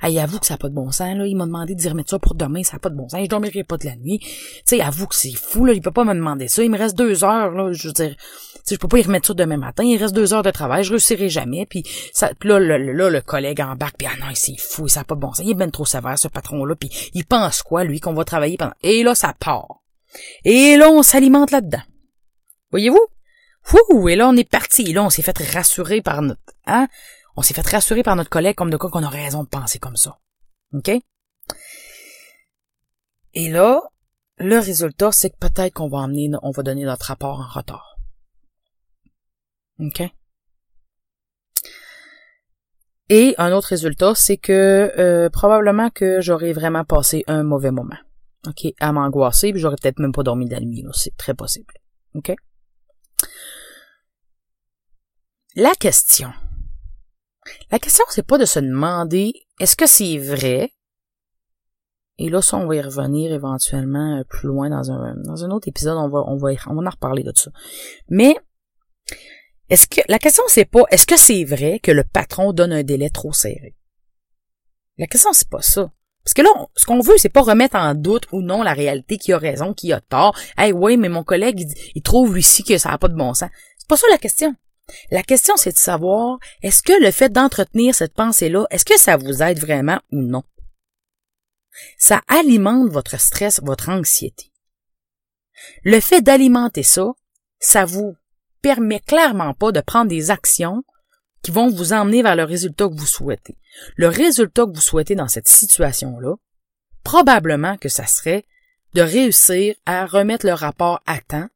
Hey, 0.03 0.19
avoue 0.19 0.39
que 0.39 0.47
ça 0.47 0.55
n'a 0.55 0.59
pas 0.59 0.71
de 0.71 0.75
bon 0.75 0.91
sens, 0.91 1.15
là. 1.15 1.27
Il 1.27 1.37
m'a 1.37 1.45
demandé 1.45 1.75
de 1.75 1.89
remettre 1.89 2.09
ça 2.09 2.19
pour 2.19 2.35
demain, 2.35 2.63
ça 2.63 2.75
n'a 2.75 2.79
pas 2.79 2.89
de 2.89 2.97
bon 2.97 3.07
sens. 3.11 3.21
Je 3.23 3.29
dormirai 3.29 3.65
pas 3.65 3.77
de 3.77 3.85
la 3.85 3.97
nuit. 3.97 4.19
Tu 4.21 4.29
sais, 4.65 4.81
avoue 4.81 5.07
que 5.07 5.15
c'est 5.15 5.35
fou, 5.35 5.67
là. 5.67 5.75
Il 5.75 5.83
peut 5.83 5.91
pas 5.91 6.05
me 6.05 6.15
demander 6.15 6.49
ça. 6.49 6.65
Il 6.65 6.71
me 6.71 6.79
reste 6.79 6.97
deux 6.97 7.23
heures, 7.23 7.51
là. 7.51 7.71
Je 7.73 7.89
veux 7.89 7.93
dire, 7.93 8.17
tu 8.67 8.75
je 8.75 8.77
peux 8.77 8.89
pas 8.89 8.99
y 8.99 9.03
remettre 9.03 9.27
ça 9.27 9.35
demain 9.35 9.59
matin. 9.59 9.85
Il 9.85 9.99
reste 9.99 10.15
deux 10.15 10.33
heures 10.33 10.43
de 10.43 10.51
travail. 10.51 10.85
Je 10.85 10.93
réussirai 10.93 11.29
jamais. 11.29 11.67
Puis, 11.67 11.85
ça, 12.15 12.31
là, 12.45 12.59
le, 12.59 12.79
là, 12.93 13.11
le 13.11 13.21
collègue 13.21 13.61
embarque. 13.61 13.97
Puis, 13.99 14.09
ah 14.11 14.17
non, 14.19 14.33
c'est 14.33 14.59
fou. 14.59 14.89
Ça 14.89 15.01
n'a 15.01 15.05
pas 15.05 15.17
de 15.17 15.21
bon 15.21 15.35
sens. 15.35 15.45
Il 15.45 15.51
est 15.51 15.55
bien 15.55 15.69
trop 15.69 15.85
sévère, 15.85 16.19
ce 16.19 16.29
patron-là. 16.29 16.77
Puis, 16.77 17.11
il 17.13 17.27
pense 17.27 17.63
quoi, 17.63 17.85
lui, 17.85 18.01
qu'on 18.01 18.15
va 18.15 18.25
travailler 18.25 18.57
pendant... 18.57 18.73
Et 18.83 19.03
là, 19.03 19.15
ça 19.15 19.35
part. 19.39 19.80
Et 20.45 20.77
là, 20.77 20.91
on 20.91 21.03
s'alimente 21.03 21.51
là-dedans. 21.51 21.83
Voyez-vous? 22.71 23.07
Et 24.09 24.17
là, 24.17 24.29
on 24.29 24.37
est 24.37 24.49
parti. 24.49 24.83
Et 24.83 24.93
là, 24.93 25.05
on 25.05 25.11
s'est 25.11 25.23
fait 25.23 25.39
rassurer 25.53 26.03
par 26.03 26.23
notre, 26.23 26.41
hein? 26.67 26.89
On 27.37 27.43
s'est 27.43 27.55
fait 27.55 27.67
rassurer 27.67 28.03
par 28.03 28.17
notre 28.17 28.31
collègue 28.31 28.57
comme 28.57 28.71
de 28.71 28.77
quoi 28.77 28.91
qu'on 28.91 29.03
a 29.03 29.09
raison 29.09 29.45
de 29.45 29.49
penser 29.49 29.79
comme 29.79 29.97
ça. 29.97 30.19
OK? 30.73 30.91
Et 33.35 33.49
là, 33.49 33.83
le 34.39 34.59
résultat, 34.59 35.13
c'est 35.13 35.31
que 35.31 35.39
peut-être 35.39 35.75
qu'on 35.75 35.89
va 35.89 35.99
emmener, 35.99 36.31
on 36.43 36.51
va 36.51 36.63
donner 36.63 36.85
notre 36.85 37.07
rapport 37.07 37.41
en 37.41 37.47
retard. 37.47 37.97
OK? 39.79 40.03
Et 43.09 43.35
un 43.39 43.53
autre 43.53 43.69
résultat, 43.69 44.15
c'est 44.15 44.37
que 44.37 44.93
euh, 44.99 45.29
probablement 45.31 45.91
que 45.91 46.21
j'aurais 46.21 46.53
vraiment 46.53 46.85
passé 46.85 47.25
un 47.27 47.43
mauvais 47.43 47.73
moment. 47.73 47.97
OK, 48.47 48.73
à 48.81 48.93
m'angoisser, 48.93 49.53
puis 49.53 49.61
j'aurais 49.61 49.77
peut-être 49.81 49.99
même 49.99 50.13
pas 50.13 50.23
dormi 50.23 50.47
de 50.47 50.53
la 50.53 50.61
nuit, 50.61 50.85
c'est 50.93 51.17
très 51.17 51.35
possible. 51.35 51.75
OK? 52.15 52.35
La 55.57 55.73
question. 55.75 56.33
La 57.71 57.79
question, 57.79 58.05
c'est 58.09 58.27
pas 58.27 58.39
de 58.39 58.45
se 58.45 58.61
demander 58.61 59.33
est-ce 59.59 59.77
que 59.77 59.87
c'est 59.87 60.19
vrai? 60.19 60.73
Et 62.19 62.29
là, 62.29 62.43
ça, 62.43 62.59
on 62.59 62.67
va 62.67 62.77
y 62.77 62.81
revenir 62.81 63.33
éventuellement 63.33 64.19
euh, 64.19 64.25
plus 64.25 64.49
loin 64.49 64.69
dans 64.69 64.91
un, 64.91 65.17
dans 65.17 65.45
un 65.45 65.51
autre 65.51 65.69
épisode, 65.69 65.97
on 65.97 66.09
va, 66.09 66.23
on 66.27 66.37
va, 66.37 66.51
on 66.67 66.75
va 66.75 66.83
en 66.87 66.91
reparler 66.91 67.23
de 67.23 67.33
ça. 67.35 67.51
Mais, 68.09 68.37
est-ce 69.71 69.87
que, 69.87 70.01
la 70.09 70.19
question, 70.19 70.45
c'est 70.49 70.67
pas 70.67 70.83
est-ce 70.91 71.07
que 71.07 71.17
c'est 71.17 71.45
vrai 71.45 71.79
que 71.79 71.91
le 71.91 72.05
patron 72.05 72.53
donne 72.53 72.73
un 72.73 72.83
délai 72.83 73.09
trop 73.09 73.33
serré? 73.33 73.75
La 74.99 75.07
question, 75.07 75.33
c'est 75.33 75.49
pas 75.49 75.63
ça. 75.63 75.91
Parce 76.25 76.35
que 76.35 76.43
là, 76.43 76.51
ce 76.77 76.85
qu'on 76.85 77.01
veut, 77.01 77.17
c'est 77.17 77.31
pas 77.31 77.41
remettre 77.41 77.77
en 77.77 77.95
doute 77.95 78.27
ou 78.33 78.43
non 78.43 78.63
la 78.63 78.75
réalité, 78.75 79.17
qui 79.17 79.33
a 79.33 79.39
raison, 79.39 79.73
qui 79.73 79.93
a 79.93 80.01
tort. 80.01 80.37
Hey, 80.59 80.73
oui, 80.73 80.97
mais 80.97 81.09
mon 81.09 81.25
collègue, 81.25 81.67
il, 81.95 82.03
trouve 82.03 82.39
ici 82.39 82.63
que 82.63 82.77
ça 82.79 82.91
n'a 82.91 82.99
pas 82.99 83.09
de 83.09 83.17
bon 83.17 83.33
sens. 83.33 83.51
C'est 83.79 83.89
pas 83.89 83.97
ça 83.97 84.07
la 84.11 84.19
question. 84.19 84.55
La 85.11 85.23
question, 85.23 85.57
c'est 85.57 85.73
de 85.73 85.79
savoir, 85.79 86.39
est-ce 86.63 86.83
que 86.83 87.03
le 87.03 87.11
fait 87.11 87.31
d'entretenir 87.31 87.95
cette 87.95 88.15
pensée-là, 88.15 88.67
est-ce 88.71 88.85
que 88.85 88.99
ça 88.99 89.17
vous 89.17 89.43
aide 89.43 89.59
vraiment 89.59 90.01
ou 90.13 90.21
non? 90.21 90.43
Ça 91.97 92.21
alimente 92.29 92.91
votre 92.91 93.19
stress, 93.19 93.61
votre 93.63 93.89
anxiété. 93.89 94.53
Le 95.85 96.01
fait 96.01 96.21
d'alimenter 96.21 96.83
ça, 96.83 97.13
ça 97.61 97.85
vous 97.85 98.15
permet 98.63 99.01
clairement 99.01 99.55
pas 99.55 99.73
de 99.73 99.81
prendre 99.81 100.11
des 100.11 100.31
actions 100.31 100.83
qui 101.43 101.51
vont 101.51 101.71
vous 101.71 101.93
emmener 101.93 102.23
vers 102.23 102.37
le 102.37 102.45
résultat 102.45 102.89
que 102.89 102.95
vous 102.95 103.07
souhaitez. 103.07 103.57
Le 103.97 104.09
résultat 104.09 104.67
que 104.67 104.75
vous 104.75 104.81
souhaitez 104.81 105.15
dans 105.15 105.29
cette 105.29 105.49
situation-là, 105.49 106.35
probablement 107.03 107.77
que 107.77 107.89
ça 107.89 108.07
serait 108.07 108.45
de 108.95 109.03
réussir 109.03 109.75
à 109.87 110.07
remettre 110.07 110.47
le 110.47 110.53
rapport 110.53 111.01
à 111.07 111.21
temps 111.21 111.49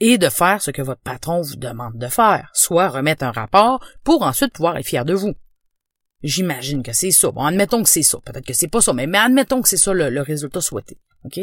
et 0.00 0.18
de 0.18 0.28
faire 0.28 0.62
ce 0.62 0.70
que 0.70 0.82
votre 0.82 1.00
patron 1.00 1.40
vous 1.40 1.56
demande 1.56 1.98
de 1.98 2.08
faire, 2.08 2.50
soit 2.54 2.88
remettre 2.88 3.24
un 3.24 3.32
rapport 3.32 3.84
pour 4.04 4.22
ensuite 4.22 4.52
pouvoir 4.52 4.76
être 4.76 4.86
fier 4.86 5.04
de 5.04 5.14
vous. 5.14 5.34
J'imagine 6.22 6.82
que 6.82 6.92
c'est 6.92 7.10
ça. 7.10 7.30
Bon, 7.30 7.44
admettons 7.44 7.82
que 7.82 7.88
c'est 7.88 8.02
ça. 8.02 8.18
Peut-être 8.24 8.46
que 8.46 8.52
c'est 8.52 8.68
pas 8.68 8.80
ça, 8.80 8.92
mais, 8.92 9.08
admettons 9.16 9.62
que 9.62 9.68
c'est 9.68 9.76
ça 9.76 9.92
le, 9.92 10.10
le 10.10 10.22
résultat 10.22 10.60
souhaité. 10.60 10.98
OK? 11.24 11.40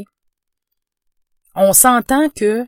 On 1.56 1.74
s'entend 1.74 2.30
que 2.30 2.66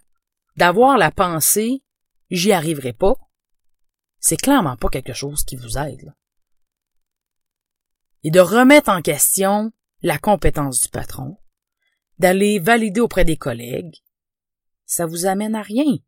d'avoir 0.58 0.98
la 0.98 1.12
pensée 1.12 1.82
j'y 2.30 2.52
arriverai 2.52 2.94
pas, 2.94 3.16
c'est 4.26 4.38
clairement 4.38 4.76
pas 4.76 4.90
quelque 4.90 5.14
chose 5.14 5.44
qui 5.44 5.56
vous 5.56 5.78
aide. 5.78 6.12
Et 8.24 8.32
de 8.32 8.40
remettre 8.40 8.90
en 8.90 9.04
question 9.04 9.72
la 10.02 10.18
compétence 10.18 10.82
du 10.82 10.90
patron, 10.90 11.38
d'aller 12.18 12.58
valider 12.58 13.02
auprès 13.02 13.24
des 13.24 13.38
collègues, 13.38 13.98
ça 14.88 15.06
vous 15.06 15.28
amène 15.28 15.54
à 15.54 15.62
rien. 15.62 16.00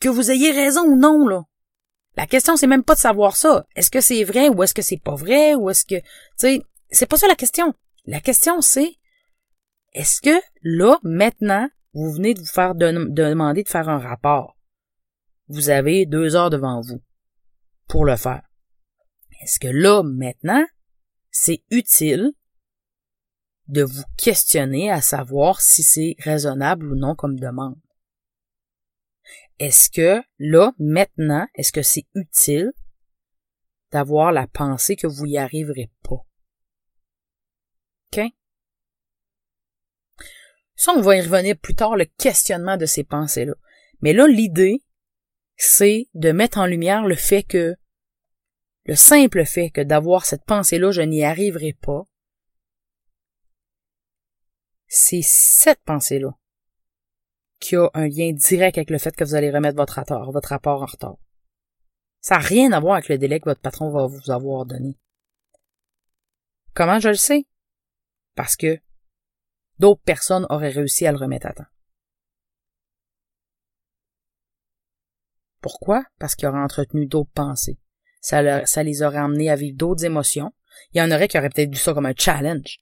Que 0.00 0.08
vous 0.08 0.30
ayez 0.30 0.52
raison 0.52 0.84
ou 0.86 0.96
non, 0.96 1.28
là. 1.28 1.42
La 2.16 2.26
question, 2.26 2.56
c'est 2.56 2.66
même 2.66 2.82
pas 2.82 2.94
de 2.94 3.00
savoir 3.00 3.36
ça. 3.36 3.66
Est-ce 3.76 3.90
que 3.90 4.00
c'est 4.00 4.24
vrai 4.24 4.48
ou 4.48 4.62
est-ce 4.62 4.72
que 4.72 4.80
c'est 4.80 4.96
pas 4.96 5.16
vrai 5.16 5.54
ou 5.54 5.68
est-ce 5.68 5.84
que, 5.84 6.00
tu 6.00 6.06
sais, 6.38 6.62
c'est 6.88 7.04
pas 7.04 7.18
ça 7.18 7.28
la 7.28 7.36
question. 7.36 7.74
La 8.06 8.22
question, 8.22 8.62
c'est, 8.62 8.96
est-ce 9.92 10.22
que 10.22 10.40
là, 10.62 10.98
maintenant, 11.02 11.68
vous 11.92 12.10
venez 12.10 12.32
de 12.32 12.40
vous 12.40 12.46
faire 12.46 12.74
demander 12.74 13.64
de 13.64 13.68
faire 13.68 13.90
un 13.90 13.98
rapport? 13.98 14.53
Vous 15.48 15.68
avez 15.68 16.06
deux 16.06 16.36
heures 16.36 16.50
devant 16.50 16.80
vous 16.80 17.02
pour 17.88 18.04
le 18.04 18.16
faire. 18.16 18.42
Est-ce 19.42 19.58
que 19.58 19.68
là, 19.68 20.02
maintenant, 20.02 20.64
c'est 21.30 21.62
utile 21.70 22.32
de 23.68 23.82
vous 23.82 24.04
questionner 24.16 24.90
à 24.90 25.00
savoir 25.00 25.60
si 25.60 25.82
c'est 25.82 26.16
raisonnable 26.18 26.90
ou 26.92 26.96
non 26.96 27.14
comme 27.14 27.38
demande? 27.38 27.78
Est-ce 29.58 29.90
que 29.90 30.22
là, 30.38 30.72
maintenant, 30.78 31.46
est-ce 31.54 31.72
que 31.72 31.82
c'est 31.82 32.06
utile 32.14 32.72
d'avoir 33.92 34.32
la 34.32 34.46
pensée 34.46 34.96
que 34.96 35.06
vous 35.06 35.26
y 35.26 35.38
arriverez 35.38 35.90
pas? 36.02 36.24
OK? 38.12 38.20
Ça, 40.74 40.92
on 40.92 41.00
va 41.00 41.16
y 41.16 41.20
revenir 41.20 41.56
plus 41.56 41.74
tard, 41.74 41.96
le 41.96 42.04
questionnement 42.04 42.76
de 42.76 42.86
ces 42.86 43.04
pensées-là. 43.04 43.54
Mais 44.00 44.12
là, 44.12 44.26
l'idée, 44.26 44.83
c'est 45.56 46.08
de 46.14 46.32
mettre 46.32 46.58
en 46.58 46.66
lumière 46.66 47.06
le 47.06 47.14
fait 47.14 47.42
que, 47.42 47.76
le 48.86 48.94
simple 48.96 49.44
fait 49.44 49.70
que 49.70 49.80
d'avoir 49.80 50.26
cette 50.26 50.44
pensée-là, 50.44 50.90
je 50.90 51.02
n'y 51.02 51.24
arriverai 51.24 51.72
pas, 51.72 52.04
c'est 54.86 55.22
cette 55.22 55.82
pensée-là 55.84 56.36
qui 57.60 57.76
a 57.76 57.90
un 57.94 58.08
lien 58.08 58.32
direct 58.32 58.76
avec 58.76 58.90
le 58.90 58.98
fait 58.98 59.16
que 59.16 59.24
vous 59.24 59.34
allez 59.34 59.50
remettre 59.50 59.76
votre 59.76 59.94
rapport, 59.94 60.30
votre 60.30 60.50
rapport 60.50 60.82
en 60.82 60.86
retard. 60.86 61.16
Ça 62.20 62.36
n'a 62.36 62.40
rien 62.40 62.72
à 62.72 62.80
voir 62.80 62.94
avec 62.94 63.08
le 63.08 63.18
délai 63.18 63.40
que 63.40 63.48
votre 63.48 63.60
patron 63.60 63.90
va 63.90 64.06
vous 64.06 64.30
avoir 64.30 64.66
donné. 64.66 64.98
Comment 66.74 66.98
je 66.98 67.08
le 67.08 67.14
sais? 67.14 67.46
Parce 68.34 68.56
que 68.56 68.80
d'autres 69.78 70.02
personnes 70.02 70.46
auraient 70.50 70.70
réussi 70.70 71.06
à 71.06 71.12
le 71.12 71.18
remettre 71.18 71.46
à 71.46 71.52
temps. 71.52 71.66
Pourquoi? 75.64 76.04
Parce 76.18 76.34
qu'ils 76.34 76.46
auraient 76.46 76.58
entretenu 76.58 77.06
d'autres 77.06 77.32
pensées. 77.32 77.78
Ça, 78.20 78.42
les 78.82 79.02
aurait 79.02 79.16
amenés 79.16 79.48
à 79.48 79.56
vivre 79.56 79.78
d'autres 79.78 80.04
émotions. 80.04 80.52
Il 80.92 80.98
y 80.98 81.00
en 81.00 81.10
aurait 81.10 81.26
qui 81.26 81.38
auraient 81.38 81.48
peut-être 81.48 81.70
vu 81.70 81.78
ça 81.78 81.94
comme 81.94 82.04
un 82.04 82.12
challenge. 82.14 82.80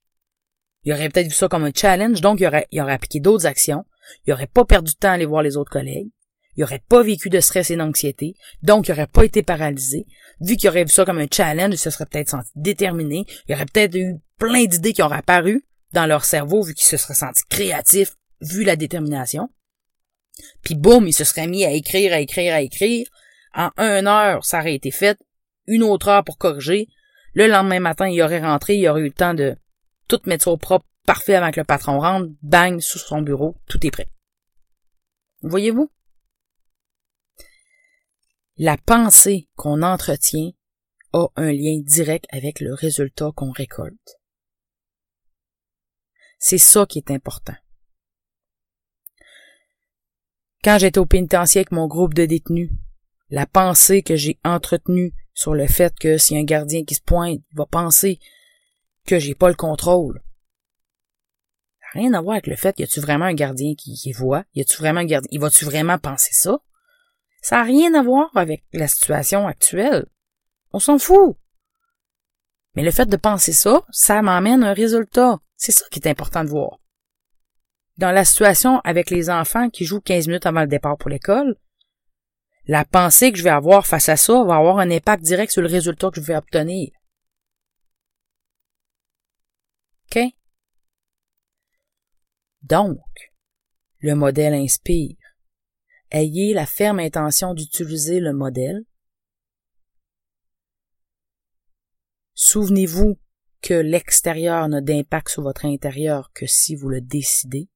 Il 0.83 0.93
aurait 0.93 1.09
peut-être 1.09 1.29
vu 1.29 1.33
ça 1.33 1.47
comme 1.47 1.63
un 1.63 1.71
challenge, 1.73 2.21
donc 2.21 2.41
il 2.41 2.47
aurait, 2.49 2.67
il 2.73 2.81
aurait 2.81 2.95
appliqué 2.95 3.21
d'autres 3.21 3.47
actions. 3.47 3.85
Il 4.27 4.33
aurait 4.33 4.49
pas 4.49 4.65
perdu 4.65 4.95
de 4.95 4.99
temps 4.99 5.11
à 5.11 5.13
aller 5.13 5.27
voir 5.27 5.45
les 5.45 5.57
autres 5.57 5.71
collègues. 5.71 6.11
Il 6.57 6.65
aurait 6.65 6.83
pas 6.89 7.05
vécu 7.05 7.31
de 7.31 7.39
stress 7.39 7.71
et 7.71 7.77
d'anxiété, 7.77 8.35
donc 8.65 8.89
il 8.89 8.91
aurait 8.91 9.07
pas 9.07 9.25
été 9.25 9.45
paralysé. 9.45 10.05
Vu 10.41 10.57
qu'il 10.57 10.69
aurait 10.69 10.83
vu 10.83 10.91
ça 10.91 11.05
comme 11.05 11.21
un 11.21 11.29
challenge, 11.33 11.75
il 11.75 11.79
se 11.79 11.91
serait 11.91 12.07
peut-être 12.07 12.31
senti 12.31 12.51
déterminé. 12.57 13.27
Il 13.47 13.55
aurait 13.55 13.67
peut-être 13.67 13.95
eu 13.95 14.17
plein 14.39 14.65
d'idées 14.65 14.93
qui 14.93 15.03
auraient 15.03 15.19
apparu 15.19 15.65
dans 15.93 16.07
leur 16.07 16.25
cerveau, 16.25 16.65
vu 16.65 16.75
qu'il 16.75 16.85
se 16.85 16.97
serait 16.97 17.15
senti 17.15 17.45
créatif, 17.49 18.17
vu 18.41 18.65
la 18.65 18.75
détermination. 18.75 19.51
Puis 20.63 20.75
boum, 20.75 21.07
il 21.07 21.13
se 21.13 21.25
serait 21.25 21.47
mis 21.47 21.65
à 21.65 21.71
écrire, 21.71 22.13
à 22.13 22.21
écrire, 22.21 22.55
à 22.55 22.63
écrire. 22.63 23.07
En 23.55 23.71
une 23.79 24.07
heure, 24.07 24.45
ça 24.45 24.61
aurait 24.61 24.75
été 24.75 24.91
fait. 24.91 25.19
Une 25.67 25.83
autre 25.83 26.09
heure 26.09 26.25
pour 26.25 26.39
corriger. 26.39 26.89
Le 27.35 27.47
lendemain 27.47 27.81
matin, 27.81 28.09
il 28.09 28.21
aurait 28.23 28.41
rentré, 28.41 28.77
il 28.77 28.89
aurait 28.89 29.03
eu 29.03 29.05
le 29.07 29.13
temps 29.13 29.35
de 29.35 29.57
tout 30.09 30.21
mettre 30.27 30.49
au 30.49 30.57
propre, 30.57 30.87
parfait 31.07 31.35
avant 31.35 31.51
que 31.51 31.61
le 31.61 31.65
patron 31.65 31.99
rentre, 31.99 32.31
bang, 32.43 32.81
sous 32.81 32.99
son 32.99 33.23
bureau, 33.23 33.57
tout 33.69 33.85
est 33.87 33.91
prêt. 33.91 34.09
Voyez-vous? 35.43 35.91
La 38.59 38.77
pensée 38.77 39.49
qu'on 39.57 39.83
entretient 39.83 40.51
a 41.13 41.27
un 41.37 41.53
lien 41.53 41.81
direct 41.81 42.27
avec 42.31 42.61
le 42.61 42.75
résultat 42.75 43.31
qu'on 43.35 43.51
récolte. 43.51 44.21
C'est 46.39 46.59
ça 46.59 46.87
qui 46.87 46.99
est 46.99 47.11
important. 47.11 47.57
Quand 50.65 50.79
j'étais 50.79 50.99
au 50.99 51.07
pénitencier 51.07 51.61
avec 51.61 51.73
mon 51.73 51.89
groupe 51.89 52.15
de 52.15 52.25
détenus, 52.25 52.71
la 53.31 53.47
pensée 53.47 54.03
que 54.03 54.15
j'ai 54.15 54.39
entretenue 54.45 55.13
sur 55.35 55.55
le 55.55 55.67
fait 55.67 55.93
que 55.99 56.19
si 56.19 56.37
un 56.37 56.45
gardien 56.45 56.85
qui 56.85 56.95
se 56.95 57.03
pointe 57.03 57.41
va 57.55 57.67
penser 57.67 58.21
que 59.07 59.19
j'ai 59.19 59.35
pas 59.35 59.49
le 59.49 59.57
contrôle. 59.57 60.23
Rien 61.95 62.15
à 62.15 62.21
voir 62.21 62.35
avec 62.35 62.47
le 62.47 62.57
fait, 62.57 62.79
y 62.79 62.85
a-tu 62.85 63.01
vraiment 63.01 63.25
un 63.25 63.35
gardien 63.35 63.75
qui, 63.75 63.95
qui 63.95 64.13
voit? 64.13 64.45
Y 64.55 64.61
a-tu 64.61 64.79
vraiment 64.79 65.01
un 65.01 65.05
gardien? 65.05 65.29
Il 65.33 65.41
va-tu 65.41 65.65
vraiment 65.65 65.99
penser 65.99 66.33
ça? 66.33 66.61
Ça 67.43 67.57
n'a 67.57 67.65
rien 67.65 67.93
à 67.95 68.03
voir 68.03 68.31
avec 68.37 68.65
la 68.73 68.87
situation 68.87 69.49
actuelle. 69.49 70.07
On 70.73 70.79
s'en 70.79 70.99
fout. 70.99 71.37
Mais 72.77 72.83
le 72.83 72.93
fait 72.93 73.07
de 73.07 73.17
penser 73.17 73.53
ça, 73.53 73.85
ça 73.91 74.23
m'emmène 74.23 74.63
un 74.63 74.73
résultat. 74.73 75.41
C'est 75.57 75.73
ça 75.73 75.85
qui 75.91 75.99
est 75.99 76.09
important 76.09 76.45
de 76.45 76.51
voir 76.51 76.79
dans 78.03 78.11
la 78.11 78.25
situation 78.25 78.81
avec 78.81 79.11
les 79.11 79.31
enfants 79.31 79.71
qui 79.71 79.85
jouent 79.85 80.01
15 80.01 80.27
minutes 80.27 80.47
avant 80.47 80.63
le 80.63 80.67
départ 80.67 80.99
pour 80.99 81.09
l'école, 81.09 81.57
la 82.67 82.85
pensée 82.85 83.31
que 83.31 83.39
je 83.39 83.45
vais 83.45 83.51
avoir 83.51 83.87
face 83.87 84.09
à 84.09 84.17
ça 84.17 84.43
va 84.43 84.57
avoir 84.57 84.81
un 84.81 84.91
impact 84.91 85.23
direct 85.23 85.53
sur 85.53 85.63
le 85.63 85.69
résultat 85.69 86.11
que 86.11 86.21
je 86.21 86.27
vais 86.27 86.35
obtenir. 86.35 86.91
OK? 90.07 90.21
Donc, 92.63 92.99
le 94.01 94.17
modèle 94.17 94.55
inspire. 94.55 95.17
Ayez 96.11 96.55
la 96.55 96.67
ferme 96.67 96.99
intention 96.99 97.55
d'utiliser 97.55 98.19
le 98.19 98.33
modèle. 98.33 98.85
Souvenez-vous 102.35 103.17
que 103.61 103.75
l'extérieur 103.75 104.69
n'a 104.69 104.81
d'impact 104.81 105.29
sur 105.29 105.43
votre 105.43 105.67
intérieur 105.67 106.33
que 106.35 106.47
si 106.49 106.75
vous 106.75 106.89
le 106.89 107.01
décidez. 107.01 107.69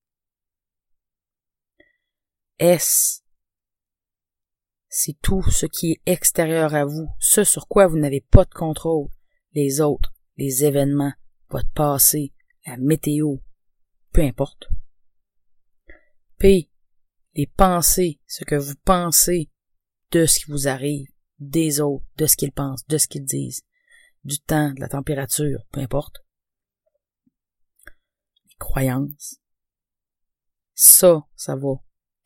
S. 2.59 3.23
C'est 4.89 5.21
tout 5.21 5.43
ce 5.51 5.67
qui 5.67 5.93
est 5.93 6.03
extérieur 6.07 6.75
à 6.75 6.87
vous, 6.87 7.09
ce 7.19 7.45
sur 7.45 7.69
quoi 7.69 7.87
vous 7.87 7.99
n'avez 7.99 8.23
pas 8.23 8.45
de 8.45 8.55
contrôle, 8.55 9.09
les 9.53 9.81
autres, 9.81 10.15
les 10.37 10.65
événements, 10.65 11.13
votre 11.51 11.71
passé, 11.73 12.33
la 12.65 12.79
météo, 12.79 13.37
peu 14.13 14.23
importe. 14.23 14.69
P. 16.39 16.71
Les 17.35 17.47
pensées, 17.47 18.21
ce 18.27 18.45
que 18.45 18.55
vous 18.55 18.77
pensez 18.85 19.51
de 20.13 20.25
ce 20.25 20.39
qui 20.39 20.51
vous 20.51 20.69
arrive, 20.69 21.09
des 21.39 21.81
autres, 21.81 22.07
de 22.17 22.27
ce 22.27 22.37
qu'ils 22.37 22.53
pensent, 22.53 22.87
de 22.87 22.97
ce 22.97 23.09
qu'ils 23.09 23.27
disent, 23.27 23.63
du 24.25 24.39
temps, 24.41 24.73
de 24.73 24.81
la 24.81 24.89
température, 24.89 25.67
peu 25.73 25.81
importe. 25.81 26.25
Les 28.47 28.55
croyances. 28.59 29.37
Ça, 30.75 31.27
ça 31.37 31.57
va 31.57 31.75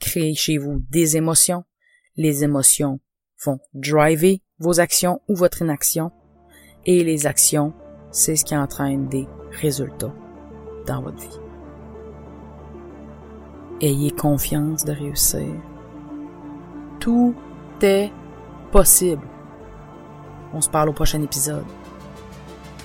créez 0.01 0.35
chez 0.35 0.59
vous 0.59 0.83
des 0.91 1.17
émotions. 1.17 1.65
Les 2.17 2.43
émotions 2.43 3.01
vont 3.45 3.61
driver 3.73 4.43
vos 4.59 4.81
actions 4.81 5.21
ou 5.29 5.37
votre 5.37 5.63
inaction. 5.63 6.11
Et 6.87 7.05
les 7.05 7.27
actions, 7.27 7.73
c'est 8.11 8.37
ce 8.37 8.45
qui 8.45 8.57
entraîne 8.57 9.09
des 9.09 9.29
résultats 9.61 10.15
dans 10.87 11.03
votre 11.03 11.19
vie. 11.19 11.41
Ayez 13.81 14.11
confiance 14.11 14.85
de 14.85 14.93
réussir. 14.93 15.47
Tout 16.99 17.35
est 17.83 18.11
possible. 18.73 19.27
On 20.53 20.61
se 20.61 20.69
parle 20.69 20.91
au 20.91 20.93
prochain 20.93 21.23
épisode. 21.23 21.65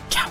Ciao! 0.09 0.29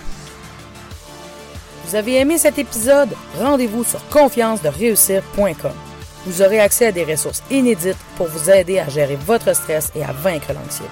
Vous 1.85 1.95
avez 1.95 2.21
aimé 2.21 2.39
cet 2.39 2.59
épisode? 2.59 3.11
Rendez-vous 3.39 3.85
sur 3.85 4.07
confiance-de-réussir.com 4.09 5.94
vous 6.27 6.43
aurez 6.43 6.61
accès 6.61 6.87
à 6.87 6.93
des 6.93 7.05
ressources 7.05 7.43
inédites 7.51 7.99
pour 8.17 8.27
vous 8.27 8.51
aider 8.51 8.79
à 8.79 8.89
gérer 8.89 9.17
votre 9.17 9.55
stress 9.55 9.91
et 9.95 10.05
à 10.05 10.13
vaincre 10.13 10.53
l'anxiété. 10.53 10.91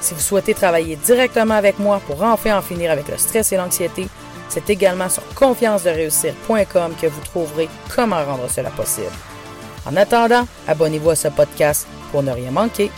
Si 0.00 0.14
vous 0.14 0.20
souhaitez 0.20 0.54
travailler 0.54 0.96
directement 0.96 1.54
avec 1.54 1.78
moi 1.78 2.00
pour 2.06 2.22
enfin 2.22 2.56
en 2.56 2.62
finir 2.62 2.90
avec 2.90 3.08
le 3.08 3.16
stress 3.16 3.52
et 3.52 3.56
l'anxiété, 3.56 4.08
c'est 4.48 4.70
également 4.70 5.08
sur 5.08 5.22
confiance-de-réussir.com 5.34 6.92
que 7.00 7.06
vous 7.06 7.20
trouverez 7.22 7.68
comment 7.94 8.24
rendre 8.24 8.48
cela 8.48 8.70
possible. 8.70 9.12
En 9.86 9.96
attendant, 9.96 10.46
abonnez-vous 10.66 11.10
à 11.10 11.16
ce 11.16 11.28
podcast 11.28 11.86
pour 12.12 12.22
ne 12.22 12.30
rien 12.30 12.50
manquer. 12.50 12.90